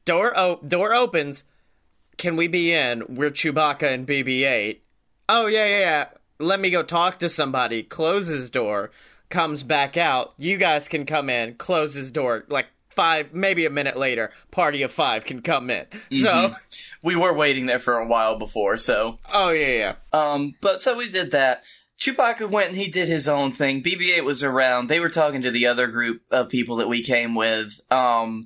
door 0.05 0.33
o- 0.39 0.61
door 0.67 0.95
opens. 0.95 1.45
Can 2.19 2.37
we 2.37 2.49
be 2.49 2.73
in? 2.73 3.03
We're 3.09 3.31
Chewbacca 3.31 3.83
and 3.93 4.07
BB-8. 4.07 4.79
Oh 5.29 5.47
yeah, 5.47 5.67
yeah, 5.67 5.79
yeah. 5.81 6.05
Let 6.39 6.61
me 6.61 6.71
go 6.71 6.83
talk 6.83 7.19
to 7.21 7.29
somebody. 7.29 7.83
Closes 7.83 8.51
door. 8.51 8.91
Comes 9.29 9.63
back 9.63 9.97
out. 9.97 10.35
You 10.39 10.57
guys 10.57 10.87
can 10.89 11.05
come 11.07 11.29
in. 11.31 11.55
Closes 11.55 12.11
door. 12.11 12.45
Like 12.49 12.67
five, 12.91 13.33
maybe 13.35 13.67
a 13.67 13.71
minute 13.71 13.97
later, 13.97 14.31
party 14.51 14.83
of 14.83 14.93
five 14.93 15.25
can 15.25 15.43
come 15.43 15.69
in. 15.71 15.87
So 16.13 16.29
Mhm. 16.31 16.57
we 17.03 17.17
were 17.17 17.35
waiting 17.35 17.67
there 17.67 17.79
for 17.79 17.99
a 17.99 18.07
while 18.07 18.39
before, 18.39 18.79
so 18.79 19.19
Oh 19.33 19.51
yeah, 19.51 19.67
yeah. 19.69 19.95
Um, 20.19 20.55
but 20.61 20.81
so 20.81 20.97
we 20.97 21.09
did 21.11 21.31
that. 21.33 21.65
Chewbacca 21.99 22.49
went 22.49 22.69
and 22.69 22.77
he 22.77 22.89
did 22.89 23.09
his 23.09 23.27
own 23.27 23.53
thing. 23.53 23.83
BB-8 23.83 24.25
was 24.25 24.43
around. 24.43 24.89
They 24.89 25.01
were 25.01 25.09
talking 25.09 25.43
to 25.43 25.51
the 25.51 25.67
other 25.67 25.87
group 25.87 26.23
of 26.31 26.49
people 26.49 26.77
that 26.77 26.89
we 26.89 27.03
came 27.03 27.35
with. 27.35 27.81
Um, 27.91 28.45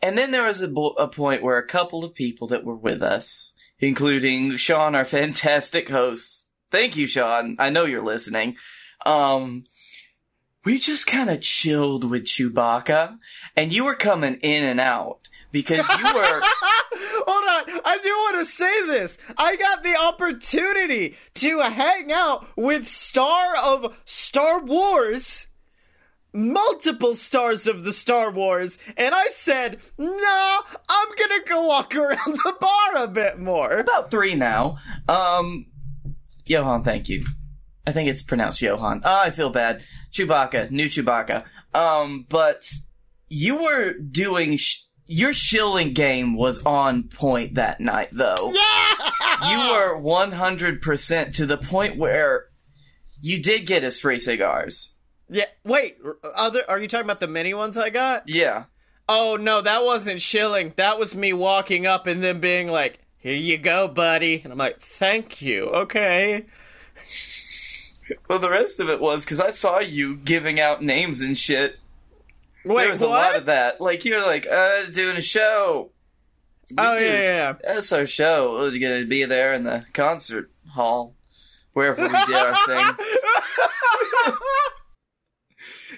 and 0.00 0.16
then 0.16 0.30
there 0.30 0.46
was 0.46 0.60
a, 0.60 0.68
bo- 0.68 0.94
a 0.98 1.08
point 1.08 1.42
where 1.42 1.58
a 1.58 1.66
couple 1.66 2.04
of 2.04 2.14
people 2.14 2.46
that 2.48 2.64
were 2.64 2.76
with 2.76 3.02
us, 3.02 3.52
including 3.78 4.56
Sean, 4.56 4.94
our 4.94 5.04
fantastic 5.06 5.88
host. 5.88 6.48
Thank 6.70 6.96
you, 6.96 7.06
Sean. 7.06 7.56
I 7.58 7.70
know 7.70 7.84
you're 7.84 8.04
listening. 8.04 8.56
Um, 9.04 9.64
we 10.64 10.78
just 10.78 11.06
kind 11.06 11.28
of 11.28 11.40
chilled 11.40 12.08
with 12.08 12.24
Chewbacca, 12.24 13.18
and 13.56 13.74
you 13.74 13.84
were 13.84 13.96
coming 13.96 14.36
in 14.36 14.62
and 14.62 14.78
out 14.78 15.21
because 15.52 15.86
you 15.88 16.14
were. 16.14 16.42
Hold 17.24 17.68
on, 17.68 17.80
I 17.84 17.98
do 18.02 18.08
want 18.08 18.38
to 18.38 18.44
say 18.44 18.86
this. 18.86 19.18
I 19.36 19.56
got 19.56 19.82
the 19.84 19.96
opportunity 19.96 21.16
to 21.34 21.60
hang 21.60 22.10
out 22.12 22.46
with 22.56 22.88
star 22.88 23.54
of 23.56 23.94
Star 24.04 24.62
Wars, 24.64 25.46
multiple 26.32 27.14
stars 27.14 27.66
of 27.66 27.84
the 27.84 27.92
Star 27.92 28.30
Wars, 28.30 28.78
and 28.96 29.14
I 29.14 29.28
said, 29.28 29.78
"Nah, 29.98 30.60
I'm 30.88 31.08
gonna 31.16 31.44
go 31.46 31.66
walk 31.66 31.94
around 31.94 32.18
the 32.26 32.56
bar 32.60 32.96
a 33.04 33.08
bit 33.08 33.38
more." 33.38 33.70
About 33.70 34.10
three 34.10 34.34
now. 34.34 34.78
Um, 35.08 35.66
Johan, 36.46 36.82
thank 36.82 37.08
you. 37.08 37.24
I 37.86 37.92
think 37.92 38.08
it's 38.08 38.22
pronounced 38.22 38.60
Johan. 38.62 39.02
Oh, 39.04 39.20
I 39.22 39.30
feel 39.30 39.50
bad. 39.50 39.82
Chewbacca, 40.12 40.70
new 40.70 40.86
Chewbacca. 40.86 41.44
Um, 41.74 42.26
but 42.28 42.68
you 43.28 43.62
were 43.62 43.94
doing. 43.94 44.56
Sh- 44.56 44.82
your 45.12 45.34
shilling 45.34 45.92
game 45.92 46.34
was 46.34 46.62
on 46.64 47.04
point 47.04 47.56
that 47.56 47.80
night, 47.80 48.08
though. 48.12 48.52
Yeah! 48.52 49.50
You 49.50 49.58
were 49.70 50.00
100% 50.00 51.34
to 51.34 51.46
the 51.46 51.58
point 51.58 51.98
where 51.98 52.46
you 53.20 53.42
did 53.42 53.66
get 53.66 53.84
us 53.84 53.98
free 53.98 54.18
cigars. 54.18 54.94
Yeah. 55.28 55.46
Wait, 55.64 55.98
other? 56.34 56.62
Are 56.68 56.80
you 56.80 56.86
talking 56.86 57.04
about 57.04 57.20
the 57.20 57.28
mini 57.28 57.52
ones 57.52 57.76
I 57.76 57.90
got? 57.90 58.28
Yeah. 58.28 58.64
Oh 59.08 59.36
no, 59.38 59.60
that 59.60 59.84
wasn't 59.84 60.22
shilling. 60.22 60.72
That 60.76 60.98
was 60.98 61.14
me 61.14 61.32
walking 61.32 61.86
up 61.86 62.06
and 62.06 62.22
then 62.22 62.40
being 62.40 62.68
like, 62.68 63.00
"Here 63.18 63.34
you 63.34 63.58
go, 63.58 63.88
buddy," 63.88 64.40
and 64.42 64.52
I'm 64.52 64.58
like, 64.58 64.80
"Thank 64.80 65.42
you." 65.42 65.66
Okay. 65.66 66.46
Well, 68.28 68.38
the 68.38 68.50
rest 68.50 68.80
of 68.80 68.88
it 68.88 69.00
was 69.00 69.24
because 69.24 69.40
I 69.40 69.50
saw 69.50 69.78
you 69.80 70.16
giving 70.16 70.60
out 70.60 70.82
names 70.82 71.20
and 71.20 71.36
shit. 71.36 71.76
Wait, 72.64 72.76
there 72.82 72.88
was 72.90 73.02
a 73.02 73.06
lot 73.08 73.34
of 73.36 73.46
that. 73.46 73.80
Like 73.80 74.04
you're 74.04 74.22
like, 74.22 74.46
uh, 74.50 74.86
doing 74.92 75.16
a 75.16 75.22
show. 75.22 75.90
We 76.70 76.76
Oh, 76.78 76.98
do- 76.98 77.04
yeah, 77.04 77.10
yeah, 77.12 77.22
yeah. 77.22 77.54
That's 77.62 77.92
our 77.92 78.06
show. 78.06 78.52
We're 78.58 78.78
gonna 78.78 79.04
be 79.04 79.24
there 79.24 79.52
in 79.54 79.64
the 79.64 79.84
concert 79.92 80.50
hall, 80.70 81.16
wherever 81.72 82.00
we 82.02 82.08
did 82.08 82.34
our 82.34 82.56
thing. 82.66 83.06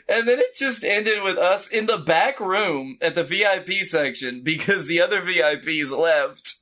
And 0.07 0.29
then 0.29 0.39
it 0.39 0.55
just 0.55 0.85
ended 0.85 1.23
with 1.23 1.39
us 1.39 1.67
in 1.67 1.87
the 1.87 1.97
back 1.97 2.39
room 2.39 2.99
at 3.01 3.15
the 3.15 3.25
VIP 3.25 3.85
section 3.85 4.43
because 4.43 4.87
the 4.87 5.01
other 5.01 5.23
VIPs 5.23 5.97
left. 5.97 6.57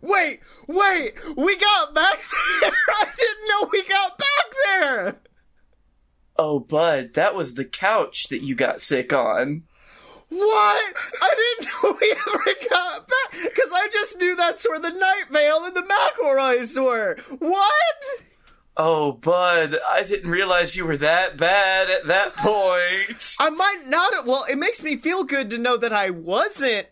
Wait, 0.00 0.40
wait, 0.66 1.14
we 1.36 1.56
got 1.56 1.94
back 1.94 2.18
there. 2.60 2.72
I 2.88 3.06
didn't 3.16 3.48
know 3.48 3.68
we 3.70 3.84
got 3.84 4.18
back 4.18 4.46
there. 4.64 5.20
Oh, 6.44 6.58
bud, 6.58 7.14
that 7.14 7.36
was 7.36 7.54
the 7.54 7.64
couch 7.64 8.26
that 8.30 8.42
you 8.42 8.56
got 8.56 8.80
sick 8.80 9.12
on. 9.12 9.62
What? 10.28 10.94
I 11.22 11.34
didn't 11.36 11.72
know 11.72 11.96
we 12.00 12.10
ever 12.10 12.68
got 12.68 13.08
back 13.08 13.30
because 13.30 13.70
I 13.72 13.86
just 13.92 14.18
knew 14.18 14.34
that's 14.34 14.68
where 14.68 14.80
the 14.80 14.90
Night 14.90 15.26
Vale 15.30 15.64
and 15.66 15.76
the 15.76 15.82
McElroys 15.82 16.82
were. 16.82 17.16
What? 17.38 17.72
Oh, 18.76 19.12
bud, 19.12 19.78
I 19.88 20.02
didn't 20.02 20.32
realize 20.32 20.74
you 20.74 20.84
were 20.84 20.96
that 20.96 21.36
bad 21.36 21.88
at 21.88 22.08
that 22.08 22.34
point. 22.34 23.36
I 23.38 23.48
might 23.50 23.86
not. 23.86 24.26
Well, 24.26 24.44
it 24.50 24.58
makes 24.58 24.82
me 24.82 24.96
feel 24.96 25.22
good 25.22 25.48
to 25.50 25.58
know 25.58 25.76
that 25.76 25.92
I 25.92 26.10
wasn't 26.10 26.88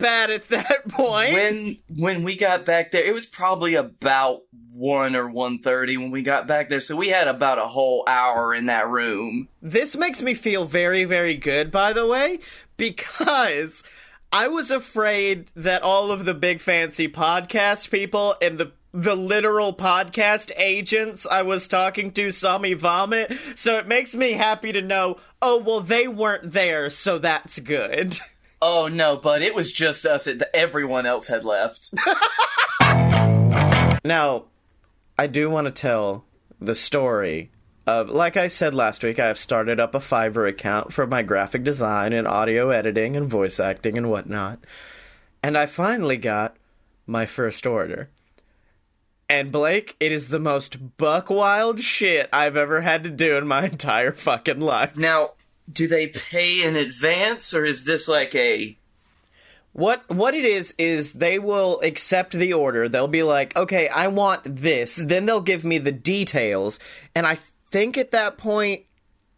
bad 0.00 0.30
at 0.30 0.48
that 0.48 0.88
point. 0.88 1.34
When 1.34 1.78
when 1.96 2.22
we 2.24 2.36
got 2.36 2.64
back 2.64 2.90
there, 2.90 3.04
it 3.04 3.14
was 3.14 3.26
probably 3.26 3.74
about 3.74 4.42
one 4.72 5.14
or 5.14 5.28
1.30 5.28 5.98
when 5.98 6.10
we 6.10 6.22
got 6.22 6.46
back 6.46 6.68
there, 6.68 6.80
so 6.80 6.96
we 6.96 7.08
had 7.08 7.28
about 7.28 7.58
a 7.58 7.66
whole 7.66 8.02
hour 8.08 8.54
in 8.54 8.66
that 8.66 8.88
room. 8.88 9.48
This 9.60 9.94
makes 9.94 10.22
me 10.22 10.32
feel 10.32 10.64
very, 10.64 11.04
very 11.04 11.36
good, 11.36 11.70
by 11.70 11.92
the 11.92 12.06
way, 12.06 12.38
because 12.76 13.82
I 14.32 14.48
was 14.48 14.70
afraid 14.70 15.50
that 15.54 15.82
all 15.82 16.10
of 16.10 16.24
the 16.24 16.34
big 16.34 16.60
fancy 16.60 17.08
podcast 17.08 17.90
people 17.90 18.36
and 18.40 18.58
the 18.58 18.72
the 18.92 19.14
literal 19.14 19.72
podcast 19.72 20.50
agents 20.56 21.26
I 21.30 21.42
was 21.42 21.68
talking 21.68 22.10
to 22.12 22.32
saw 22.32 22.58
me 22.58 22.74
vomit, 22.74 23.32
so 23.54 23.78
it 23.78 23.86
makes 23.86 24.14
me 24.16 24.32
happy 24.32 24.72
to 24.72 24.82
know, 24.82 25.18
oh, 25.40 25.58
well, 25.58 25.80
they 25.80 26.08
weren't 26.08 26.52
there, 26.52 26.90
so 26.90 27.18
that's 27.18 27.60
good. 27.60 28.18
Oh 28.62 28.88
no, 28.88 29.16
but 29.16 29.42
it 29.42 29.54
was 29.54 29.72
just 29.72 30.04
us. 30.04 30.26
It, 30.26 30.42
everyone 30.52 31.06
else 31.06 31.28
had 31.28 31.44
left. 31.44 31.94
Now, 34.04 34.44
I 35.18 35.26
do 35.26 35.50
want 35.50 35.66
to 35.66 35.70
tell 35.70 36.24
the 36.58 36.74
story 36.74 37.50
of, 37.86 38.08
like 38.08 38.36
I 38.36 38.48
said 38.48 38.74
last 38.74 39.04
week, 39.04 39.18
I 39.18 39.26
have 39.26 39.38
started 39.38 39.78
up 39.78 39.94
a 39.94 39.98
Fiverr 39.98 40.48
account 40.48 40.92
for 40.92 41.06
my 41.06 41.22
graphic 41.22 41.64
design 41.64 42.12
and 42.12 42.26
audio 42.26 42.70
editing 42.70 43.16
and 43.16 43.28
voice 43.28 43.60
acting 43.60 43.98
and 43.98 44.10
whatnot. 44.10 44.60
And 45.42 45.56
I 45.56 45.66
finally 45.66 46.16
got 46.16 46.56
my 47.06 47.26
first 47.26 47.66
order. 47.66 48.08
And 49.28 49.52
Blake, 49.52 49.96
it 50.00 50.12
is 50.12 50.28
the 50.28 50.40
most 50.40 50.96
buck 50.96 51.30
wild 51.30 51.80
shit 51.80 52.28
I've 52.32 52.56
ever 52.56 52.80
had 52.80 53.04
to 53.04 53.10
do 53.10 53.36
in 53.36 53.46
my 53.46 53.64
entire 53.66 54.12
fucking 54.12 54.60
life. 54.60 54.96
Now, 54.96 55.32
do 55.72 55.86
they 55.86 56.08
pay 56.08 56.62
in 56.62 56.76
advance, 56.76 57.54
or 57.54 57.64
is 57.64 57.84
this 57.84 58.08
like 58.08 58.34
a 58.34 58.76
What 59.72 60.08
what 60.08 60.34
it 60.34 60.44
is 60.44 60.74
is 60.78 61.12
they 61.12 61.38
will 61.38 61.80
accept 61.82 62.32
the 62.32 62.52
order. 62.52 62.88
They'll 62.88 63.08
be 63.08 63.22
like, 63.22 63.56
"Okay, 63.56 63.88
I 63.88 64.08
want 64.08 64.42
this." 64.44 64.96
Then 64.96 65.26
they'll 65.26 65.40
give 65.40 65.64
me 65.64 65.78
the 65.78 65.92
details, 65.92 66.78
and 67.14 67.26
I 67.26 67.38
think 67.70 67.96
at 67.96 68.10
that 68.10 68.36
point 68.36 68.82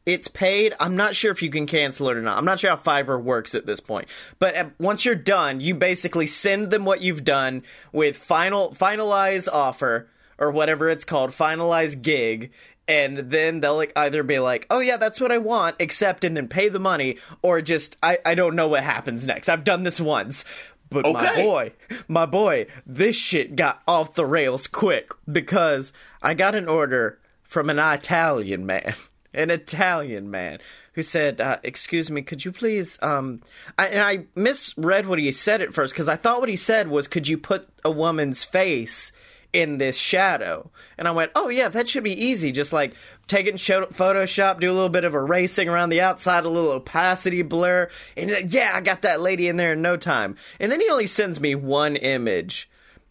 it's 0.04 0.28
paid. 0.28 0.74
I'm 0.80 0.96
not 0.96 1.14
sure 1.14 1.30
if 1.30 1.42
you 1.42 1.50
can 1.50 1.66
cancel 1.66 2.08
it 2.08 2.16
or 2.16 2.22
not. 2.22 2.36
I'm 2.36 2.44
not 2.44 2.58
sure 2.58 2.70
how 2.70 2.76
Fiverr 2.76 3.22
works 3.22 3.54
at 3.54 3.66
this 3.66 3.78
point. 3.78 4.08
But 4.38 4.72
once 4.78 5.04
you're 5.04 5.14
done, 5.14 5.60
you 5.60 5.74
basically 5.74 6.26
send 6.26 6.70
them 6.70 6.84
what 6.84 7.02
you've 7.02 7.24
done 7.24 7.62
with 7.92 8.16
final 8.16 8.70
finalize 8.70 9.48
offer 9.52 10.08
or 10.42 10.50
whatever 10.50 10.90
it's 10.90 11.04
called, 11.04 11.30
finalize 11.30 12.02
gig, 12.02 12.50
and 12.88 13.16
then 13.16 13.60
they'll 13.60 13.76
like 13.76 13.92
either 13.94 14.24
be 14.24 14.40
like, 14.40 14.66
"Oh 14.70 14.80
yeah, 14.80 14.96
that's 14.96 15.20
what 15.20 15.30
I 15.30 15.38
want," 15.38 15.80
accept 15.80 16.24
and 16.24 16.36
then 16.36 16.48
pay 16.48 16.68
the 16.68 16.80
money, 16.80 17.18
or 17.42 17.62
just 17.62 17.96
I 18.02 18.18
I 18.26 18.34
don't 18.34 18.56
know 18.56 18.66
what 18.66 18.82
happens 18.82 19.24
next. 19.24 19.48
I've 19.48 19.62
done 19.62 19.84
this 19.84 20.00
once. 20.00 20.44
But 20.90 21.10
my 21.10 21.34
boy, 21.34 21.72
my 22.08 22.26
boy, 22.26 22.66
this 22.84 23.16
shit 23.16 23.56
got 23.56 23.82
off 23.88 24.12
the 24.12 24.26
rails 24.26 24.66
quick 24.66 25.10
because 25.30 25.92
I 26.22 26.34
got 26.34 26.54
an 26.54 26.68
order 26.68 27.18
from 27.44 27.70
an 27.70 27.78
Italian 27.78 28.66
man, 28.66 28.94
an 29.32 29.50
Italian 29.50 30.30
man 30.30 30.58
who 30.94 31.02
said, 31.02 31.40
uh, 31.40 31.58
"Excuse 31.62 32.10
me, 32.10 32.20
could 32.20 32.44
you 32.44 32.50
please?" 32.50 32.98
Um, 33.00 33.40
I, 33.78 33.86
and 33.86 34.02
I 34.02 34.26
misread 34.34 35.06
what 35.06 35.20
he 35.20 35.30
said 35.30 35.62
at 35.62 35.72
first 35.72 35.94
because 35.94 36.08
I 36.08 36.16
thought 36.16 36.40
what 36.40 36.48
he 36.48 36.56
said 36.56 36.88
was, 36.88 37.06
"Could 37.06 37.28
you 37.28 37.38
put 37.38 37.68
a 37.84 37.92
woman's 37.92 38.42
face?" 38.42 39.12
In 39.52 39.78
this 39.78 39.96
shadow. 39.96 40.70
And 40.96 41.06
I 41.06 41.12
went, 41.12 41.32
oh, 41.34 41.48
yeah, 41.48 41.68
that 41.68 41.88
should 41.88 42.04
be 42.04 42.24
easy. 42.24 42.52
Just 42.52 42.72
like 42.72 42.94
take 43.26 43.46
it 43.46 43.50
in 43.50 43.56
show- 43.56 43.86
Photoshop, 43.86 44.60
do 44.60 44.70
a 44.70 44.74
little 44.74 44.88
bit 44.88 45.04
of 45.04 45.14
erasing 45.14 45.68
around 45.68 45.90
the 45.90 46.00
outside, 46.00 46.44
a 46.44 46.48
little 46.48 46.70
opacity 46.70 47.42
blur. 47.42 47.88
And 48.16 48.30
like, 48.30 48.52
yeah, 48.52 48.72
I 48.74 48.80
got 48.80 49.02
that 49.02 49.20
lady 49.20 49.48
in 49.48 49.56
there 49.56 49.72
in 49.72 49.82
no 49.82 49.96
time. 49.96 50.36
And 50.58 50.72
then 50.72 50.80
he 50.80 50.88
only 50.90 51.06
sends 51.06 51.40
me 51.40 51.54
one 51.54 51.96
image 51.96 52.68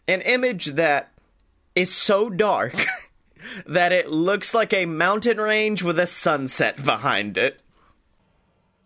an 0.08 0.20
image 0.22 0.66
that 0.66 1.12
is 1.74 1.94
so 1.94 2.28
dark 2.28 2.74
that 3.66 3.92
it 3.92 4.10
looks 4.10 4.54
like 4.54 4.72
a 4.72 4.86
mountain 4.86 5.38
range 5.38 5.82
with 5.82 5.98
a 5.98 6.06
sunset 6.06 6.84
behind 6.84 7.38
it. 7.38 7.60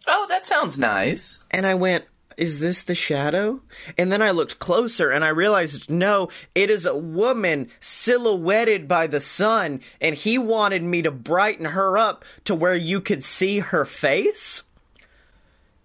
Oh, 0.06 0.26
that 0.28 0.46
sounds 0.46 0.78
nice. 0.78 1.44
And 1.50 1.66
I 1.66 1.74
went, 1.74 2.04
is 2.36 2.60
this 2.60 2.82
the 2.82 2.94
shadow? 2.94 3.60
And 3.96 4.12
then 4.12 4.22
I 4.22 4.30
looked 4.30 4.58
closer 4.58 5.08
and 5.10 5.24
I 5.24 5.28
realized, 5.28 5.90
no, 5.90 6.28
it 6.54 6.70
is 6.70 6.84
a 6.84 6.96
woman 6.96 7.70
silhouetted 7.80 8.86
by 8.86 9.06
the 9.06 9.20
sun, 9.20 9.80
and 10.00 10.14
he 10.14 10.38
wanted 10.38 10.82
me 10.82 11.02
to 11.02 11.10
brighten 11.10 11.66
her 11.66 11.96
up 11.96 12.24
to 12.44 12.54
where 12.54 12.74
you 12.74 13.00
could 13.00 13.24
see 13.24 13.60
her 13.60 13.84
face. 13.84 14.62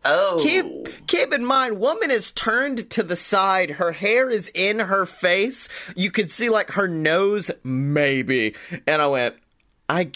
Oh. 0.03 0.39
Keep 0.41 1.05
keep 1.05 1.31
in 1.31 1.45
mind, 1.45 1.79
woman 1.79 2.09
is 2.09 2.31
turned 2.31 2.89
to 2.89 3.03
the 3.03 3.15
side. 3.15 3.71
Her 3.71 3.91
hair 3.91 4.29
is 4.29 4.49
in 4.53 4.79
her 4.79 5.05
face. 5.05 5.69
You 5.95 6.09
could 6.09 6.31
see 6.31 6.49
like 6.49 6.71
her 6.71 6.87
nose, 6.87 7.51
maybe. 7.63 8.55
And 8.87 9.01
I 9.01 9.07
went, 9.07 9.35
I, 9.87 10.09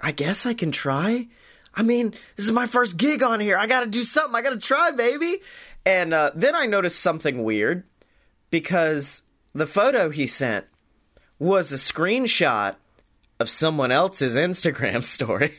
I 0.00 0.12
guess 0.12 0.44
I 0.44 0.52
can 0.52 0.72
try. 0.72 1.28
I 1.72 1.82
mean, 1.82 2.10
this 2.36 2.46
is 2.46 2.52
my 2.52 2.66
first 2.66 2.96
gig 2.96 3.22
on 3.22 3.40
here. 3.40 3.56
I 3.56 3.66
got 3.66 3.80
to 3.80 3.86
do 3.86 4.04
something. 4.04 4.34
I 4.34 4.42
got 4.42 4.50
to 4.50 4.58
try, 4.58 4.90
baby. 4.90 5.38
And 5.84 6.12
uh, 6.12 6.30
then 6.34 6.54
I 6.54 6.66
noticed 6.66 7.00
something 7.00 7.42
weird 7.42 7.84
because 8.50 9.22
the 9.54 9.66
photo 9.66 10.10
he 10.10 10.26
sent 10.26 10.66
was 11.38 11.72
a 11.72 11.76
screenshot 11.76 12.76
of 13.38 13.48
someone 13.48 13.90
else's 13.90 14.36
Instagram 14.36 15.04
story. 15.16 15.54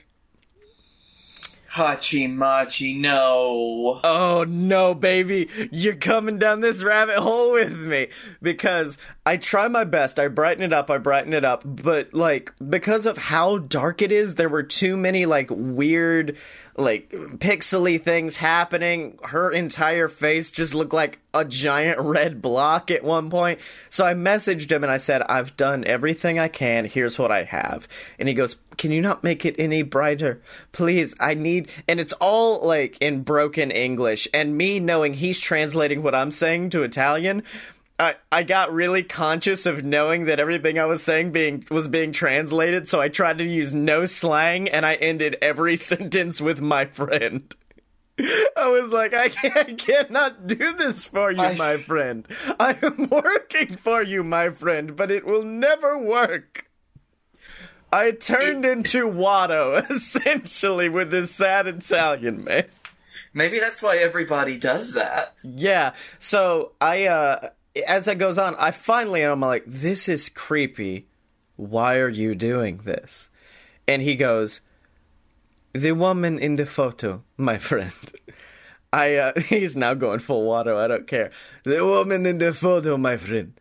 Hachi 1.74 2.30
Machi, 2.30 2.93
no. 2.93 4.01
Oh 4.03 4.45
no, 4.47 4.93
baby. 4.93 5.49
You're 5.72 5.95
coming 5.95 6.38
down 6.38 6.59
this 6.59 6.84
rabbit 6.84 7.17
hole 7.17 7.53
with 7.53 7.72
me. 7.72 8.09
Because 8.41 8.97
I 9.24 9.38
try 9.38 9.67
my 9.67 9.84
best. 9.84 10.19
I 10.19 10.28
brighten 10.30 10.63
it 10.63 10.74
up, 10.74 10.89
I 10.89 10.97
brighten 10.97 11.34
it 11.34 11.45
up. 11.45 11.61
But, 11.63 12.13
like, 12.13 12.53
because 12.67 13.05
of 13.05 13.17
how 13.17 13.59
dark 13.59 14.01
it 14.01 14.11
is, 14.11 14.36
there 14.36 14.49
were 14.49 14.63
too 14.63 14.97
many, 14.97 15.28
like, 15.28 15.49
weird, 15.51 16.38
like, 16.76 17.11
pixely 17.11 18.01
things 18.01 18.38
happening. 18.38 19.19
Her 19.24 19.51
entire 19.51 20.07
face 20.07 20.49
just 20.49 20.74
looked 20.74 20.93
like 20.93 21.19
a 21.34 21.45
giant 21.45 21.99
red 22.01 22.41
block 22.41 22.89
at 22.89 23.03
one 23.03 23.30
point. 23.30 23.59
So 23.91 24.05
I 24.05 24.15
messaged 24.15 24.72
him 24.72 24.84
and 24.84 24.91
I 24.91 24.97
said, 24.97 25.22
I've 25.24 25.55
done 25.55 25.86
everything 25.86 26.39
I 26.39 26.47
can. 26.47 26.86
Here's 26.86 27.19
what 27.19 27.32
I 27.32 27.43
have. 27.43 27.88
And 28.17 28.28
he 28.28 28.34
goes, 28.34 28.57
Can 28.78 28.91
you 28.91 29.01
not 29.01 29.24
make 29.24 29.45
it 29.45 29.55
any 29.59 29.84
brighter? 29.84 30.41
Please, 30.72 31.13
I 31.19 31.36
need. 31.36 31.69
And 31.88 31.99
it's 31.99 32.13
all 32.13 32.65
like 32.65 32.97
in 32.99 33.22
broken 33.22 33.69
English. 33.69 34.28
And 34.34 34.57
me 34.57 34.80
knowing 34.80 35.13
he's 35.13 35.39
translating 35.39 36.01
what 36.01 36.15
I'm 36.15 36.32
saying 36.32 36.72
to 36.72 36.84
Italian. 36.84 37.43
I, 38.01 38.15
I 38.31 38.41
got 38.41 38.73
really 38.73 39.03
conscious 39.03 39.67
of 39.67 39.85
knowing 39.85 40.25
that 40.25 40.39
everything 40.39 40.79
I 40.79 40.85
was 40.85 41.03
saying 41.03 41.33
being 41.33 41.65
was 41.69 41.87
being 41.87 42.11
translated, 42.11 42.87
so 42.89 42.99
I 42.99 43.09
tried 43.09 43.37
to 43.37 43.43
use 43.43 43.75
no 43.75 44.05
slang, 44.05 44.67
and 44.67 44.87
I 44.87 44.95
ended 44.95 45.37
every 45.39 45.75
sentence 45.91 46.41
with 46.41 46.59
"my 46.59 46.85
friend." 46.85 47.53
I 48.57 48.67
was 48.67 48.91
like, 48.91 49.13
I, 49.13 49.29
can't, 49.29 49.57
I 49.57 49.73
cannot 49.73 50.47
do 50.47 50.73
this 50.73 51.07
for 51.07 51.31
you, 51.31 51.53
my 51.53 51.77
friend. 51.77 52.27
I 52.59 52.75
am 52.81 53.07
working 53.11 53.75
for 53.75 54.01
you, 54.01 54.23
my 54.23 54.49
friend, 54.49 54.95
but 54.95 55.11
it 55.11 55.25
will 55.25 55.43
never 55.43 55.97
work. 55.97 56.67
I 57.93 58.11
turned 58.11 58.65
into 58.65 59.07
Watto, 59.07 59.89
essentially, 59.89 60.89
with 60.89 61.11
this 61.11 61.31
sad 61.31 61.67
Italian 61.67 62.43
man. 62.43 62.65
Maybe 63.33 63.59
that's 63.59 63.81
why 63.81 63.97
everybody 63.97 64.57
does 64.57 64.93
that. 64.93 65.39
Yeah. 65.43 65.93
So 66.19 66.73
I, 66.81 67.05
uh, 67.05 67.49
as 67.88 68.07
it 68.07 68.15
goes 68.15 68.38
on, 68.38 68.55
I 68.57 68.72
finally 68.72 69.24
am 69.24 69.41
like, 69.41 69.63
this 69.65 70.09
is 70.09 70.30
creepy. 70.30 71.07
Why 71.55 71.97
are 71.97 72.09
you 72.09 72.36
doing 72.36 72.78
this? 72.84 73.30
And 73.88 74.01
he 74.01 74.15
goes, 74.15 74.61
the 75.74 75.93
woman 75.93 76.39
in 76.39 76.55
the 76.55 76.65
photo, 76.65 77.24
my 77.38 77.57
friend. 77.69 77.93
I, 78.93 79.15
uh, 79.15 79.39
he's 79.47 79.78
now 79.78 79.93
going 79.93 80.19
full 80.19 80.45
Watto. 80.47 80.76
I 80.78 80.88
don't 80.88 81.07
care. 81.07 81.32
The 81.63 81.86
woman 81.86 82.26
in 82.26 82.38
the 82.39 82.53
photo, 82.53 82.97
my 82.97 83.17
friend. 83.17 83.53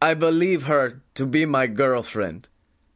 I 0.00 0.14
believe 0.14 0.64
her 0.64 1.02
to 1.14 1.26
be 1.26 1.44
my 1.46 1.66
girlfriend. 1.66 2.48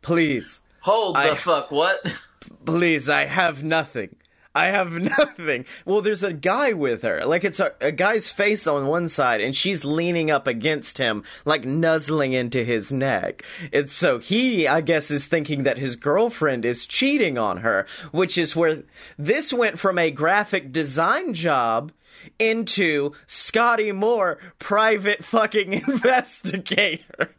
Please. 0.02 0.60
Hold 0.82 1.16
the 1.16 1.32
I- 1.32 1.34
fuck, 1.34 1.70
what? 1.70 2.04
Please, 2.64 3.08
I 3.08 3.24
have 3.26 3.62
nothing. 3.64 4.16
I 4.54 4.66
have 4.66 4.92
nothing. 5.18 5.64
Well, 5.84 6.00
there's 6.00 6.22
a 6.22 6.32
guy 6.32 6.72
with 6.72 7.02
her. 7.02 7.24
Like, 7.24 7.44
it's 7.44 7.60
a, 7.60 7.72
a 7.80 7.92
guy's 7.92 8.28
face 8.30 8.66
on 8.66 8.86
one 8.86 9.08
side, 9.08 9.40
and 9.40 9.54
she's 9.56 9.84
leaning 9.84 10.30
up 10.30 10.46
against 10.46 10.98
him, 10.98 11.24
like 11.44 11.64
nuzzling 11.64 12.32
into 12.32 12.64
his 12.64 12.92
neck. 12.92 13.44
And 13.72 13.88
so 13.88 14.18
he, 14.18 14.68
I 14.68 14.80
guess, 14.80 15.10
is 15.10 15.26
thinking 15.26 15.62
that 15.62 15.78
his 15.78 15.96
girlfriend 15.96 16.64
is 16.64 16.86
cheating 16.86 17.38
on 17.38 17.58
her, 17.58 17.86
which 18.10 18.36
is 18.36 18.54
where 18.56 18.82
this 19.18 19.52
went 19.52 19.78
from 19.78 19.98
a 19.98 20.10
graphic 20.10 20.72
design 20.72 21.32
job 21.34 21.92
into 22.38 23.12
Scottye 23.26 23.94
Moore, 23.94 24.38
private 24.58 25.24
fucking 25.24 25.72
investigator. 25.88 27.34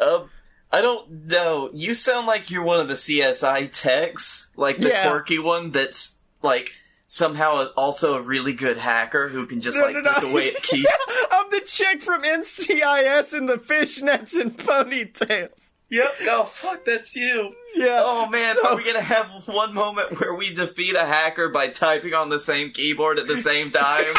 Um, 0.00 0.28
I 0.76 0.82
don't 0.82 1.28
know. 1.28 1.70
You 1.72 1.94
sound 1.94 2.26
like 2.26 2.50
you're 2.50 2.62
one 2.62 2.80
of 2.80 2.88
the 2.88 2.94
CSI 2.94 3.70
techs, 3.72 4.52
like 4.56 4.76
the 4.78 4.88
Yeah. 4.88 5.08
quirky 5.08 5.38
one 5.38 5.70
that's 5.70 6.20
like 6.42 6.72
somehow 7.06 7.68
also 7.76 8.14
a 8.14 8.20
really 8.20 8.52
good 8.52 8.76
hacker 8.76 9.28
who 9.28 9.46
can 9.46 9.60
just 9.62 9.80
like 9.80 9.96
click 9.96 10.22
away 10.22 10.50
at 10.54 10.62
keys. 10.62 10.86
I'm 11.30 11.48
the 11.50 11.60
chick 11.62 12.02
from 12.02 12.22
NCIS 12.22 13.32
in 13.36 13.46
the 13.46 13.56
fishnets 13.56 14.38
and 14.38 14.54
ponytails. 14.56 15.70
Yep. 15.88 16.14
Oh 16.28 16.44
fuck, 16.44 16.84
that's 16.84 17.16
you. 17.16 17.54
Yeah. 17.74 18.02
Oh 18.04 18.28
man, 18.28 18.56
are 18.66 18.76
we 18.76 18.84
gonna 18.84 19.00
have 19.00 19.28
one 19.46 19.72
moment 19.72 20.20
where 20.20 20.34
we 20.34 20.52
defeat 20.52 20.94
a 20.94 21.06
hacker 21.06 21.48
by 21.48 21.68
typing 21.68 22.12
on 22.12 22.28
the 22.28 22.38
same 22.40 22.70
keyboard 22.70 23.18
at 23.18 23.28
the 23.28 23.36
same 23.38 23.70
time? 23.70 24.04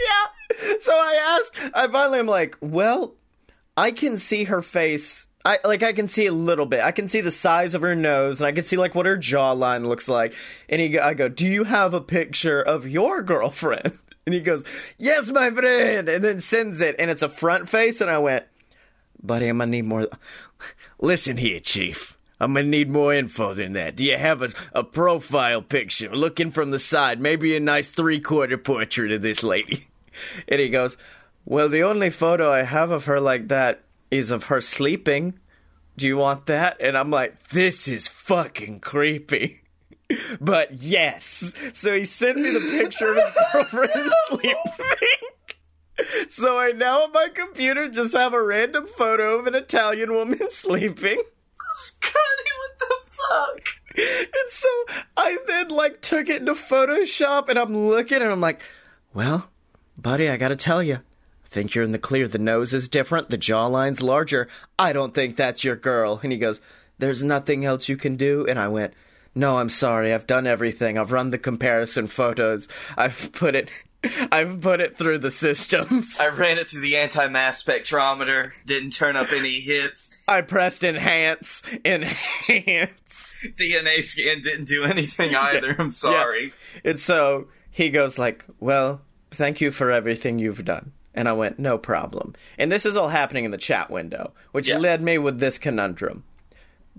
yeah. 0.00 0.76
So 0.80 0.92
I 0.92 1.38
ask, 1.38 1.72
I 1.74 1.86
finally 1.88 2.18
am 2.18 2.26
like, 2.26 2.56
well, 2.60 3.14
I 3.76 3.90
can 3.92 4.16
see 4.16 4.44
her 4.44 4.62
face. 4.62 5.26
I 5.44 5.58
like 5.62 5.82
I 5.82 5.92
can 5.92 6.08
see 6.08 6.26
a 6.26 6.32
little 6.32 6.64
bit. 6.64 6.82
I 6.82 6.90
can 6.90 7.06
see 7.06 7.20
the 7.20 7.30
size 7.30 7.74
of 7.74 7.82
her 7.82 7.94
nose, 7.94 8.40
and 8.40 8.46
I 8.46 8.52
can 8.52 8.64
see 8.64 8.76
like 8.76 8.94
what 8.94 9.06
her 9.06 9.18
jawline 9.18 9.86
looks 9.86 10.08
like. 10.08 10.34
And 10.68 10.80
he, 10.80 10.98
I 10.98 11.12
go, 11.12 11.28
"Do 11.28 11.46
you 11.46 11.64
have 11.64 11.92
a 11.92 12.00
picture 12.00 12.62
of 12.62 12.86
your 12.86 13.22
girlfriend?" 13.22 13.98
And 14.26 14.32
he 14.34 14.40
goes, 14.40 14.64
"Yes, 14.96 15.30
my 15.30 15.50
friend," 15.50 16.08
and 16.08 16.24
then 16.24 16.40
sends 16.40 16.80
it, 16.80 16.96
and 16.98 17.10
it's 17.10 17.20
a 17.20 17.28
front 17.28 17.68
face. 17.68 18.00
And 18.00 18.10
I 18.10 18.16
went, 18.16 18.46
"Buddy, 19.22 19.48
I'm 19.48 19.58
gonna 19.58 19.70
need 19.70 19.84
more." 19.84 20.08
Listen 20.98 21.36
here, 21.36 21.60
Chief. 21.60 22.16
I'm 22.40 22.54
gonna 22.54 22.66
need 22.66 22.88
more 22.88 23.12
info 23.12 23.52
than 23.52 23.74
that. 23.74 23.96
Do 23.96 24.04
you 24.06 24.16
have 24.16 24.40
a, 24.40 24.48
a 24.72 24.82
profile 24.82 25.60
picture 25.60 26.16
looking 26.16 26.52
from 26.52 26.70
the 26.70 26.78
side? 26.78 27.20
Maybe 27.20 27.54
a 27.54 27.60
nice 27.60 27.90
three 27.90 28.18
quarter 28.18 28.56
portrait 28.56 29.12
of 29.12 29.20
this 29.22 29.42
lady. 29.42 29.88
And 30.46 30.60
he 30.60 30.68
goes, 30.68 30.96
Well, 31.44 31.68
the 31.68 31.82
only 31.82 32.08
photo 32.08 32.48
I 32.48 32.62
have 32.62 32.92
of 32.92 33.06
her 33.06 33.18
like 33.20 33.48
that 33.48 33.82
is 34.10 34.30
of 34.30 34.44
her 34.44 34.60
sleeping. 34.60 35.38
Do 35.96 36.06
you 36.06 36.16
want 36.16 36.46
that? 36.46 36.76
And 36.80 36.96
I'm 36.98 37.10
like, 37.10 37.48
This 37.50 37.88
is 37.88 38.08
fucking 38.08 38.80
creepy. 38.80 39.60
But 40.40 40.74
yes. 40.74 41.52
So 41.72 41.96
he 41.96 42.04
sent 42.04 42.36
me 42.36 42.50
the 42.50 42.60
picture 42.60 43.10
of 43.10 43.16
his 43.16 43.32
girlfriend 43.52 44.12
sleeping. 44.28 44.54
So 46.28 46.58
I 46.58 46.72
now 46.72 47.04
on 47.04 47.12
my 47.12 47.28
computer 47.32 47.88
just 47.88 48.12
have 48.14 48.34
a 48.34 48.42
random 48.42 48.86
photo 48.86 49.38
of 49.38 49.46
an 49.46 49.54
Italian 49.54 50.12
woman 50.12 50.50
sleeping. 50.50 51.22
Scottye, 51.78 52.54
what 52.58 52.78
the 52.78 52.94
fuck? 53.06 53.68
And 53.96 54.50
so 54.50 54.68
I 55.16 55.38
then 55.46 55.68
like 55.68 56.00
took 56.02 56.28
it 56.28 56.40
into 56.40 56.52
Photoshop 56.52 57.48
and 57.48 57.58
I'm 57.58 57.74
looking 57.88 58.20
and 58.20 58.30
I'm 58.30 58.40
like, 58.40 58.60
well, 59.14 59.50
buddy, 59.96 60.28
I 60.28 60.36
gotta 60.36 60.56
tell 60.56 60.82
you. 60.82 61.00
Think 61.54 61.72
you're 61.72 61.84
in 61.84 61.92
the 61.92 62.00
clear. 62.00 62.26
The 62.26 62.40
nose 62.40 62.74
is 62.74 62.88
different. 62.88 63.30
The 63.30 63.38
jawline's 63.38 64.02
larger. 64.02 64.48
I 64.76 64.92
don't 64.92 65.14
think 65.14 65.36
that's 65.36 65.62
your 65.62 65.76
girl. 65.76 66.18
And 66.20 66.32
he 66.32 66.38
goes, 66.38 66.60
there's 66.98 67.22
nothing 67.22 67.64
else 67.64 67.88
you 67.88 67.96
can 67.96 68.16
do. 68.16 68.44
And 68.44 68.58
I 68.58 68.66
went, 68.66 68.92
no, 69.36 69.58
I'm 69.58 69.68
sorry. 69.68 70.12
I've 70.12 70.26
done 70.26 70.48
everything. 70.48 70.98
I've 70.98 71.12
run 71.12 71.30
the 71.30 71.38
comparison 71.38 72.08
photos. 72.08 72.66
I've 72.96 73.30
put 73.30 73.54
it, 73.54 73.70
I've 74.32 74.60
put 74.60 74.80
it 74.80 74.96
through 74.96 75.18
the 75.18 75.30
systems. 75.30 76.18
I 76.18 76.26
ran 76.26 76.58
it 76.58 76.70
through 76.70 76.80
the 76.80 76.96
anti-mass 76.96 77.62
spectrometer. 77.62 78.50
Didn't 78.66 78.90
turn 78.90 79.14
up 79.14 79.30
any 79.30 79.60
hits. 79.60 80.18
I 80.26 80.40
pressed 80.40 80.82
enhance, 80.82 81.62
enhance. 81.84 82.90
DNA 83.44 84.02
scan 84.02 84.42
didn't 84.42 84.64
do 84.64 84.82
anything 84.82 85.36
either. 85.36 85.76
I'm 85.78 85.92
sorry. 85.92 86.46
Yeah. 86.82 86.90
And 86.90 86.98
so 86.98 87.46
he 87.70 87.90
goes 87.90 88.18
like, 88.18 88.44
"Well, 88.58 89.02
thank 89.30 89.60
you 89.60 89.70
for 89.70 89.92
everything 89.92 90.38
you've 90.40 90.64
done." 90.64 90.92
And 91.14 91.28
I 91.28 91.32
went, 91.32 91.58
"No 91.58 91.78
problem." 91.78 92.34
And 92.58 92.72
this 92.72 92.84
is 92.84 92.96
all 92.96 93.08
happening 93.08 93.44
in 93.44 93.50
the 93.52 93.58
chat 93.58 93.90
window, 93.90 94.32
which 94.52 94.68
Yeah. 94.68 94.78
led 94.78 95.00
me 95.02 95.16
with 95.18 95.38
this 95.38 95.58
conundrum: 95.58 96.24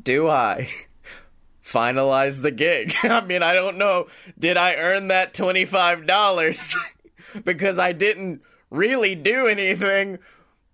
Do 0.01 0.30
I 0.30 0.70
finalize 1.66 2.41
the 2.41 2.51
gig? 2.51 2.93
I 3.03 3.22
mean, 3.22 3.43
I 3.43 3.53
don't 3.53 3.78
know. 3.78 4.07
Did 4.39 4.57
I 4.57 4.76
earn 4.76 5.09
that 5.09 5.34
twenty 5.34 5.66
five 5.66 6.05
dollars? 6.07 6.76
because 7.43 7.78
I 7.80 7.91
didn't 7.91 8.41
really 8.70 9.16
do 9.16 9.47
anything. 9.47 10.20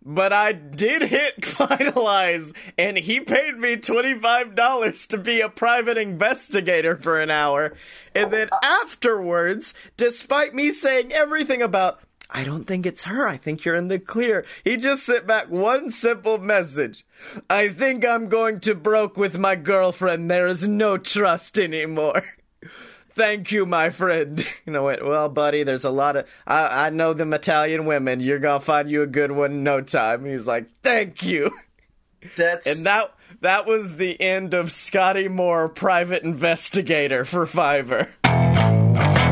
But 0.04 0.34
I 0.34 0.52
did 0.52 1.04
hit 1.04 1.42
finalize, 1.42 2.56
and 2.76 2.98
he 2.98 3.20
paid 3.20 3.56
me 3.56 3.76
$25 3.76 5.08
to 5.10 5.18
be 5.20 5.42
a 5.42 5.48
private 5.50 5.96
investigator 6.00 6.98
for 6.98 7.22
an 7.22 7.30
hour. 7.30 7.74
And 8.16 8.34
then 8.34 8.50
afterwards, 8.64 9.76
despite 9.98 10.56
me 10.56 10.72
saying 10.72 11.14
everything 11.14 11.62
about, 11.62 12.00
I 12.34 12.44
don't 12.46 12.66
think 12.66 12.86
it's 12.86 13.04
her, 13.04 13.28
I 13.28 13.38
think 13.38 13.66
you're 13.66 13.76
in 13.76 13.90
the 13.90 14.00
clear, 14.00 14.46
he 14.64 14.78
just 14.78 15.04
sent 15.04 15.28
back 15.28 15.50
one 15.50 15.92
simple 15.92 16.38
message 16.38 17.06
I 17.50 17.68
think 17.68 18.06
I'm 18.06 18.30
going 18.30 18.62
to 18.62 18.74
broke 18.74 19.18
with 19.18 19.38
my 19.38 19.56
girlfriend. 19.56 20.30
There 20.32 20.48
is 20.48 20.68
no 20.68 20.98
trust 20.98 21.60
anymore. 21.60 22.24
Thank 23.14 23.52
you, 23.52 23.66
my 23.66 23.90
friend. 23.90 24.46
You 24.66 24.74
know 24.74 24.84
what? 24.84 25.04
well, 25.04 25.28
buddy, 25.28 25.64
there's 25.64 25.84
a 25.84 25.90
lot 25.90 26.16
of, 26.16 26.28
I, 26.48 26.88
I 26.88 26.90
know 26.92 27.14
them 27.14 27.34
Italian 27.34 27.86
women. 27.86 28.20
You're 28.20 28.40
going 28.40 28.60
to 28.60 28.66
find 28.66 28.90
you 28.90 29.02
a 29.02 29.08
good 29.08 29.32
one 29.32 29.52
in 29.52 29.64
no 29.64 29.82
time. 29.82 30.24
He's 30.24 30.48
like, 30.48 30.68
thank 30.84 31.24
you. 31.24 31.52
That's 32.38 32.68
And 32.68 32.86
that, 32.86 33.14
that 33.42 33.66
was 33.66 33.96
the 33.96 34.20
end 34.22 34.54
of 34.54 34.68
Scottye 34.68 35.30
Moore, 35.30 35.68
private 35.68 36.24
investigator 36.24 37.26
for 37.26 37.46
Fiverr. 37.46 38.08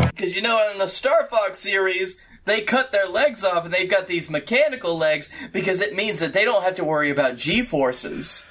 Because 0.08 0.36
you 0.36 0.41
know, 0.41 0.70
in 0.72 0.80
the 0.80 0.88
Star 0.88 1.26
Fox 1.28 1.60
series, 1.60 2.20
they 2.50 2.62
cut 2.62 2.91
their 2.91 3.08
legs 3.08 3.43
off 3.43 3.66
and 3.66 3.74
they've 3.74 3.89
got 3.89 4.08
these 4.08 4.30
mechanical 4.30 4.97
legs 4.97 5.32
because 5.52 5.82
it 5.82 5.95
means 5.95 6.20
that 6.20 6.34
they 6.34 6.45
don't 6.45 6.64
have 6.64 6.76
to 6.76 6.84
worry 6.84 7.10
about 7.10 7.38
G 7.38 7.62
forces. 7.62 8.45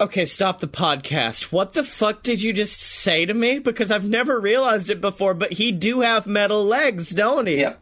Okay, 0.00 0.24
stop 0.24 0.60
the 0.60 0.68
podcast. 0.68 1.52
What 1.52 1.74
the 1.74 1.84
fuck 1.84 2.22
did 2.22 2.40
you 2.40 2.54
just 2.54 2.80
say 2.80 3.26
to 3.26 3.34
me? 3.34 3.58
Because 3.58 3.90
I've 3.90 4.08
never 4.08 4.40
realized 4.40 4.88
it 4.88 5.00
before, 5.00 5.34
but 5.34 5.54
he 5.54 5.72
do 5.72 6.00
have 6.00 6.26
metal 6.26 6.64
legs, 6.64 7.10
don't 7.10 7.46
he? 7.46 7.58
Yep. 7.58 7.80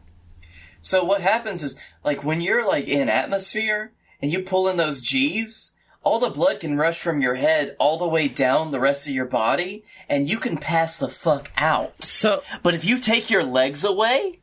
So 0.81 1.03
what 1.03 1.21
happens 1.21 1.63
is, 1.63 1.77
like, 2.03 2.23
when 2.23 2.41
you're 2.41 2.67
like 2.67 2.87
in 2.87 3.07
atmosphere 3.07 3.93
and 4.21 4.31
you 4.31 4.41
pull 4.41 4.67
in 4.67 4.75
those 4.75 4.99
G's, 4.99 5.73
all 6.03 6.19
the 6.19 6.29
blood 6.29 6.59
can 6.59 6.77
rush 6.77 6.99
from 6.99 7.21
your 7.21 7.35
head 7.35 7.75
all 7.79 7.97
the 7.97 8.07
way 8.07 8.27
down 8.27 8.71
the 8.71 8.79
rest 8.79 9.07
of 9.07 9.13
your 9.13 9.25
body, 9.25 9.83
and 10.09 10.29
you 10.29 10.39
can 10.39 10.57
pass 10.57 10.97
the 10.97 11.09
fuck 11.09 11.51
out. 11.55 12.03
So, 12.03 12.43
but 12.63 12.73
if 12.73 12.83
you 12.83 12.99
take 12.99 13.29
your 13.29 13.43
legs 13.43 13.83
away, 13.83 14.39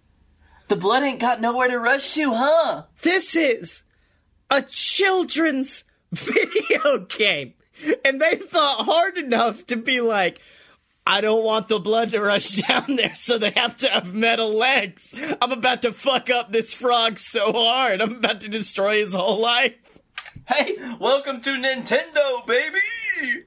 the 0.69 0.77
blood 0.77 1.03
ain't 1.03 1.21
got 1.21 1.41
nowhere 1.41 1.69
to 1.69 1.79
rush 1.79 2.14
to, 2.14 2.33
huh? 2.33 2.85
This 3.03 3.37
is 3.37 3.83
a 4.51 4.62
children's 4.62 5.85
video 6.12 6.99
game. 7.09 7.55
And 8.05 8.21
they 8.21 8.37
thought 8.37 8.85
hard 8.87 9.19
enough 9.19 9.67
to 9.67 9.77
be 9.77 10.01
like, 10.01 10.41
I 11.07 11.21
don't 11.21 11.45
want 11.45 11.69
the 11.69 11.79
blood 11.79 12.11
to 12.11 12.21
rush 12.21 12.57
down 12.69 12.97
there, 12.97 13.14
so 13.14 13.39
they 13.39 13.51
have 13.51 13.77
to 13.79 13.89
have 13.89 14.12
metal 14.12 14.53
legs. 14.53 15.14
I'm 15.41 15.53
about 15.53 15.83
to 15.83 15.93
fuck 15.93 16.31
up 16.31 16.51
this 16.51 16.75
frog 16.75 17.19
so 17.19 17.53
hard. 17.53 18.01
I'm 18.01 18.17
about 18.17 18.41
to 18.41 18.49
destroy 18.49 19.01
his 19.01 19.14
whole 19.14 19.39
life. 19.39 19.75
Hey, 20.49 20.77
welcome 20.99 21.41
to 21.43 21.51
Nintendo, 21.51 22.47
baby! 22.47 23.45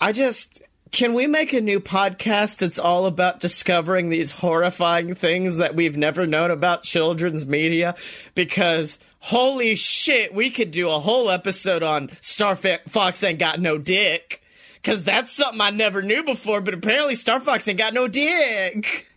I 0.00 0.12
just. 0.12 0.62
Can 0.92 1.12
we 1.12 1.26
make 1.26 1.52
a 1.52 1.60
new 1.60 1.80
podcast 1.80 2.58
that's 2.58 2.78
all 2.78 3.06
about 3.06 3.40
discovering 3.40 4.08
these 4.08 4.30
horrifying 4.30 5.14
things 5.14 5.58
that 5.58 5.74
we've 5.74 5.96
never 5.96 6.26
known 6.26 6.50
about 6.50 6.82
children's 6.82 7.46
media? 7.46 7.94
Because 8.34 8.98
holy 9.20 9.74
shit, 9.74 10.32
we 10.32 10.50
could 10.50 10.70
do 10.70 10.88
a 10.88 11.00
whole 11.00 11.30
episode 11.30 11.82
on 11.82 12.10
Star 12.20 12.56
Fox 12.56 13.22
Ain't 13.22 13.38
Got 13.38 13.60
No 13.60 13.78
Dick. 13.78 14.42
Because 14.76 15.02
that's 15.02 15.32
something 15.32 15.60
I 15.60 15.70
never 15.70 16.02
knew 16.02 16.22
before, 16.22 16.60
but 16.60 16.74
apparently 16.74 17.16
Star 17.16 17.40
Fox 17.40 17.66
ain't 17.66 17.78
got 17.78 17.94
no 17.94 18.06
dick. 18.06 19.08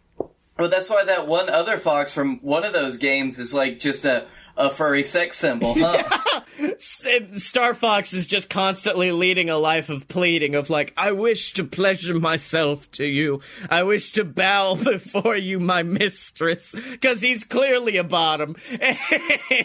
Well, 0.58 0.70
that's 0.70 0.90
why 0.90 1.06
that 1.06 1.28
one 1.28 1.50
other 1.50 1.78
fox 1.78 2.14
from 2.14 2.40
one 2.40 2.64
of 2.64 2.74
those 2.74 2.98
games 2.98 3.40
is 3.40 3.54
like 3.54 3.80
just 3.80 4.04
a, 4.04 4.28
a 4.58 4.70
furry 4.70 5.04
sex 5.04 5.38
symbol, 5.38 5.74
huh? 5.78 6.42
S- 6.60 7.06
Star 7.38 7.74
Fox 7.74 8.14
is 8.14 8.28
just 8.28 8.50
constantly 8.50 9.12
leading 9.12 9.50
a 9.50 9.58
life 9.58 9.90
of 9.90 10.08
pleading, 10.08 10.54
of 10.56 10.70
like, 10.70 10.94
I 10.98 11.12
wish 11.12 11.54
to 11.54 11.64
pleasure 11.64 12.14
myself 12.20 12.90
to 12.92 13.06
you. 13.06 13.42
I 13.70 13.84
wish 13.84 14.12
to 14.14 14.24
bow 14.24 14.76
before 14.84 15.36
you, 15.36 15.60
my 15.60 15.84
mistress. 15.84 16.76
Because 16.92 17.22
he's 17.22 17.44
clearly 17.44 17.98
a 17.98 18.04
bottom. 18.04 18.56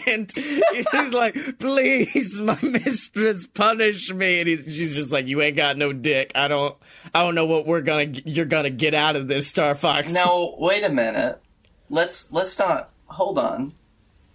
And 0.05 0.31
he's 0.31 1.13
like, 1.13 1.59
please, 1.59 2.39
my 2.39 2.57
mistress, 2.61 3.45
punish 3.47 4.11
me. 4.13 4.39
And 4.39 4.47
he's, 4.47 4.63
she's 4.65 4.95
just 4.95 5.11
like, 5.11 5.27
you 5.27 5.41
ain't 5.41 5.55
got 5.57 5.77
no 5.77 5.91
dick. 5.93 6.31
I 6.35 6.47
don't, 6.47 6.75
I 7.13 7.21
don't 7.21 7.35
know 7.35 7.45
what 7.45 7.65
we're 7.65 7.81
gonna, 7.81 8.05
you're 8.25 8.45
gonna 8.45 8.69
get 8.69 8.93
out 8.93 9.15
of 9.15 9.27
this, 9.27 9.47
Star 9.47 9.75
Fox. 9.75 10.11
now, 10.11 10.55
wait 10.57 10.83
a 10.83 10.89
minute. 10.89 11.41
Let's 11.89 12.31
let's 12.33 12.57
not 12.59 12.89
hold 13.05 13.39
on. 13.39 13.73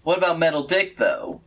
What 0.02 0.18
about 0.18 0.38
Metal 0.38 0.64
Dick 0.64 0.96
though? 0.96 1.40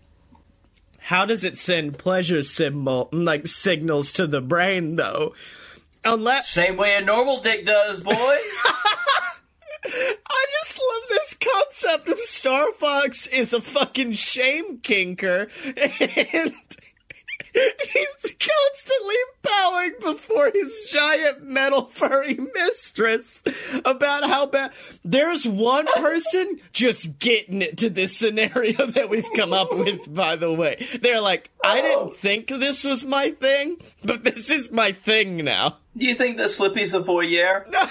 How 0.99 1.25
does 1.25 1.43
it 1.43 1.57
send 1.57 1.99
pleasure 1.99 2.41
symbol, 2.41 3.09
like 3.11 3.45
signals 3.45 4.11
to 4.13 4.25
the 4.25 4.41
brain 4.41 4.95
though? 4.95 5.35
Unless 6.03 6.49
Same 6.49 6.77
way 6.77 6.95
a 6.95 7.01
normal 7.01 7.41
dick 7.41 7.65
does, 7.65 7.99
boy. 7.99 8.13
I 9.87 10.45
just 10.63 10.79
love 10.79 11.09
this 11.09 11.35
concept 11.35 12.09
of 12.09 12.19
Star 12.19 12.71
Fox 12.73 13.27
is 13.27 13.53
a 13.53 13.61
fucking 13.61 14.13
shame 14.13 14.79
kinker 14.79 15.49
and 16.33 16.53
he's 17.55 18.35
constantly 18.39 19.15
bowing 19.41 19.93
before 20.01 20.51
his 20.53 20.89
giant 20.91 21.43
metal 21.43 21.85
furry 21.85 22.37
mistress 22.53 23.41
about 23.83 24.29
how 24.29 24.45
bad. 24.45 24.71
There's 25.03 25.47
one 25.47 25.87
person 25.95 26.59
just 26.73 27.19
getting 27.19 27.61
it 27.61 27.77
to 27.77 27.89
this 27.89 28.15
scenario 28.17 28.85
that 28.87 29.09
we've 29.09 29.29
come 29.35 29.53
up 29.53 29.73
with, 29.73 30.13
by 30.13 30.35
the 30.35 30.51
way. 30.51 30.85
They're 31.01 31.21
like, 31.21 31.49
I 31.63 31.81
didn't 31.81 31.97
oh. 31.97 32.07
think 32.07 32.47
this 32.47 32.83
was 32.83 33.05
my 33.05 33.31
thing, 33.31 33.77
but 34.03 34.23
this 34.23 34.49
is 34.49 34.71
my 34.71 34.91
thing 34.91 35.37
now. 35.37 35.77
Do 35.97 36.05
you 36.05 36.15
think 36.15 36.37
that 36.37 36.49
Slippy's 36.49 36.93
a 36.93 36.99
voyeur? 36.99 37.65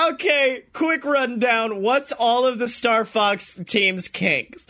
Okay, 0.00 0.64
quick 0.72 1.04
rundown. 1.04 1.82
What's 1.82 2.10
all 2.12 2.46
of 2.46 2.58
the 2.58 2.68
Star 2.68 3.04
Fox 3.04 3.54
team's 3.66 4.08
kinks? 4.08 4.64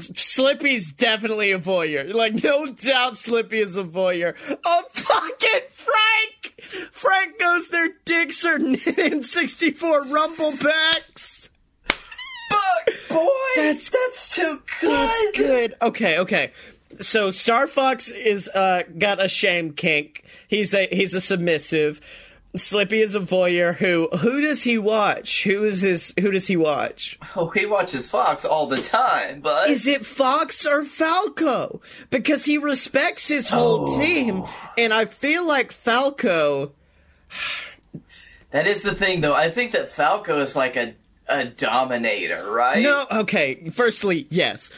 Slippy's 0.00 0.92
definitely 0.92 1.52
a 1.52 1.58
voyeur. 1.58 2.12
Like, 2.12 2.42
no 2.42 2.66
doubt 2.66 3.16
Slippy 3.16 3.60
is 3.60 3.76
a 3.76 3.84
voyeur. 3.84 4.34
Oh, 4.64 4.84
fucking 4.90 5.68
Frank! 5.72 6.60
Frank 6.92 7.38
goes, 7.38 7.68
their 7.68 7.90
dicks 8.04 8.44
are 8.44 8.56
in 8.56 9.22
64 9.22 10.00
rumblepacks. 10.00 11.48
Fuck, 11.88 12.94
boy! 13.08 13.28
That's, 13.56 13.90
that's 13.90 14.34
too 14.34 14.62
good! 14.80 14.90
That's 14.90 15.36
good. 15.36 15.74
Okay, 15.82 16.18
okay. 16.18 16.52
So 17.00 17.30
Star 17.30 17.66
Fox 17.66 18.08
is 18.08 18.48
uh 18.48 18.82
got 18.96 19.22
a 19.22 19.28
shame 19.28 19.72
kink. 19.72 20.24
He's 20.48 20.74
a 20.74 20.88
he's 20.90 21.14
a 21.14 21.20
submissive. 21.20 22.00
Slippy 22.56 23.02
is 23.02 23.14
a 23.14 23.20
voyeur 23.20 23.74
who 23.76 24.08
who 24.08 24.40
does 24.40 24.62
he 24.64 24.78
watch? 24.78 25.44
Who 25.44 25.64
is 25.64 25.82
his 25.82 26.14
who 26.18 26.30
does 26.30 26.46
he 26.46 26.56
watch? 26.56 27.18
Oh, 27.36 27.48
he 27.50 27.66
watches 27.66 28.08
Fox 28.10 28.44
all 28.44 28.66
the 28.66 28.80
time, 28.80 29.40
but 29.40 29.68
Is 29.70 29.86
it 29.86 30.06
Fox 30.06 30.64
or 30.66 30.84
Falco? 30.84 31.80
Because 32.10 32.46
he 32.46 32.56
respects 32.58 33.28
his 33.28 33.50
whole 33.50 33.90
Oh. 33.90 33.98
team 34.00 34.44
and 34.78 34.94
I 34.94 35.04
feel 35.04 35.46
like 35.46 35.72
Falco 35.72 36.72
that 38.50 38.66
is 38.66 38.82
the 38.82 38.94
thing, 38.94 39.20
though. 39.20 39.34
I 39.34 39.50
think 39.50 39.72
that 39.72 39.90
Falco 39.90 40.38
is 40.40 40.56
like 40.56 40.76
a 40.76 40.94
a 41.28 41.44
dominator, 41.44 42.50
right? 42.50 42.82
No, 42.82 43.04
okay. 43.12 43.68
Firstly, 43.70 44.26
yes. 44.30 44.70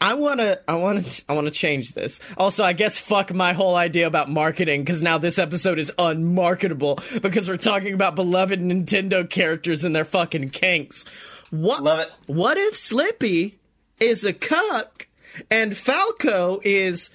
I 0.00 0.14
want 0.14 0.40
to 0.40 0.60
I 0.68 0.76
want 0.76 1.04
to 1.04 1.24
I 1.28 1.34
want 1.34 1.46
to 1.46 1.50
change 1.50 1.92
this. 1.92 2.20
Also, 2.36 2.62
I 2.62 2.72
guess 2.72 2.98
fuck 2.98 3.32
my 3.34 3.52
whole 3.52 3.74
idea 3.74 4.06
about 4.06 4.28
marketing 4.30 4.84
cuz 4.84 5.02
now 5.02 5.18
this 5.18 5.38
episode 5.38 5.78
is 5.78 5.92
unmarketable 5.98 7.00
because 7.20 7.48
we're 7.48 7.56
talking 7.56 7.94
about 7.94 8.14
beloved 8.14 8.60
Nintendo 8.60 9.28
characters 9.28 9.84
and 9.84 9.94
their 9.94 10.04
fucking 10.04 10.50
kinks. 10.50 11.04
What 11.50 11.82
Love 11.82 12.00
it. 12.00 12.12
What 12.26 12.56
if 12.56 12.76
Slippy 12.76 13.58
is 13.98 14.24
a 14.24 14.32
cuck 14.32 15.08
and 15.50 15.76
Falco 15.76 16.60
is 16.62 17.10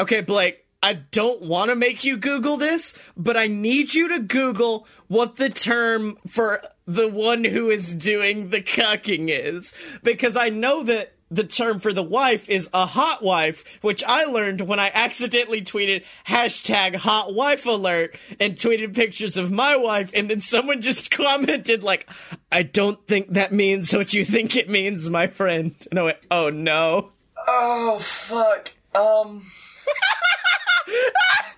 Okay, 0.00 0.20
Blake, 0.20 0.64
I 0.80 0.92
don't 0.92 1.42
want 1.42 1.70
to 1.70 1.74
make 1.74 2.04
you 2.04 2.16
Google 2.16 2.56
this, 2.56 2.94
but 3.16 3.36
I 3.36 3.48
need 3.48 3.94
you 3.94 4.08
to 4.08 4.20
Google 4.20 4.86
what 5.08 5.34
the 5.36 5.48
term 5.48 6.16
for 6.28 6.62
the 6.86 7.08
one 7.08 7.42
who 7.42 7.68
is 7.68 7.92
doing 7.94 8.50
the 8.50 8.62
cucking 8.62 9.28
is. 9.28 9.74
Because 10.04 10.36
I 10.36 10.50
know 10.50 10.84
that 10.84 11.14
the 11.30 11.44
term 11.44 11.80
for 11.80 11.92
the 11.92 12.02
wife 12.02 12.48
is 12.48 12.68
a 12.72 12.86
hot 12.86 13.22
wife, 13.22 13.64
which 13.82 14.02
I 14.04 14.24
learned 14.24 14.62
when 14.62 14.80
I 14.80 14.90
accidentally 14.94 15.62
tweeted 15.62 16.04
hashtag 16.26 16.96
hot 16.96 17.34
wife 17.34 17.66
alert 17.66 18.16
and 18.40 18.54
tweeted 18.54 18.94
pictures 18.94 19.36
of 19.36 19.50
my 19.50 19.76
wife, 19.76 20.10
and 20.14 20.30
then 20.30 20.40
someone 20.40 20.80
just 20.80 21.10
commented, 21.16 21.82
like, 21.82 22.08
I 22.50 22.62
don't 22.62 23.06
think 23.06 23.34
that 23.34 23.52
means 23.52 23.94
what 23.94 24.14
you 24.14 24.24
think 24.24 24.56
it 24.56 24.68
means, 24.68 25.08
my 25.10 25.26
friend. 25.26 25.74
And 25.90 25.98
I 25.98 26.02
went, 26.02 26.18
oh 26.30 26.50
no. 26.50 27.12
Oh 27.46 27.98
fuck. 27.98 28.72
Um. 28.94 29.50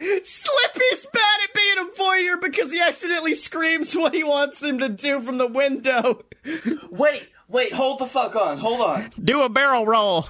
Slippy's 0.00 1.06
bad 1.12 1.40
at 1.44 1.54
being 1.54 1.78
a 1.78 1.84
voyeur 1.96 2.40
because 2.40 2.72
he 2.72 2.80
accidentally 2.80 3.34
screams 3.34 3.94
what 3.96 4.14
he 4.14 4.24
wants 4.24 4.58
them 4.58 4.78
to 4.78 4.88
do 4.88 5.20
from 5.20 5.38
the 5.38 5.46
window. 5.46 6.24
Wait, 6.90 7.28
wait, 7.51 7.72
hold 7.72 7.98
the 7.98 8.07
fuck 8.07 8.36
on, 8.36 8.59
hold 8.59 8.80
on. 8.80 9.11
Do 9.22 9.42
a 9.42 9.48
barrel 9.48 9.86
roll. 9.86 10.26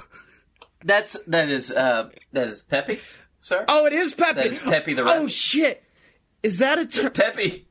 That's 0.85 1.17
that 1.27 1.49
is 1.51 1.71
uh 1.71 2.09
that 2.33 2.49
is 2.49 2.63
Peppy, 2.63 3.01
sir. 3.41 3.65
Oh, 3.69 3.87
it 3.87 3.93
is 3.93 4.15
Peppy. 4.15 4.35
That 4.35 4.47
is 4.47 4.59
Peppy 4.59 4.95
the 4.95 5.05
Rat. 5.05 5.19
Oh 5.19 5.29
shit! 5.29 5.83
Is 6.43 6.59
that 6.59 6.79
a 6.79 6.87
term? 6.87 7.13
Peppy. 7.13 7.67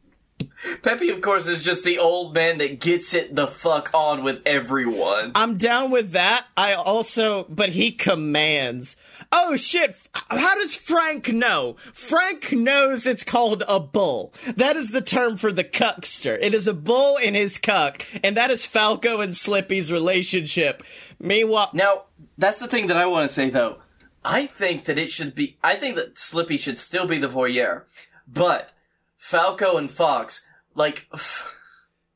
Peppy, 0.82 1.10
of 1.10 1.22
course, 1.22 1.47
is 1.47 1.64
just 1.64 1.84
the 1.84 1.97
old 1.97 2.34
man 2.34 2.57
that 2.57 2.80
gets 2.80 3.14
it 3.14 3.36
the 3.36 3.47
fuck 3.47 3.89
on 3.93 4.24
with 4.24 4.41
everyone. 4.45 5.32
I'm 5.36 5.57
down 5.57 5.89
with 5.89 6.12
that. 6.12 6.45
I 6.57 6.74
also, 6.74 7.45
but 7.49 7.70
he 7.70 7.91
commands. 7.91 8.97
Oh 9.32 9.55
shit! 9.55 9.95
How 10.14 10.55
does 10.55 10.76
Frank 10.76 11.32
know? 11.32 11.78
Frank 11.93 12.51
knows 12.51 13.05
it's 13.05 13.24
called 13.24 13.64
a 13.68 13.80
bull. 13.80 14.34
That 14.55 14.76
is 14.76 14.91
the 14.91 15.01
term 15.01 15.38
for 15.38 15.51
the 15.51 15.64
cuckster. 15.64 16.36
It 16.36 16.53
is 16.53 16.68
a 16.68 16.74
bull 16.74 17.18
in 17.18 17.36
his 17.36 17.57
cuck, 17.57 18.05
and 18.24 18.36
that 18.36 18.51
is 18.51 18.66
Falco 18.66 19.22
and 19.22 19.36
Slippy's 19.36 19.91
relationship. 19.91 20.84
Meanwhile, 21.20 21.72
Now, 21.74 22.03
that's 22.38 22.60
the 22.60 22.68
thing 22.68 22.88
that 22.88 22.97
I 22.97 23.05
want 23.05 23.30
to 23.30 23.34
say 23.34 23.49
though. 23.49 23.78
I 24.26 24.45
think 24.47 24.86
that 24.86 24.97
it 24.99 25.10
should 25.10 25.36
be. 25.36 25.57
I 25.64 25.76
think 25.76 25.95
that 25.95 26.20
Slippy 26.20 26.57
should 26.57 26.80
still 26.80 27.07
be 27.07 27.18
the 27.18 27.30
voyeur, 27.30 27.84
but 28.28 28.74
Falco 29.18 29.78
and 29.78 29.91
Fox, 29.91 30.45
like, 30.80 31.07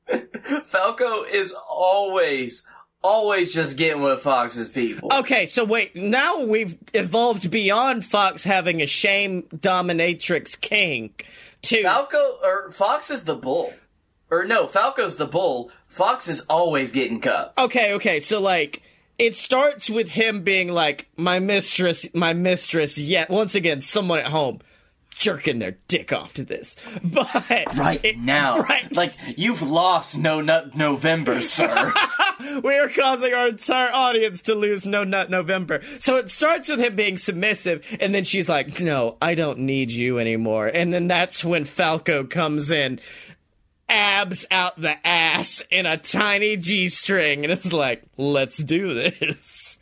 Falco 0.66 1.24
is 1.24 1.54
always, 1.70 2.66
always 3.04 3.54
just 3.54 3.78
getting 3.78 4.02
with 4.02 4.22
Fox's 4.22 4.70
people. 4.70 5.10
Okay, 5.14 5.46
so 5.46 5.64
wait, 5.64 5.96
now 5.96 6.42
we've 6.42 6.78
evolved 6.94 7.52
beyond 7.52 8.06
Fox 8.06 8.44
having 8.44 8.82
a 8.82 8.88
shame 8.88 9.44
dominatrix 9.54 10.60
king 10.60 11.14
to 11.64 11.84
Falco 11.84 12.38
or 12.42 12.72
Fox 12.72 13.12
is 13.12 13.26
the 13.26 13.36
bull, 13.36 13.74
or 14.32 14.46
no, 14.46 14.66
Falco's 14.66 15.18
the 15.18 15.28
bull. 15.28 15.70
Fox 15.88 16.28
is 16.28 16.42
always 16.50 16.92
getting 16.92 17.20
cut. 17.20 17.54
Okay, 17.58 17.94
okay, 17.94 18.20
so 18.20 18.40
like 18.40 18.82
it 19.20 19.36
starts 19.36 19.90
with 19.90 20.10
him 20.10 20.42
being 20.42 20.72
like, 20.72 21.10
My 21.18 21.40
mistress, 21.40 22.08
my 22.14 22.34
mistress, 22.34 22.98
yet 22.98 23.30
once 23.30 23.56
again, 23.56 23.82
someone 23.82 24.20
at 24.20 24.28
home 24.28 24.62
jerking 25.14 25.60
their 25.60 25.78
dick 25.88 26.12
off 26.12 26.34
to 26.36 26.44
this. 26.44 26.76
But 27.04 27.50
Right 27.76 28.18
now, 28.18 28.60
right. 28.70 28.92
like 28.92 29.14
you've 29.38 29.62
lost 29.62 30.18
No 30.18 30.42
Nut 30.42 30.76
November, 30.76 31.42
sir. 31.44 31.94
we 32.64 32.78
are 32.78 32.90
causing 32.90 33.34
our 33.34 33.48
entire 33.48 33.94
audience 33.94 34.42
to 34.44 34.56
lose 34.56 34.86
No 34.86 35.04
Nut 35.04 35.30
November. 35.30 35.82
So 36.00 36.18
it 36.18 36.30
starts 36.32 36.70
with 36.70 36.80
him 36.80 36.96
being 36.96 37.18
submissive, 37.18 37.86
and 38.00 38.14
then 38.14 38.24
she's 38.24 38.50
like, 38.50 38.80
No, 38.82 39.18
I 39.22 39.36
don't 39.36 39.60
need 39.60 39.92
you 39.92 40.20
anymore. 40.20 40.68
And 40.68 40.94
then 40.94 41.08
that's 41.08 41.44
when 41.46 41.66
Falco 41.66 42.24
comes 42.24 42.72
in, 42.72 43.00
abs 43.90 44.46
out 44.52 44.80
the 44.80 45.06
ass 45.06 45.62
in 45.70 45.86
a 45.86 45.98
tiny 45.98 46.58
G 46.58 46.88
string, 46.90 47.44
and 47.44 47.52
it's 47.54 47.72
like, 47.74 48.04
Let's 48.18 48.58
do 48.58 48.94
this. 48.94 49.78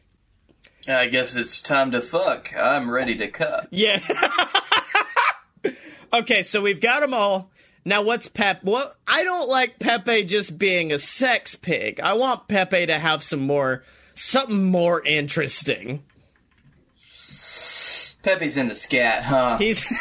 I 0.88 1.06
guess 1.08 1.36
it's 1.36 1.62
time 1.62 1.92
to 1.92 2.02
fuck. 2.02 2.52
I'm 2.58 2.90
ready 2.90 3.16
to 3.18 3.28
cut. 3.28 3.68
Yeah. 3.70 4.00
okay, 6.14 6.44
so 6.44 6.62
we've 6.62 6.82
got 6.82 7.02
them 7.02 7.14
all. 7.14 7.52
Now, 7.84 8.04
what's 8.04 8.28
Pep? 8.28 8.64
Well, 8.64 8.94
I 9.08 9.24
don't 9.24 9.50
like 9.50 9.80
Peppy 9.80 10.24
just 10.24 10.60
being 10.60 10.92
a 10.92 11.00
sex 11.00 11.56
pig. 11.56 12.00
I 12.00 12.14
want 12.14 12.48
Peppy 12.48 12.86
to 12.86 13.00
have 13.00 13.24
some 13.24 13.42
more, 13.42 13.84
something 14.14 14.66
more 14.66 15.04
interesting. 15.04 16.04
Peppy's 18.22 18.56
into 18.56 18.76
scat, 18.76 19.24
huh? 19.24 19.58
He's. 19.58 19.82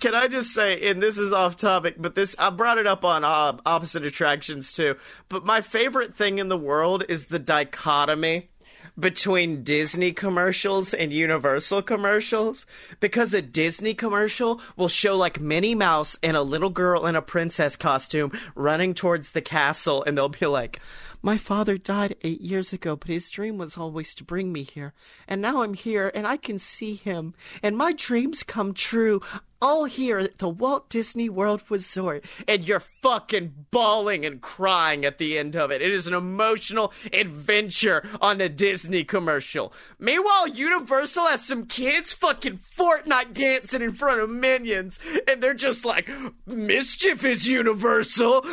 Can 0.00 0.14
I 0.14 0.28
just 0.28 0.52
say, 0.52 0.90
and 0.90 1.02
this 1.02 1.16
is 1.16 1.32
off 1.32 1.56
topic, 1.56 1.94
but 1.98 2.14
this 2.14 2.36
I 2.38 2.50
brought 2.50 2.76
it 2.78 2.86
up 2.86 3.04
on 3.04 3.24
uh, 3.24 3.56
opposite 3.64 4.04
attractions 4.04 4.72
too. 4.72 4.96
But 5.28 5.46
my 5.46 5.62
favorite 5.62 6.14
thing 6.14 6.38
in 6.38 6.48
the 6.48 6.58
world 6.58 7.04
is 7.08 7.26
the 7.26 7.38
dichotomy 7.38 8.50
between 8.98 9.62
Disney 9.62 10.12
commercials 10.12 10.94
and 10.94 11.12
Universal 11.12 11.82
commercials 11.82 12.66
because 13.00 13.34
a 13.34 13.42
Disney 13.42 13.94
commercial 13.94 14.60
will 14.76 14.88
show 14.88 15.16
like 15.16 15.40
Minnie 15.40 15.74
Mouse 15.74 16.18
and 16.22 16.36
a 16.36 16.42
little 16.42 16.70
girl 16.70 17.06
in 17.06 17.14
a 17.14 17.22
princess 17.22 17.76
costume 17.76 18.32
running 18.54 18.94
towards 18.94 19.32
the 19.32 19.42
castle 19.42 20.02
and 20.04 20.16
they'll 20.16 20.28
be 20.28 20.46
like 20.46 20.80
my 21.22 21.36
father 21.36 21.78
died 21.78 22.16
eight 22.22 22.40
years 22.40 22.72
ago, 22.72 22.96
but 22.96 23.08
his 23.08 23.30
dream 23.30 23.58
was 23.58 23.76
always 23.76 24.14
to 24.16 24.24
bring 24.24 24.52
me 24.52 24.62
here. 24.62 24.92
And 25.26 25.40
now 25.40 25.62
I'm 25.62 25.74
here 25.74 26.10
and 26.14 26.26
I 26.26 26.36
can 26.36 26.58
see 26.58 26.94
him. 26.94 27.34
And 27.62 27.76
my 27.76 27.92
dreams 27.92 28.42
come 28.42 28.74
true. 28.74 29.20
All 29.62 29.86
here 29.86 30.18
at 30.18 30.36
the 30.36 30.50
Walt 30.50 30.90
Disney 30.90 31.30
World 31.30 31.62
Resort. 31.70 32.26
And 32.46 32.68
you're 32.68 32.78
fucking 32.78 33.66
bawling 33.70 34.26
and 34.26 34.42
crying 34.42 35.06
at 35.06 35.16
the 35.16 35.38
end 35.38 35.56
of 35.56 35.70
it. 35.70 35.80
It 35.80 35.92
is 35.92 36.06
an 36.06 36.12
emotional 36.12 36.92
adventure 37.10 38.06
on 38.20 38.42
a 38.42 38.50
Disney 38.50 39.02
commercial. 39.02 39.72
Meanwhile, 39.98 40.48
Universal 40.48 41.26
has 41.28 41.46
some 41.46 41.64
kids 41.64 42.12
fucking 42.12 42.58
Fortnite 42.58 43.32
dancing 43.32 43.80
in 43.80 43.92
front 43.92 44.20
of 44.20 44.28
minions. 44.28 44.98
And 45.26 45.42
they're 45.42 45.54
just 45.54 45.86
like, 45.86 46.10
mischief 46.44 47.24
is 47.24 47.48
universal. 47.48 48.44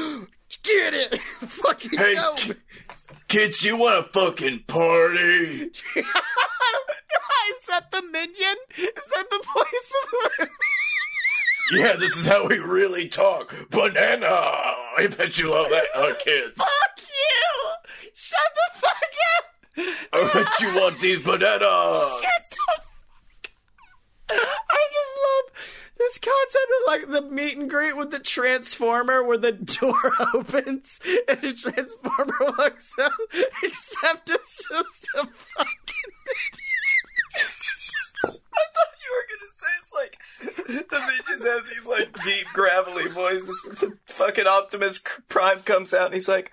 Get 0.62 0.94
it! 0.94 1.20
fucking 1.22 1.98
hey, 1.98 2.16
go! 2.16 2.34
K- 2.36 2.54
kids, 3.28 3.64
you 3.64 3.78
want 3.78 4.06
a 4.06 4.10
fucking 4.10 4.64
party? 4.68 5.20
Is 7.50 7.66
that 7.68 7.92
the 7.92 8.02
minion? 8.02 8.56
Is 8.78 9.04
that 9.14 9.30
the 9.30 9.44
voice 9.54 9.94
of 10.04 10.10
the. 10.40 10.50
Yeah, 11.72 11.96
this 11.96 12.18
is 12.18 12.28
how 12.28 12.46
we 12.48 12.60
really 12.60 13.08
talk. 13.08 13.56
Banana! 13.72 14.28
I 14.28 15.08
bet 15.18 15.40
you 15.40 15.50
love 15.50 15.70
that, 15.70 15.86
uh, 15.96 16.14
kid. 16.20 16.52
Fuck 16.54 16.68
you! 17.00 18.10
Shut 18.14 18.40
the 18.56 18.80
fuck 18.80 19.14
up! 19.38 19.46
I 20.14 20.34
bet 20.34 20.60
you 20.60 20.80
want 20.80 21.00
these 21.00 21.20
bananas! 21.20 22.22
Shut 22.22 22.44
the 22.50 22.58
fuck 22.68 22.86
I 24.30 24.88
just 24.92 25.16
love 25.24 25.46
this 26.04 26.18
concept 26.20 26.72
of 26.82 26.88
like 26.88 27.08
the 27.10 27.22
meet 27.34 27.58
and 27.58 27.70
greet 27.70 27.96
with 27.98 28.12
the 28.12 28.20
transformer 28.20 29.24
where 29.24 29.38
the 29.38 29.52
door 29.52 30.14
opens 30.34 31.00
and 31.28 31.44
a 31.44 31.54
transformer 31.54 32.54
walks 32.58 32.94
out, 33.00 33.12
except 33.64 34.30
it's 34.30 34.68
just 34.70 35.08
a 35.16 35.26
fucking 35.26 36.14
I 38.26 38.30
thought 38.30 38.94
you 39.04 39.10
were 39.14 39.28
gonna 39.30 39.52
say 39.52 39.72
it's 39.82 39.94
like 39.94 40.18
the 40.90 41.00
midgets 41.00 41.46
have 41.46 41.66
these 41.68 41.88
like 41.88 42.24
deep 42.24 42.48
gravelly 42.54 43.08
voices. 43.08 43.68
The 43.80 43.98
fucking 44.06 44.48
Optimus 44.48 45.02
Prime 45.28 45.62
comes 45.64 45.94
out 45.94 46.06
and 46.08 46.14
he's 46.14 46.30
like, 46.30 46.52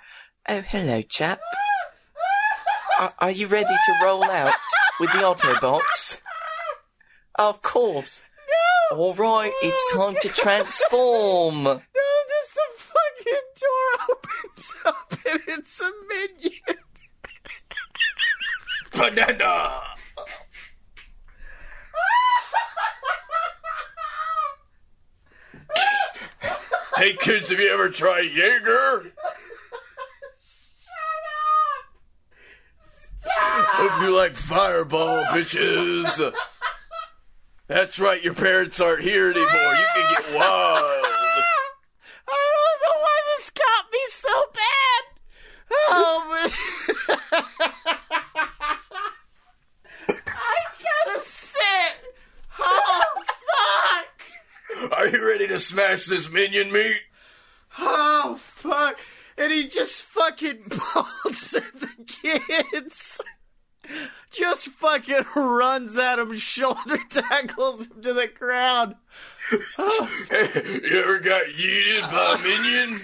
"Oh, 0.49 0.61
hello, 0.63 1.03
chap. 1.03 1.41
Are, 2.99 3.15
are 3.19 3.31
you 3.31 3.47
ready 3.47 3.67
to 3.67 3.99
roll 4.03 4.25
out 4.25 4.55
with 4.99 5.13
the 5.13 5.19
Autobots?" 5.19 6.21
Of 7.37 7.63
course. 7.63 8.23
All 8.93 9.11
oh 9.11 9.15
right, 9.15 9.53
it's 9.63 9.93
time 9.93 10.17
to 10.21 10.29
transform. 10.35 11.63
No, 11.63 11.75
this 11.75 12.51
the 12.55 12.61
fucking 12.77 13.47
door 13.61 14.17
opens 14.17 14.75
up 14.85 15.13
and 15.31 15.41
it's 15.47 15.81
a 15.81 15.91
minion. 16.09 16.83
Banana. 19.29 19.81
hey, 26.97 27.13
kids, 27.15 27.51
have 27.51 27.61
you 27.61 27.71
ever 27.71 27.91
tried 27.91 28.29
Jaeger? 28.35 29.13
Shut 30.43 30.93
up. 31.39 31.85
Stop! 33.21 33.67
Hope 33.69 34.03
you 34.03 34.17
like 34.17 34.35
Fireball, 34.35 35.27
bitches. 35.27 36.33
That's 37.71 38.01
right, 38.01 38.21
your 38.21 38.35
parents 38.35 38.81
aren't 38.81 39.05
here 39.05 39.31
anymore. 39.31 39.47
You 39.47 39.87
can 39.95 40.15
get 40.17 40.25
wild. 40.35 40.41
I 42.29 42.35
don't 42.37 42.81
know 42.83 42.97
why 43.01 43.19
this 43.37 43.51
got 43.51 43.85
me 43.93 44.01
so 44.09 44.45
bad. 44.53 45.05
Oh, 45.71 46.27
but 46.33 46.53
I 50.27 50.57
gotta 50.83 51.21
sit. 51.21 51.95
Oh, 52.59 53.23
fuck. 54.75 54.93
Are 54.99 55.07
you 55.07 55.25
ready 55.25 55.47
to 55.47 55.61
smash 55.61 56.07
this 56.07 56.29
minion 56.29 56.73
meat? 56.73 57.05
Oh, 57.79 58.37
fuck. 58.41 58.99
And 59.39 59.53
he 59.53 59.69
just 59.69 60.03
fucking 60.03 60.65
bolts 60.95 61.55
at 61.55 61.73
the 61.79 61.89
kids. 62.05 63.21
Just 64.41 64.69
fucking 64.69 65.25
runs 65.37 65.99
at 65.99 66.19
him, 66.19 66.33
shoulder 66.37 66.99
tackles 67.11 67.87
him 67.87 68.01
to 68.01 68.15
the 68.15 68.27
ground. 68.27 68.95
Oh. 69.77 70.11
you 70.31 70.99
ever 70.99 71.19
got 71.19 71.45
yeeted 71.45 72.01
by 72.11 72.37
a 72.39 72.43
minion? 72.43 73.01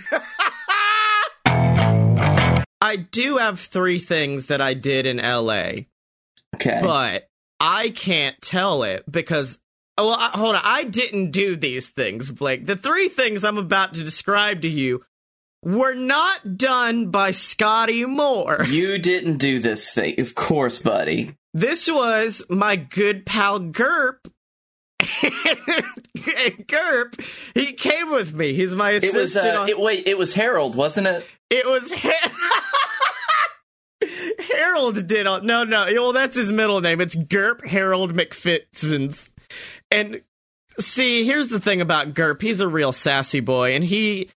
I 2.80 2.96
do 2.96 3.36
have 3.36 3.60
three 3.60 3.98
things 3.98 4.46
that 4.46 4.62
I 4.62 4.72
did 4.72 5.04
in 5.04 5.18
LA. 5.18 5.84
Okay. 6.54 6.80
But 6.82 7.28
I 7.60 7.90
can't 7.90 8.40
tell 8.40 8.82
it 8.84 9.04
because. 9.10 9.58
Oh, 9.98 10.08
well, 10.08 10.16
I- 10.18 10.38
hold 10.38 10.54
on. 10.54 10.62
I 10.64 10.84
didn't 10.84 11.32
do 11.32 11.54
these 11.54 11.90
things, 11.90 12.32
Blake. 12.32 12.64
The 12.64 12.76
three 12.76 13.10
things 13.10 13.44
I'm 13.44 13.58
about 13.58 13.92
to 13.94 14.02
describe 14.02 14.62
to 14.62 14.68
you 14.68 15.02
were 15.62 15.94
not 15.94 16.56
done 16.56 17.10
by 17.10 17.30
Scottye 17.30 18.06
Moore. 18.08 18.64
You 18.68 18.98
didn't 18.98 19.38
do 19.38 19.58
this 19.58 19.92
thing, 19.92 20.20
of 20.20 20.34
course, 20.34 20.80
buddy. 20.80 21.34
This 21.54 21.90
was 21.90 22.42
my 22.48 22.76
good 22.76 23.24
pal 23.26 23.58
Gerp. 23.60 24.18
Gerp, 26.66 27.20
he 27.54 27.72
came 27.72 28.10
with 28.10 28.34
me. 28.34 28.52
He's 28.54 28.74
my 28.74 28.92
It 28.92 29.04
assistant. 29.04 29.22
was 29.22 29.36
uh, 29.36 29.60
on- 29.62 29.68
it, 29.68 29.78
wait, 29.80 30.06
it 30.06 30.18
was 30.18 30.34
Harold, 30.34 30.74
wasn't 30.74 31.06
it? 31.06 31.26
It 31.50 31.66
was 31.66 31.92
Ha- 31.92 32.62
Harold 34.52 35.06
did 35.06 35.26
all. 35.26 35.40
No, 35.42 35.64
no. 35.64 35.86
Well, 35.90 36.12
that's 36.12 36.36
his 36.36 36.52
middle 36.52 36.80
name. 36.80 37.00
It's 37.00 37.14
Gerp 37.16 37.64
Harold 37.66 38.14
McFitzins. 38.14 39.28
And 39.90 40.20
see, 40.78 41.24
here's 41.24 41.48
the 41.48 41.60
thing 41.60 41.80
about 41.80 42.14
Gerp. 42.14 42.42
He's 42.42 42.60
a 42.60 42.68
real 42.68 42.92
sassy 42.92 43.40
boy, 43.40 43.74
and 43.74 43.82
he 43.84 44.28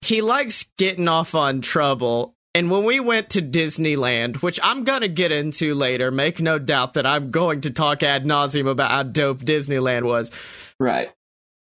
he 0.00 0.22
likes 0.22 0.66
getting 0.76 1.08
off 1.08 1.34
on 1.34 1.60
trouble. 1.60 2.34
And 2.54 2.70
when 2.70 2.84
we 2.84 2.98
went 2.98 3.30
to 3.30 3.42
Disneyland, 3.42 4.36
which 4.42 4.58
I'm 4.62 4.84
gonna 4.84 5.08
get 5.08 5.32
into 5.32 5.74
later, 5.74 6.10
make 6.10 6.40
no 6.40 6.58
doubt 6.58 6.94
that 6.94 7.06
I'm 7.06 7.30
going 7.30 7.60
to 7.62 7.70
talk 7.70 8.02
ad 8.02 8.24
nauseum 8.24 8.68
about 8.68 8.90
how 8.90 9.02
dope 9.02 9.40
Disneyland 9.40 10.04
was. 10.04 10.30
Right. 10.80 11.10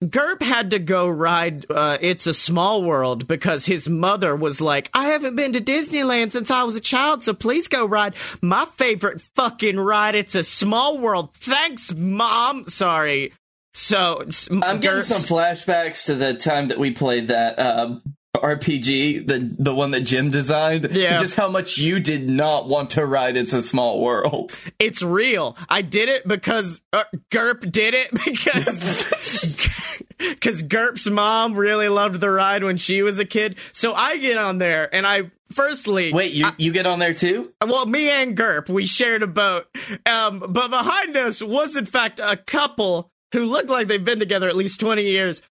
Gerp 0.03 0.41
had 0.41 0.71
to 0.71 0.79
go 0.79 1.07
ride 1.07 1.65
uh, 1.69 1.97
It's 2.01 2.27
a 2.27 2.33
Small 2.33 2.83
World 2.83 3.27
because 3.27 3.65
his 3.65 3.87
mother 3.87 4.35
was 4.35 4.59
like, 4.59 4.89
I 4.93 5.07
haven't 5.07 5.37
been 5.37 5.53
to 5.53 5.61
Disneyland 5.61 6.31
since 6.31 6.51
I 6.51 6.63
was 6.63 6.75
a 6.75 6.81
child, 6.81 7.23
so 7.23 7.33
please 7.33 7.69
go 7.69 7.85
ride 7.85 8.13
my 8.41 8.65
favorite 8.75 9.21
fucking 9.35 9.79
ride. 9.79 10.15
It's 10.15 10.35
a 10.35 10.43
Small 10.43 10.97
World. 10.97 11.33
Thanks, 11.33 11.93
Mom. 11.93 12.67
Sorry. 12.67 13.31
So 13.75 14.25
I'm 14.63 14.79
getting 14.79 15.03
some 15.03 15.21
flashbacks 15.23 16.05
to 16.05 16.15
the 16.15 16.33
time 16.33 16.69
that 16.69 16.79
we 16.79 16.91
played 16.91 17.27
that 17.27 17.59
uh, 17.59 17.99
RPG, 18.33 19.27
the 19.27 19.39
the 19.59 19.75
one 19.75 19.91
that 19.91 20.01
Jim 20.01 20.31
designed. 20.31 20.87
Yeah. 20.91 21.17
Just 21.17 21.35
how 21.35 21.49
much 21.49 21.77
you 21.77 21.99
did 21.99 22.29
not 22.29 22.69
want 22.69 22.91
to 22.91 23.05
ride 23.05 23.35
It's 23.35 23.51
a 23.51 23.61
Small 23.61 24.01
World. 24.01 24.57
It's 24.79 25.03
real. 25.03 25.57
I 25.67 25.81
did 25.81 26.07
it 26.07 26.25
because 26.25 26.81
uh, 26.93 27.03
Gerp 27.29 27.69
did 27.69 27.93
it 27.93 28.11
because 28.25 30.01
because 30.17 30.63
Gerp's 30.63 31.09
mom 31.09 31.55
really 31.55 31.89
loved 31.89 32.21
the 32.21 32.29
ride 32.29 32.63
when 32.63 32.77
she 32.77 33.01
was 33.01 33.19
a 33.19 33.25
kid. 33.25 33.57
So 33.73 33.93
I 33.93 34.15
get 34.17 34.37
on 34.37 34.57
there 34.57 34.87
and 34.95 35.05
I 35.05 35.31
firstly 35.51 36.13
Wait, 36.13 36.31
you 36.31 36.47
you 36.57 36.71
get 36.71 36.85
on 36.85 36.99
there 36.99 37.13
too? 37.13 37.51
Well, 37.61 37.85
me 37.85 38.09
and 38.09 38.37
Gerp, 38.37 38.69
we 38.69 38.85
shared 38.85 39.21
a 39.21 39.27
boat. 39.27 39.67
Um, 40.05 40.39
but 40.47 40.69
behind 40.69 41.17
us 41.17 41.43
was, 41.43 41.75
in 41.75 41.85
fact, 41.85 42.21
a 42.23 42.37
couple 42.37 43.11
who 43.35 43.45
look 43.45 43.67
like 43.67 43.87
they've 43.87 44.03
been 44.03 44.19
together 44.19 44.47
at 44.47 44.55
least 44.55 44.79
20 44.79 45.03
years. 45.03 45.41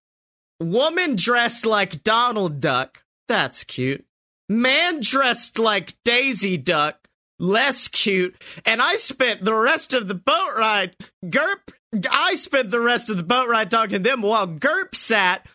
Woman 0.59 1.15
dressed 1.15 1.65
like 1.65 2.03
Donald 2.03 2.59
Duck. 2.59 3.03
That's 3.27 3.63
cute. 3.63 4.05
Man 4.49 5.01
dressed 5.01 5.59
like 5.59 5.95
Daisy 6.03 6.57
Duck. 6.57 6.97
Less 7.39 7.87
cute. 7.87 8.35
And 8.65 8.81
I 8.81 8.95
spent 8.95 9.43
the 9.43 9.53
rest 9.53 9.93
of 9.93 10.07
the 10.07 10.15
boat 10.15 10.55
ride, 10.57 10.95
Gerp, 11.29 11.71
I 12.09 12.35
spent 12.35 12.71
the 12.71 12.79
rest 12.79 13.09
of 13.09 13.17
the 13.17 13.23
boat 13.23 13.47
ride 13.47 13.69
talking 13.69 14.03
to 14.03 14.09
them 14.09 14.21
while 14.21 14.47
Gerp 14.47 14.95
sat 14.95 15.45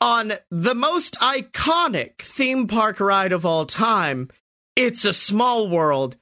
on 0.00 0.32
the 0.50 0.74
most 0.74 1.14
iconic 1.20 2.18
theme 2.20 2.66
park 2.66 3.00
ride 3.00 3.32
of 3.32 3.46
all 3.46 3.64
time. 3.64 4.28
It's 4.74 5.04
a 5.04 5.12
small 5.12 5.68
world 5.68 6.16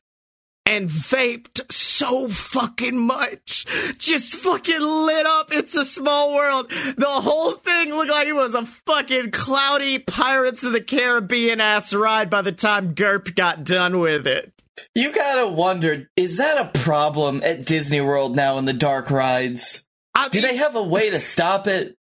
and 0.67 0.89
vaped 0.89 1.71
so 1.73 2.29
fucking 2.29 2.99
much. 2.99 3.67
Just 3.99 4.37
fucking 4.37 4.81
lit 4.81 5.27
up. 5.27 5.53
It's 5.53 5.77
a 5.77 5.85
small 5.85 6.35
world. 6.35 6.71
The 6.97 7.07
whole 7.07 7.53
thing 7.53 7.91
looked 7.91 8.11
like 8.11 8.29
it 8.29 8.35
was 8.35 8.55
a 8.55 8.65
fucking 8.65 9.31
cloudy 9.31 9.99
Pirates 9.99 10.65
of 10.65 10.73
the 10.73 10.81
Caribbean 10.81 11.61
ass 11.61 11.93
ride 11.93 12.31
by 12.31 12.43
the 12.43 12.53
time 12.53 12.95
Gerp 12.95 13.35
got 13.35 13.65
done 13.65 14.01
with 14.01 14.27
it. 14.27 14.53
You 14.95 15.13
gotta 15.13 15.49
wonder, 15.49 16.11
is 16.17 16.39
that 16.39 16.59
a 16.59 16.79
problem 16.79 17.43
at 17.45 17.65
Disney 17.65 18.01
World 18.01 18.35
now 18.35 18.59
in 18.59 18.65
the 18.65 18.73
dark 18.73 19.11
rides? 19.11 19.87
Do 20.31 20.41
they 20.41 20.57
have 20.57 20.75
a 20.77 20.83
way 20.83 21.11
to 21.11 21.21
stop 21.21 21.67
it? 21.67 21.97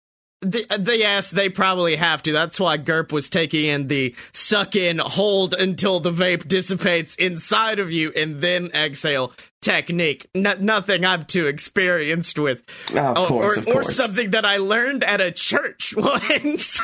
The, 0.41 0.65
the, 0.79 0.97
yes, 0.97 1.33
they 1.33 1.49
probably 1.49 1.97
have 1.97 2.23
to. 2.23 2.33
That's 2.33 2.61
why 2.61 2.77
Gerp 2.77 3.11
was 3.11 3.29
taking 3.29 3.65
in 3.65 3.89
the 3.89 4.15
suck 4.33 4.77
in, 4.77 4.99
hold 4.99 5.53
until 5.53 5.99
the 5.99 6.13
vape 6.13 6.47
dissipates 6.47 7.17
inside 7.17 7.81
of 7.81 7.91
you, 7.91 8.13
and 8.15 8.39
then 8.39 8.67
exhale 8.69 9.33
technique. 9.61 10.29
No, 10.37 10.55
nothing 10.55 11.05
I'm 11.05 11.25
too 11.25 11.47
experienced 11.49 12.39
with. 12.39 12.63
Oh, 12.95 12.99
of 12.99 13.17
Oh, 13.17 13.27
course, 13.27 13.57
or, 13.57 13.61
of 13.61 13.67
or 13.69 13.83
something 13.83 14.31
that 14.31 14.45
I 14.45 14.59
learned 14.59 15.03
at 15.03 15.21
a 15.21 15.33
church 15.33 15.95
once. 15.97 16.81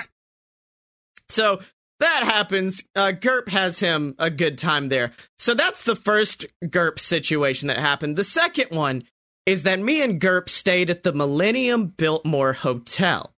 so 1.28 1.60
that 2.00 2.22
happens. 2.24 2.82
Uh, 2.96 3.12
Gerp 3.12 3.48
has 3.50 3.78
him 3.78 4.14
a 4.18 4.30
good 4.30 4.58
time 4.58 4.88
there. 4.88 5.12
So 5.38 5.54
that's 5.54 5.84
the 5.84 5.96
first 5.96 6.44
Gerp 6.68 6.98
situation 6.98 7.68
that 7.68 7.78
happened. 7.78 8.16
The 8.16 8.24
second 8.24 8.76
one 8.76 9.04
is 9.46 9.62
that 9.62 9.78
me 9.78 10.02
and 10.02 10.20
Gerp 10.20 10.48
stayed 10.48 10.90
at 10.90 11.02
the 11.02 11.12
Millennium 11.12 11.86
Biltmore 11.86 12.54
Hotel, 12.54 13.33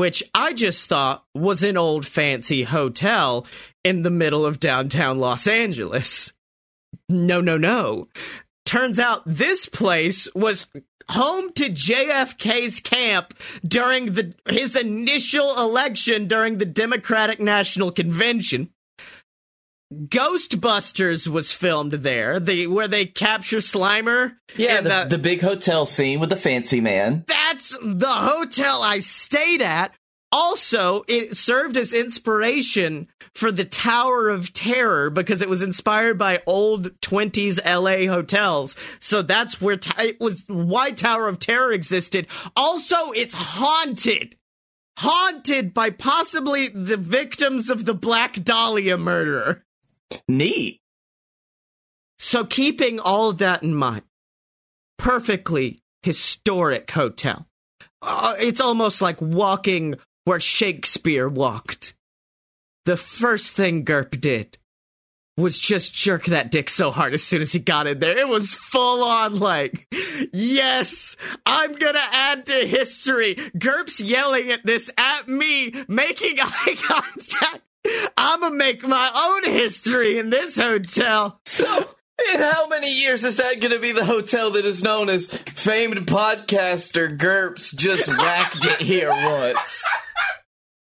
which 0.00 0.22
I 0.34 0.54
just 0.54 0.88
thought 0.88 1.26
was 1.34 1.62
an 1.62 1.76
old 1.76 2.06
fancy 2.06 2.62
hotel 2.62 3.46
in 3.84 4.00
the 4.00 4.08
middle 4.08 4.46
of 4.46 4.58
downtown 4.58 5.18
Los 5.18 5.46
Angeles. 5.46 6.32
No, 7.10 7.42
no, 7.42 7.58
no. 7.58 8.08
Turns 8.64 8.98
out 8.98 9.22
this 9.26 9.66
place 9.66 10.26
was 10.34 10.66
home 11.10 11.52
to 11.52 11.68
JFK's 11.68 12.80
camp 12.80 13.34
during 13.62 14.14
the 14.14 14.32
his 14.48 14.74
initial 14.74 15.58
election 15.58 16.26
during 16.28 16.56
the 16.56 16.64
Democratic 16.64 17.38
National 17.38 17.92
Convention. 17.92 18.70
Ghostbusters 19.92 21.26
was 21.26 21.52
filmed 21.52 21.92
there, 21.92 22.38
the 22.38 22.68
where 22.68 22.88
they 22.88 23.06
capture 23.06 23.58
Slimer. 23.58 24.36
Yeah, 24.56 24.78
in 24.78 24.84
the, 24.84 25.06
the 25.08 25.18
big 25.18 25.40
hotel 25.40 25.84
scene 25.84 26.20
with 26.20 26.30
the 26.30 26.36
fancy 26.36 26.80
man. 26.80 27.24
that's 27.26 27.76
the 27.82 28.08
hotel 28.08 28.82
I 28.82 29.00
stayed 29.00 29.62
at. 29.62 29.92
Also, 30.32 31.02
it 31.08 31.36
served 31.36 31.76
as 31.76 31.92
inspiration 31.92 33.08
for 33.34 33.50
the 33.50 33.64
Tower 33.64 34.28
of 34.28 34.52
Terror 34.52 35.10
because 35.10 35.42
it 35.42 35.48
was 35.48 35.60
inspired 35.60 36.18
by 36.18 36.40
old 36.46 37.00
20s 37.00 37.58
LA 37.64 38.08
hotels. 38.12 38.76
So 39.00 39.22
that's 39.22 39.60
where 39.60 39.76
t- 39.76 39.90
it 40.06 40.20
was 40.20 40.44
why 40.46 40.92
Tower 40.92 41.26
of 41.26 41.40
Terror 41.40 41.72
existed. 41.72 42.28
Also, 42.54 43.10
it's 43.10 43.34
haunted. 43.34 44.36
Haunted 44.98 45.74
by 45.74 45.90
possibly 45.90 46.68
the 46.68 46.96
victims 46.96 47.68
of 47.68 47.84
the 47.84 47.94
Black 47.94 48.34
Dahlia 48.44 48.96
murder. 48.98 49.64
Neat. 50.28 50.80
So, 52.18 52.44
keeping 52.44 53.00
all 53.00 53.30
of 53.30 53.38
that 53.38 53.62
in 53.62 53.74
mind, 53.74 54.02
perfectly 54.98 55.82
historic 56.02 56.90
hotel. 56.90 57.46
Uh, 58.02 58.34
it's 58.38 58.60
almost 58.60 59.02
like 59.02 59.20
walking 59.20 59.96
where 60.24 60.40
Shakespeare 60.40 61.28
walked. 61.28 61.94
The 62.86 62.96
first 62.96 63.56
thing 63.56 63.84
Gerp 63.84 64.20
did 64.20 64.58
was 65.36 65.58
just 65.58 65.94
jerk 65.94 66.26
that 66.26 66.50
dick 66.50 66.68
so 66.68 66.90
hard 66.90 67.14
as 67.14 67.22
soon 67.22 67.40
as 67.40 67.52
he 67.52 67.58
got 67.58 67.86
in 67.86 67.98
there. 67.98 68.16
It 68.16 68.28
was 68.28 68.54
full 68.54 69.02
on 69.02 69.38
like, 69.38 69.86
yes, 70.32 71.16
I'm 71.46 71.72
gonna 71.72 71.98
add 72.12 72.46
to 72.46 72.66
history. 72.66 73.36
Gerp's 73.56 74.00
yelling 74.00 74.50
at 74.50 74.64
this 74.64 74.90
at 74.96 75.28
me, 75.28 75.72
making 75.88 76.38
eye 76.40 76.76
contact. 76.82 77.62
I'm 78.16 78.40
gonna 78.40 78.54
make 78.54 78.86
my 78.86 79.10
own 79.14 79.52
history 79.52 80.18
in 80.18 80.30
this 80.30 80.58
hotel. 80.58 81.40
So, 81.46 81.88
in 82.32 82.40
how 82.40 82.68
many 82.68 82.92
years 82.92 83.24
is 83.24 83.38
that 83.38 83.60
to 83.60 83.78
be 83.78 83.92
the 83.92 84.04
hotel 84.04 84.50
that 84.52 84.64
is 84.64 84.82
known 84.82 85.08
as 85.08 85.26
famed 85.26 86.06
podcaster 86.06 87.16
Gerps 87.16 87.74
just 87.74 88.08
whacked 88.08 88.66
it 88.66 88.80
here 88.80 89.10
once? 89.10 89.84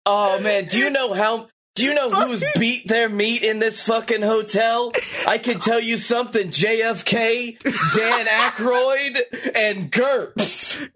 Oh 0.05 0.41
man, 0.41 0.67
do 0.67 0.79
you 0.79 0.91
know 0.91 1.13
how? 1.13 1.49
Do 1.79 1.85
you 1.85 1.95
know 1.95 2.11
who's 2.11 2.43
beat 2.59 2.89
their 2.89 3.09
meat 3.09 3.45
in 3.45 3.61
this 3.61 3.81
fucking 3.83 4.23
hotel? 4.23 4.93
I 5.29 5.39
can 5.39 5.61
tell 5.61 5.79
you 5.79 5.97
something: 5.97 6.49
JFK, 6.49 7.57
Dan 7.95 8.27
Aykroyd, 8.51 9.17
and 9.55 9.93
Gerps. 9.93 10.91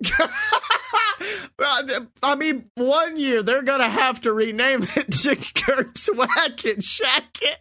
I 2.23 2.35
mean, 2.35 2.65
one 2.75 3.17
year 3.17 3.45
they're 3.45 3.63
gonna 3.63 3.89
have 3.89 4.23
to 4.23 4.33
rename 4.33 4.83
it 4.83 5.13
to 5.13 5.37
Gerp's 5.37 6.09
Whack 6.13 6.65
and 6.65 6.83
Shack 6.83 7.39
It. 7.41 7.59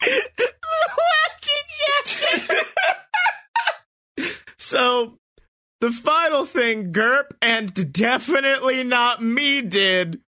Whack 0.38 1.42
and 1.42 2.14
Shack 2.14 2.66
It. 4.18 4.38
so, 4.56 5.18
the 5.80 5.90
final 5.90 6.44
thing 6.44 6.92
Gerp 6.92 7.34
and 7.42 7.92
definitely 7.92 8.84
not 8.84 9.20
me 9.20 9.62
did. 9.62 10.20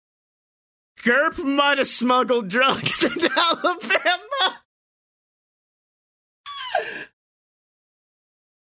Gerp 1.03 1.37
might 1.39 1.77
have 1.77 1.87
smuggled 1.87 2.49
drugs 2.49 3.03
into 3.03 3.29
Alabama. 3.35 4.61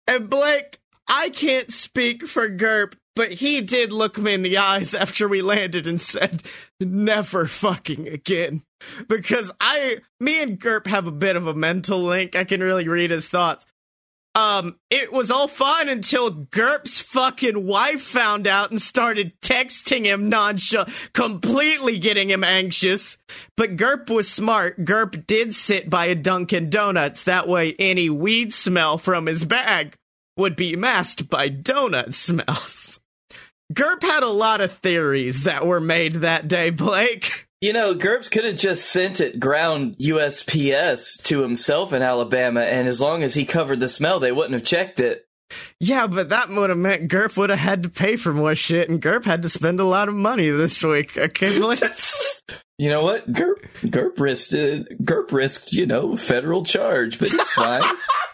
And 0.07 0.29
Blake, 0.29 0.79
I 1.07 1.29
can't 1.29 1.71
speak 1.71 2.27
for 2.27 2.47
Gerp, 2.47 2.95
but 3.15 3.33
he 3.33 3.61
did 3.61 3.91
look 3.91 4.17
me 4.17 4.33
in 4.33 4.41
the 4.41 4.57
eyes 4.57 4.95
after 4.95 5.27
we 5.27 5.41
landed 5.41 5.87
and 5.87 5.99
said, 5.99 6.43
never 6.79 7.45
fucking 7.45 8.07
again. 8.07 8.63
Because 9.07 9.51
I, 9.59 9.97
me 10.19 10.41
and 10.41 10.59
Gerp 10.59 10.87
have 10.87 11.07
a 11.07 11.11
bit 11.11 11.35
of 11.35 11.47
a 11.47 11.53
mental 11.53 12.03
link. 12.03 12.35
I 12.35 12.43
can 12.43 12.61
really 12.61 12.87
read 12.87 13.11
his 13.11 13.27
thoughts. 13.27 13.65
Um, 14.37 14.75
it 14.91 15.11
was 15.11 15.31
all 15.31 15.47
fine 15.47 15.89
until 15.89 16.29
Gerp's 16.29 16.99
fucking 16.99 17.65
wife 17.65 18.03
found 18.03 18.45
out 18.45 18.69
and 18.69 18.79
started 18.79 19.33
texting 19.41 20.05
him 20.05 20.29
nonchalant, 20.29 20.91
completely 21.11 21.97
getting 21.97 22.29
him 22.29 22.43
anxious. 22.43 23.17
But 23.55 23.77
Gerp 23.77 24.11
was 24.11 24.29
smart. 24.29 24.85
Gerp 24.85 25.25
did 25.25 25.55
sit 25.55 25.89
by 25.89 26.05
a 26.05 26.13
Dunkin' 26.13 26.69
Donuts. 26.69 27.23
That 27.23 27.47
way, 27.47 27.73
any 27.79 28.11
weed 28.11 28.53
smell 28.53 28.99
from 28.99 29.25
his 29.25 29.43
bag 29.43 29.95
would 30.37 30.55
be 30.55 30.75
masked 30.75 31.27
by 31.29 31.49
donut 31.49 32.13
smells. 32.13 32.99
Gerp 33.73 34.03
had 34.03 34.21
a 34.21 34.27
lot 34.27 34.61
of 34.61 34.71
theories 34.71 35.43
that 35.43 35.65
were 35.65 35.81
made 35.81 36.13
that 36.13 36.47
day, 36.47 36.69
Blake. 36.69 37.46
You 37.59 37.73
know, 37.73 37.95
Gerps 37.95 38.29
could 38.29 38.45
have 38.45 38.57
just 38.57 38.87
sent 38.87 39.19
it 39.19 39.39
ground 39.39 39.97
USPS 39.97 41.23
to 41.23 41.41
himself 41.41 41.91
in 41.91 42.03
Alabama, 42.03 42.61
and 42.61 42.87
as 42.87 43.01
long 43.01 43.23
as 43.23 43.33
he 43.33 43.45
covered 43.45 43.79
the 43.79 43.89
smell, 43.89 44.19
they 44.19 44.31
wouldn't 44.31 44.53
have 44.53 44.63
checked 44.63 44.99
it. 44.99 45.25
Yeah, 45.79 46.05
but 46.05 46.29
that 46.29 46.49
would 46.49 46.69
have 46.69 46.77
meant 46.77 47.09
Gerp 47.09 47.35
would 47.35 47.49
have 47.49 47.57
had 47.57 47.83
to 47.83 47.89
pay 47.89 48.15
for 48.15 48.31
more 48.31 48.53
shit, 48.53 48.89
and 48.89 49.01
Gerp 49.01 49.25
had 49.25 49.41
to 49.41 49.49
spend 49.49 49.79
a 49.79 49.85
lot 49.85 50.07
of 50.07 50.13
money 50.13 50.51
this 50.51 50.83
week. 50.83 51.17
Okay, 51.17 51.57
Blake? 51.59 51.81
You 52.77 52.89
know 52.89 53.03
what? 53.03 53.31
Gerp, 53.31 53.65
Gerp 53.89 54.19
risked, 54.19 54.53
uh, 54.53 54.83
Gerp 55.03 55.31
risked, 55.31 55.73
you 55.73 55.87
know, 55.87 56.15
federal 56.15 56.63
charge, 56.63 57.17
but 57.17 57.33
it's 57.33 57.49
fine. 57.51 57.81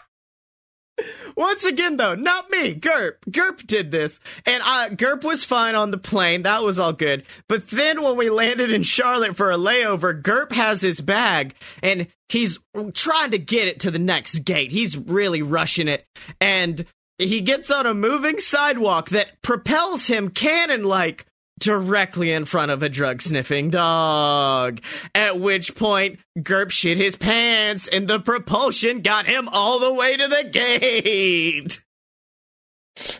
Once 1.36 1.64
again, 1.64 1.96
though, 1.96 2.14
not 2.14 2.50
me. 2.50 2.74
Gerp. 2.74 3.24
Gerp 3.30 3.66
did 3.66 3.90
this. 3.90 4.20
And 4.46 4.62
uh, 4.64 4.88
Gerp 4.90 5.24
was 5.24 5.44
fine 5.44 5.74
on 5.74 5.90
the 5.90 5.98
plane. 5.98 6.42
That 6.42 6.62
was 6.62 6.78
all 6.78 6.92
good. 6.92 7.24
But 7.48 7.68
then 7.68 8.02
when 8.02 8.16
we 8.16 8.30
landed 8.30 8.72
in 8.72 8.82
Charlotte 8.82 9.36
for 9.36 9.50
a 9.50 9.56
layover, 9.56 10.20
Gerp 10.20 10.52
has 10.52 10.80
his 10.80 11.00
bag 11.00 11.54
and 11.82 12.06
he's 12.28 12.58
trying 12.94 13.32
to 13.32 13.38
get 13.38 13.68
it 13.68 13.80
to 13.80 13.90
the 13.90 13.98
next 13.98 14.40
gate. 14.40 14.72
He's 14.72 14.96
really 14.96 15.42
rushing 15.42 15.88
it. 15.88 16.06
And 16.40 16.84
he 17.18 17.40
gets 17.40 17.70
on 17.70 17.86
a 17.86 17.94
moving 17.94 18.38
sidewalk 18.38 19.10
that 19.10 19.40
propels 19.42 20.06
him 20.06 20.30
cannon 20.30 20.84
like 20.84 21.26
directly 21.58 22.32
in 22.32 22.44
front 22.44 22.70
of 22.70 22.82
a 22.82 22.88
drug 22.88 23.22
sniffing 23.22 23.70
dog. 23.70 24.80
At 25.14 25.38
which 25.38 25.74
point, 25.74 26.18
Gerp 26.42 26.70
shit 26.70 26.96
his 26.98 27.16
pants 27.16 27.88
and 27.88 28.08
the 28.08 28.20
propulsion 28.20 29.00
got 29.00 29.26
him 29.26 29.48
all 29.48 29.78
the 29.78 29.92
way 29.92 30.16
to 30.16 30.28
the 30.28 30.44
gate. 30.50 31.80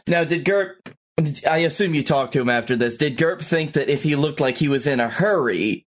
now, 0.06 0.24
did 0.24 0.44
Gerp, 0.44 0.76
I 1.48 1.58
assume 1.58 1.94
you 1.94 2.02
talked 2.02 2.32
to 2.34 2.40
him 2.40 2.50
after 2.50 2.76
this, 2.76 2.96
did 2.96 3.16
Gerp 3.16 3.40
think 3.40 3.74
that 3.74 3.88
if 3.88 4.02
he 4.02 4.16
looked 4.16 4.40
like 4.40 4.58
he 4.58 4.68
was 4.68 4.86
in 4.86 5.00
a 5.00 5.08
hurry, 5.08 5.86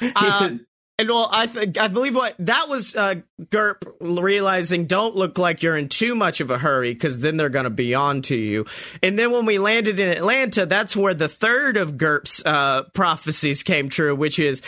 Uh, 0.00 0.50
and 0.98 1.08
well, 1.08 1.28
I 1.30 1.48
think 1.48 1.76
I 1.76 1.88
believe 1.88 2.14
what 2.14 2.36
that 2.38 2.68
was 2.68 2.94
uh, 2.94 3.16
Gerp 3.50 3.96
realizing 4.00 4.86
don't 4.86 5.16
look 5.16 5.38
like 5.38 5.62
you're 5.62 5.76
in 5.76 5.88
too 5.88 6.14
much 6.14 6.40
of 6.40 6.52
a 6.52 6.58
hurry 6.58 6.94
because 6.94 7.18
then 7.18 7.36
they're 7.36 7.48
going 7.48 7.64
to 7.64 7.70
be 7.70 7.94
on 7.94 8.22
to 8.22 8.36
you. 8.36 8.64
And 9.02 9.18
then 9.18 9.32
when 9.32 9.44
we 9.44 9.58
landed 9.58 9.98
in 9.98 10.08
Atlanta, 10.08 10.66
that's 10.66 10.94
where 10.94 11.14
the 11.14 11.28
third 11.28 11.76
of 11.76 11.98
Gerp's 11.98 12.44
uh, 12.46 12.84
prophecies 12.94 13.64
came 13.64 13.88
true, 13.88 14.14
which 14.14 14.38
is 14.38 14.62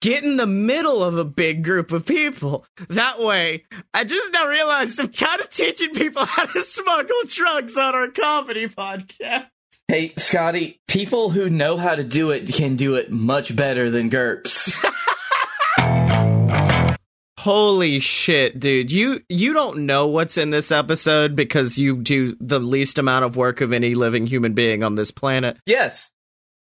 get 0.00 0.24
in 0.24 0.36
the 0.36 0.46
middle 0.46 1.04
of 1.04 1.18
a 1.18 1.24
big 1.24 1.62
group 1.64 1.92
of 1.92 2.06
people. 2.06 2.64
That 2.88 3.20
way, 3.20 3.64
I 3.92 4.04
just 4.04 4.32
now 4.32 4.48
realized 4.48 4.98
I'm 4.98 5.08
kind 5.08 5.42
of 5.42 5.50
teaching 5.50 5.90
people 5.90 6.24
how 6.24 6.46
to 6.46 6.62
smuggle 6.62 7.22
drugs 7.26 7.76
on 7.76 7.94
our 7.94 8.08
comedy 8.08 8.68
podcast. 8.68 9.48
hey, 9.86 10.10
Scottye, 10.10 10.78
people 10.86 11.28
who 11.28 11.50
know 11.50 11.76
how 11.76 11.94
to 11.94 12.04
do 12.04 12.30
it 12.30 12.50
can 12.54 12.76
do 12.76 12.94
it 12.94 13.10
much 13.10 13.54
better 13.54 13.90
than 13.90 14.08
Gerps. 14.08 14.74
Holy 17.38 18.00
shit, 18.00 18.58
dude. 18.58 18.90
You 18.90 19.22
you 19.28 19.52
don't 19.52 19.86
know 19.86 20.08
what's 20.08 20.36
in 20.36 20.50
this 20.50 20.72
episode 20.72 21.36
because 21.36 21.78
you 21.78 21.98
do 22.02 22.36
the 22.40 22.58
least 22.58 22.98
amount 22.98 23.24
of 23.26 23.36
work 23.36 23.60
of 23.60 23.72
any 23.72 23.94
living 23.94 24.26
human 24.26 24.54
being 24.54 24.82
on 24.82 24.96
this 24.96 25.12
planet. 25.12 25.56
yes. 25.64 26.10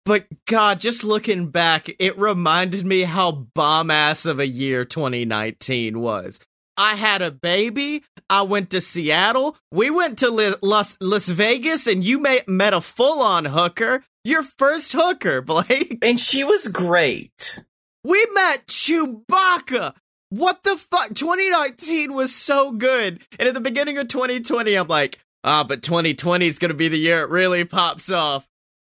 But 0.07 0.27
god, 0.47 0.81
just 0.81 1.03
looking 1.05 1.49
back, 1.51 1.91
it 1.99 2.19
reminded 2.19 2.85
me 2.87 3.03
how 3.03 3.31
bomb 3.55 3.91
ass 3.91 4.25
of 4.27 4.39
a 4.39 4.47
year 4.47 4.85
2019 4.85 5.99
was. 6.01 6.41
I 6.77 6.95
had 6.95 7.21
a 7.23 7.31
baby. 7.31 8.03
I 8.29 8.43
went 8.43 8.71
to 8.71 8.81
Seattle. 8.81 9.57
We 9.71 9.91
went 9.91 10.19
to 10.21 10.31
Li- 10.31 10.55
Las, 10.63 10.97
Las 11.01 11.29
Vegas 11.29 11.87
and 11.87 12.03
you 12.05 12.19
ma- 12.19 12.45
met 12.47 12.75
a 12.75 12.81
full 12.81 13.21
on 13.23 13.45
hooker. 13.47 14.03
Your 14.25 14.43
first 14.43 14.93
hooker, 14.93 15.41
Blake. 15.53 15.99
And 16.03 16.19
she 16.19 16.43
was 16.45 16.69
great. 16.69 17.63
We 18.03 18.27
met 18.35 18.67
Chewbacca. 18.67 19.95
What 20.35 20.65
the 20.65 20.77
fuck? 20.77 21.15
2019 21.15 22.13
was 22.13 22.35
so 22.35 22.73
good. 22.73 23.21
And 23.39 23.47
at 23.47 23.55
the 23.55 23.61
beginning 23.61 23.99
of 23.99 24.09
2020, 24.09 24.75
I'm 24.75 24.89
like, 24.89 25.21
ah, 25.45 25.63
but 25.63 25.85
2020 25.85 26.45
is 26.45 26.59
going 26.59 26.71
to 26.71 26.75
be 26.75 26.89
the 26.89 26.99
year 26.99 27.23
it 27.23 27.31
really 27.31 27.65
pops 27.65 28.11
off. 28.11 28.45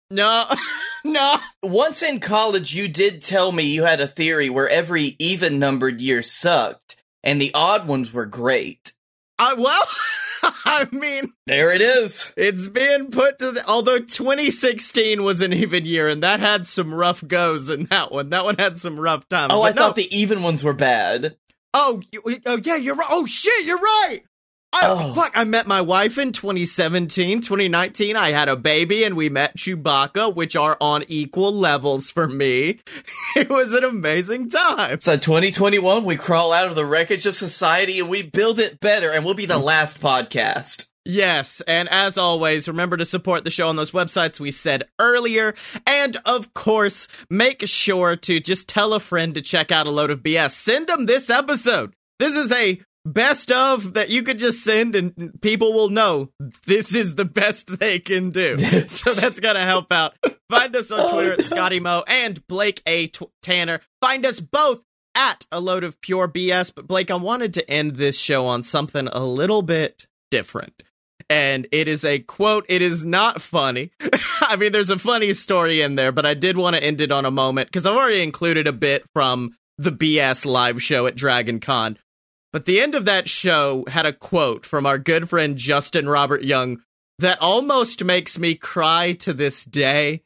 No, 0.09 0.47
no. 1.05 1.39
Once 1.61 2.01
in 2.01 2.21
college, 2.21 2.77
you 2.77 2.87
did 2.87 3.23
tell 3.23 3.51
me 3.51 3.65
you 3.65 3.83
had 3.83 4.01
a 4.01 4.07
theory 4.07 4.51
where 4.51 4.69
every 4.69 5.17
even 5.19 5.59
numbered 5.59 6.01
year 6.01 6.23
sucked, 6.23 6.95
and 7.25 7.41
the 7.43 7.53
odd 7.55 7.89
ones 7.89 8.13
were 8.13 8.27
great. 8.27 8.93
I, 9.37 9.55
well, 9.55 9.83
I 10.65 10.87
mean, 10.93 11.33
there 11.47 11.73
it 11.73 11.81
is. 11.81 12.33
It's 12.37 12.69
being 12.69 13.11
put 13.11 13.39
to 13.39 13.53
the. 13.53 13.67
Although 13.67 14.01
2016 14.01 15.23
was 15.23 15.41
an 15.41 15.53
even 15.53 15.85
year, 15.85 16.09
and 16.09 16.23
that 16.23 16.41
had 16.41 16.67
some 16.67 16.95
rough 16.95 17.27
goes 17.27 17.71
in 17.71 17.85
that 17.87 18.13
one. 18.13 18.31
That 18.31 18.45
one 18.45 18.57
had 18.59 18.79
some 18.79 18.99
rough 18.99 19.29
times. 19.29 19.53
Oh, 19.55 19.63
I 19.63 19.71
no. 19.71 19.83
thought 19.83 19.97
the 19.97 20.17
even 20.17 20.43
ones 20.43 20.63
were 20.65 20.75
bad. 20.75 21.37
Oh, 21.75 22.03
you, 22.11 22.23
oh 22.47 22.59
yeah, 22.63 22.77
you're 22.77 22.95
right. 22.95 23.09
Oh 23.11 23.27
shit, 23.27 23.65
you're 23.65 23.79
right. 23.79 24.23
I, 24.73 24.81
Oh. 24.89 25.13
Fuck, 25.15 25.33
I 25.37 25.45
met 25.45 25.67
my 25.67 25.81
wife 25.81 26.17
in 26.19 26.33
2017, 26.33 27.41
2019. 27.43 28.17
I 28.17 28.31
had 28.31 28.49
a 28.49 28.57
baby 28.57 29.05
and 29.05 29.17
we 29.17 29.29
met 29.29 29.57
Chewbacca, 29.57 30.35
which 30.35 30.57
are 30.57 30.77
on 30.81 31.05
equal 31.09 31.53
levels 31.53 32.11
for 32.11 32.27
me. 32.29 32.81
It 33.37 33.49
was 33.49 33.73
an 33.73 33.83
amazing 33.85 34.51
time. 34.51 35.01
So 35.01 35.17
2021, 35.17 36.05
we 36.05 36.17
crawl 36.17 36.53
out 36.53 36.67
of 36.67 36.75
the 36.75 36.85
wreckage 36.85 37.25
of 37.25 37.35
society 37.35 37.99
and 37.99 38.11
we 38.11 38.23
build 38.23 38.59
it 38.61 38.79
better, 38.79 39.11
and 39.11 39.25
we'll 39.25 39.33
be 39.35 39.47
the 39.47 39.59
last 39.59 40.01
podcast. 40.03 40.87
Yes, 41.07 41.63
and 41.67 41.89
as 41.89 42.19
always, 42.19 42.69
remember 42.69 42.97
to 42.99 43.05
support 43.07 43.45
the 43.45 43.51
show 43.51 43.69
on 43.69 43.77
those 43.77 43.91
websites 43.91 44.39
we 44.39 44.51
said 44.51 44.85
earlier. 45.01 45.55
And 45.87 46.17
of 46.27 46.53
course, 46.55 47.09
make 47.31 47.67
sure 47.67 48.17
to 48.17 48.39
just 48.39 48.69
tell 48.69 48.93
a 48.93 49.01
friend 49.01 49.35
to 49.35 49.41
check 49.41 49.73
out 49.73 49.87
a 49.87 49.91
load 49.91 50.11
of 50.11 50.23
BS. 50.23 50.53
Send 50.53 50.87
them 50.89 51.07
this 51.07 51.29
episode. 51.31 51.95
This 52.19 52.37
is 52.37 52.53
a 52.53 52.79
best 53.05 53.51
of 53.51 53.95
that 53.95 54.11
you 54.11 54.23
could 54.23 54.39
just 54.39 54.63
send 54.63 54.95
and 54.95 55.41
people 55.41 55.73
will 55.73 55.89
know 55.89 56.31
this 56.67 56.95
is 56.95 57.15
the 57.15 57.25
best 57.25 57.79
they 57.79 57.99
can 57.99 58.31
do. 58.31 58.59
so 58.89 59.11
that's 59.13 59.41
going 59.41 59.57
to 59.57 59.63
help 59.63 59.91
out. 59.93 60.15
Find 60.49 60.75
us 60.77 60.91
on 60.91 61.13
Twitter 61.13 61.33
at 61.33 61.39
Scottye 61.41 61.81
Mo 61.81 62.05
and 62.07 62.47
Blake 62.47 62.83
A. 62.87 63.09
T- 63.09 63.27
Tanner. 63.43 63.81
Find 64.01 64.25
us 64.25 64.41
both 64.41 64.83
at 65.15 65.45
a 65.51 65.61
load 65.61 65.85
of 65.85 66.01
pure 66.01 66.29
BS. 66.29 66.73
But 66.75 66.87
Blake, 66.87 67.11
I 67.11 67.17
wanted 67.17 67.55
to 67.55 67.71
end 67.71 67.97
this 67.97 68.19
show 68.19 68.47
on 68.47 68.63
something 68.63 69.09
a 69.09 69.25
little 69.25 69.63
bit 69.63 70.07
different. 70.31 70.83
And 71.31 71.67
it 71.73 71.89
is 71.89 72.05
a 72.05 72.19
quote. 72.19 72.67
It 72.69 72.83
is 72.83 73.07
not 73.07 73.41
funny. 73.41 73.91
I 74.43 74.57
mean, 74.57 74.73
there's 74.73 74.91
a 74.91 74.99
funny 74.99 75.33
story 75.35 75.81
in 75.81 75.95
there, 75.95 76.13
but 76.13 76.27
I 76.27 76.35
did 76.35 76.57
want 76.57 76.77
to 76.77 76.83
end 76.83 77.01
it 77.01 77.13
on 77.13 77.25
a 77.25 77.31
moment 77.31 77.69
because 77.69 77.87
I've 77.87 77.97
already 77.97 78.23
included 78.23 78.67
a 78.67 78.73
bit 78.73 79.05
from 79.15 79.53
the 79.79 79.93
BS 79.93 80.45
live 80.45 80.83
show 80.83 81.07
at 81.07 81.17
Dragon 81.17 81.61
Con. 81.61 81.97
But 82.53 82.67
the 82.67 82.81
end 82.81 82.95
of 82.95 83.07
that 83.07 83.29
show 83.29 83.85
had 83.89 84.05
a 84.07 84.13
quote 84.13 84.67
from 84.67 84.85
our 84.87 84.99
good 84.99 85.29
friend 85.29 85.57
Justin 85.57 86.09
Robert 86.09 86.43
Young 86.43 86.83
that 87.19 87.41
almost 87.41 88.05
makes 88.05 88.39
me 88.39 88.55
cry 88.55 89.13
to 89.21 89.33
this 89.33 89.65
day. 89.65 90.23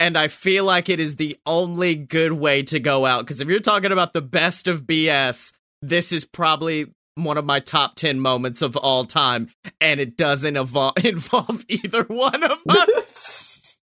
And 0.00 0.18
I 0.18 0.28
feel 0.28 0.64
like 0.64 0.88
it 0.88 1.00
is 1.00 1.16
the 1.16 1.38
only 1.46 1.94
good 1.94 2.32
way 2.32 2.62
to 2.64 2.80
go 2.80 3.06
out. 3.06 3.20
Because 3.24 3.40
if 3.40 3.48
you're 3.48 3.60
talking 3.60 3.92
about 3.92 4.12
the 4.12 4.20
best 4.20 4.68
of 4.68 4.82
BS, 4.82 5.52
this 5.82 6.12
is 6.12 6.24
probably 6.24 6.86
one 7.14 7.38
of 7.38 7.44
my 7.44 7.60
top 7.60 7.94
10 7.96 8.20
moments 8.20 8.60
of 8.62 8.76
all 8.76 9.04
time. 9.04 9.50
And 9.80 10.00
it 10.00 10.16
doesn't 10.16 10.54
evol- 10.54 11.04
involve 11.04 11.64
either 11.68 12.02
one 12.04 12.42
of 12.42 12.58
us. 12.68 13.80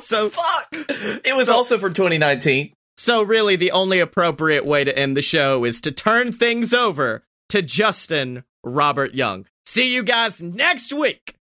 so, 0.00 0.28
fuck. 0.28 0.68
It 0.72 1.36
was 1.36 1.48
also 1.48 1.78
from 1.78 1.94
2019. 1.94 2.72
So, 2.96 3.22
really, 3.22 3.56
the 3.56 3.72
only 3.72 4.00
appropriate 4.00 4.64
way 4.64 4.84
to 4.84 4.98
end 4.98 5.16
the 5.16 5.22
show 5.22 5.64
is 5.64 5.80
to 5.82 5.92
turn 5.92 6.32
things 6.32 6.72
over 6.72 7.24
to 7.50 7.62
Justin 7.62 8.44
Robert 8.64 9.14
Young. 9.14 9.46
See 9.66 9.94
you 9.94 10.02
guys 10.02 10.40
next 10.40 10.92
week. 10.92 11.36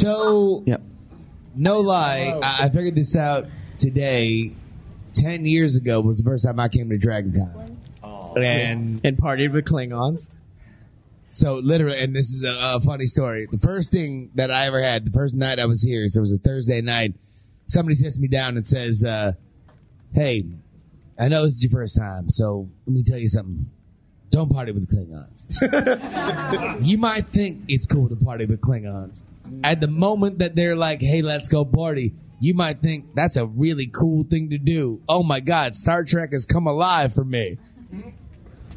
So, 0.00 0.64
no 1.54 1.80
lie, 1.80 2.38
I, 2.42 2.64
I 2.64 2.68
figured 2.70 2.96
this 2.96 3.16
out 3.16 3.46
today. 3.78 4.52
Ten 5.14 5.44
years 5.44 5.76
ago 5.76 6.00
was 6.00 6.18
the 6.18 6.24
first 6.24 6.44
time 6.44 6.60
I 6.60 6.68
came 6.68 6.90
to 6.90 6.98
Dragon 6.98 7.32
Con. 7.32 7.80
And 8.36 9.00
and 9.04 9.16
partied 9.16 9.52
with 9.52 9.64
Klingons. 9.64 10.30
So 11.30 11.56
literally, 11.56 11.98
and 11.98 12.14
this 12.14 12.30
is 12.30 12.42
a, 12.42 12.56
a 12.76 12.80
funny 12.80 13.06
story. 13.06 13.46
The 13.50 13.58
first 13.58 13.90
thing 13.90 14.30
that 14.34 14.50
I 14.50 14.66
ever 14.66 14.80
had, 14.80 15.04
the 15.04 15.10
first 15.10 15.34
night 15.34 15.58
I 15.58 15.66
was 15.66 15.82
here, 15.82 16.06
so 16.08 16.18
it 16.18 16.20
was 16.22 16.32
a 16.32 16.38
Thursday 16.38 16.80
night. 16.80 17.14
Somebody 17.66 17.96
sits 17.96 18.18
me 18.18 18.28
down 18.28 18.56
and 18.56 18.66
says, 18.66 19.04
uh, 19.04 19.32
"Hey, 20.12 20.44
I 21.18 21.28
know 21.28 21.44
this 21.44 21.54
is 21.54 21.62
your 21.64 21.70
first 21.72 21.96
time, 21.96 22.30
so 22.30 22.68
let 22.86 22.94
me 22.94 23.02
tell 23.02 23.18
you 23.18 23.28
something. 23.28 23.70
Don't 24.30 24.50
party 24.52 24.72
with 24.72 24.88
Klingons. 24.88 25.46
you 26.86 26.98
might 26.98 27.28
think 27.28 27.62
it's 27.68 27.86
cool 27.86 28.08
to 28.08 28.16
party 28.16 28.44
with 28.44 28.60
Klingons. 28.60 29.22
At 29.64 29.80
the 29.80 29.86
moment 29.88 30.40
that 30.40 30.54
they're 30.54 30.76
like, 30.76 31.00
"Hey, 31.00 31.22
let's 31.22 31.48
go 31.48 31.64
party," 31.64 32.14
you 32.40 32.54
might 32.54 32.80
think 32.82 33.14
that's 33.14 33.36
a 33.36 33.46
really 33.46 33.86
cool 33.86 34.24
thing 34.24 34.50
to 34.50 34.58
do. 34.58 35.00
Oh 35.08 35.22
my 35.22 35.40
God, 35.40 35.74
Star 35.74 36.04
Trek 36.04 36.32
has 36.32 36.46
come 36.46 36.66
alive 36.66 37.14
for 37.14 37.24
me. 37.24 37.58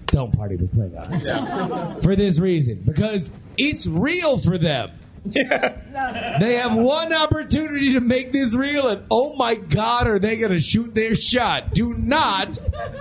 Don't 0.08 0.34
party 0.36 0.56
with 0.56 0.74
Klingons 0.76 2.04
for 2.04 2.16
this 2.16 2.40
reason 2.40 2.82
because 2.86 3.30
it's 3.58 3.88
real 3.88 4.38
for 4.38 4.58
them. 4.58 4.92
They 5.24 6.56
have 6.56 6.76
one 6.76 7.14
opportunity 7.14 7.94
to 7.94 8.02
make 8.02 8.32
this 8.32 8.56
real, 8.56 8.88
and 8.88 9.04
oh 9.12 9.36
my 9.36 9.56
god, 9.56 10.08
are 10.08 10.20
they 10.20 10.38
going 10.38 10.52
to 10.52 10.60
shoot 10.60 10.96
their 10.96 11.16
shot? 11.16 11.74
Do 11.74 11.94
not 11.94 12.58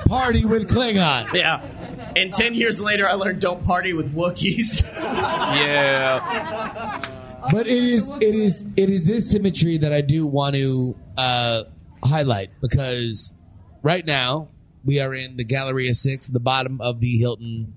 party 0.06 0.44
with 0.44 0.68
Klingons. 0.68 1.32
Yeah. 1.32 1.62
And 2.16 2.32
10 2.32 2.54
years 2.54 2.80
later, 2.80 3.08
I 3.08 3.14
learned 3.14 3.40
don't 3.40 3.64
party 3.64 3.92
with 3.92 4.14
Wookiees. 4.14 4.82
yeah. 4.94 7.00
But 7.50 7.66
it 7.66 7.84
is 7.84 8.10
it 8.20 8.34
is 8.34 8.64
it 8.76 8.90
is 8.90 9.06
this 9.06 9.30
symmetry 9.30 9.78
that 9.78 9.92
I 9.92 10.02
do 10.02 10.26
want 10.26 10.56
to 10.56 10.96
uh, 11.16 11.64
highlight 12.04 12.50
because 12.60 13.32
right 13.82 14.04
now 14.04 14.48
we 14.84 15.00
are 15.00 15.14
in 15.14 15.36
the 15.36 15.44
Galleria 15.44 15.94
Six, 15.94 16.28
the 16.28 16.40
bottom 16.40 16.80
of 16.80 17.00
the 17.00 17.16
Hilton 17.16 17.74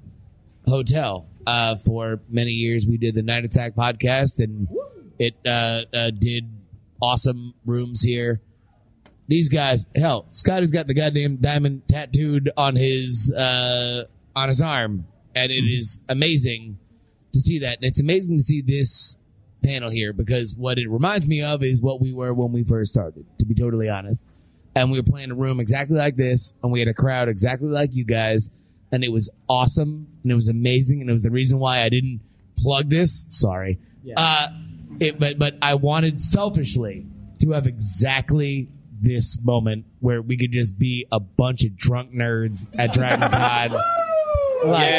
Hotel. 0.65 1.27
Uh, 1.45 1.75
for 1.77 2.21
many 2.29 2.51
years, 2.51 2.85
we 2.87 2.97
did 2.97 3.15
the 3.15 3.21
Night 3.21 3.43
Attack 3.43 3.75
podcast, 3.75 4.39
and 4.39 4.67
it 5.19 5.35
uh, 5.45 5.83
uh, 5.93 6.11
did 6.17 6.49
awesome 7.01 7.53
rooms 7.65 8.01
here. 8.01 8.41
These 9.27 9.49
guys, 9.49 9.85
hell, 9.95 10.25
Scottye's 10.29 10.71
got 10.71 10.87
the 10.87 10.93
goddamn 10.93 11.37
diamond 11.37 11.87
tattooed 11.87 12.49
on 12.55 12.75
his 12.75 13.31
uh, 13.31 14.05
on 14.35 14.47
his 14.47 14.61
arm, 14.61 15.05
and 15.35 15.51
it 15.51 15.65
is 15.65 15.99
amazing 16.09 16.77
to 17.33 17.41
see 17.41 17.59
that. 17.59 17.77
And 17.77 17.85
it's 17.85 17.99
amazing 17.99 18.37
to 18.37 18.43
see 18.43 18.61
this 18.61 19.17
panel 19.63 19.89
here 19.89 20.13
because 20.13 20.55
what 20.55 20.77
it 20.77 20.89
reminds 20.89 21.27
me 21.27 21.41
of 21.41 21.63
is 21.63 21.81
what 21.81 22.01
we 22.01 22.13
were 22.13 22.33
when 22.33 22.51
we 22.51 22.63
first 22.63 22.91
started, 22.91 23.25
to 23.39 23.45
be 23.45 23.55
totally 23.55 23.89
honest. 23.89 24.25
And 24.75 24.91
we 24.91 24.99
were 24.99 25.03
playing 25.03 25.31
a 25.31 25.35
room 25.35 25.59
exactly 25.59 25.97
like 25.97 26.15
this, 26.15 26.53
and 26.63 26.71
we 26.71 26.79
had 26.79 26.87
a 26.87 26.93
crowd 26.93 27.29
exactly 27.29 27.69
like 27.69 27.93
you 27.93 28.05
guys, 28.05 28.49
and 28.93 29.03
it 29.03 29.11
was 29.11 29.29
awesome, 29.49 30.07
and 30.21 30.31
it 30.31 30.35
was 30.35 30.47
amazing, 30.47 31.01
and 31.01 31.09
it 31.09 31.13
was 31.13 31.23
the 31.23 31.31
reason 31.31 31.57
why 31.57 31.81
I 31.81 31.89
didn't 31.89 32.21
plug 32.59 32.89
this. 32.89 33.25
Sorry. 33.27 33.79
Uh, 34.15 34.47
it, 34.99 35.19
but, 35.19 35.39
but 35.39 35.55
I 35.63 35.73
wanted 35.73 36.21
selfishly 36.21 37.07
to 37.41 37.51
have 37.51 37.65
exactly 37.65 38.69
this 39.01 39.39
moment 39.41 39.85
where 39.99 40.21
we 40.21 40.37
could 40.37 40.51
just 40.51 40.77
be 40.77 41.07
a 41.11 41.19
bunch 41.19 41.65
of 41.65 41.75
drunk 41.75 42.13
nerds 42.13 42.67
at 42.77 42.93
Dragon 42.93 43.31
Con. 43.31 43.71
Like, 44.63 44.93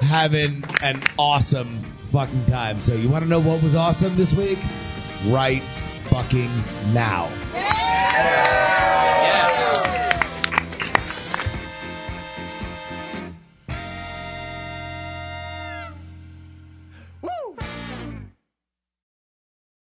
having 0.00 0.62
an 0.80 1.02
awesome 1.18 1.82
fucking 2.12 2.46
time. 2.46 2.78
So 2.78 2.94
you 2.94 3.08
want 3.08 3.24
to 3.24 3.28
know 3.28 3.40
what 3.40 3.64
was 3.64 3.74
awesome 3.74 4.14
this 4.14 4.32
week? 4.32 4.60
Right 5.26 5.62
fucking 6.04 6.50
now. 6.92 7.32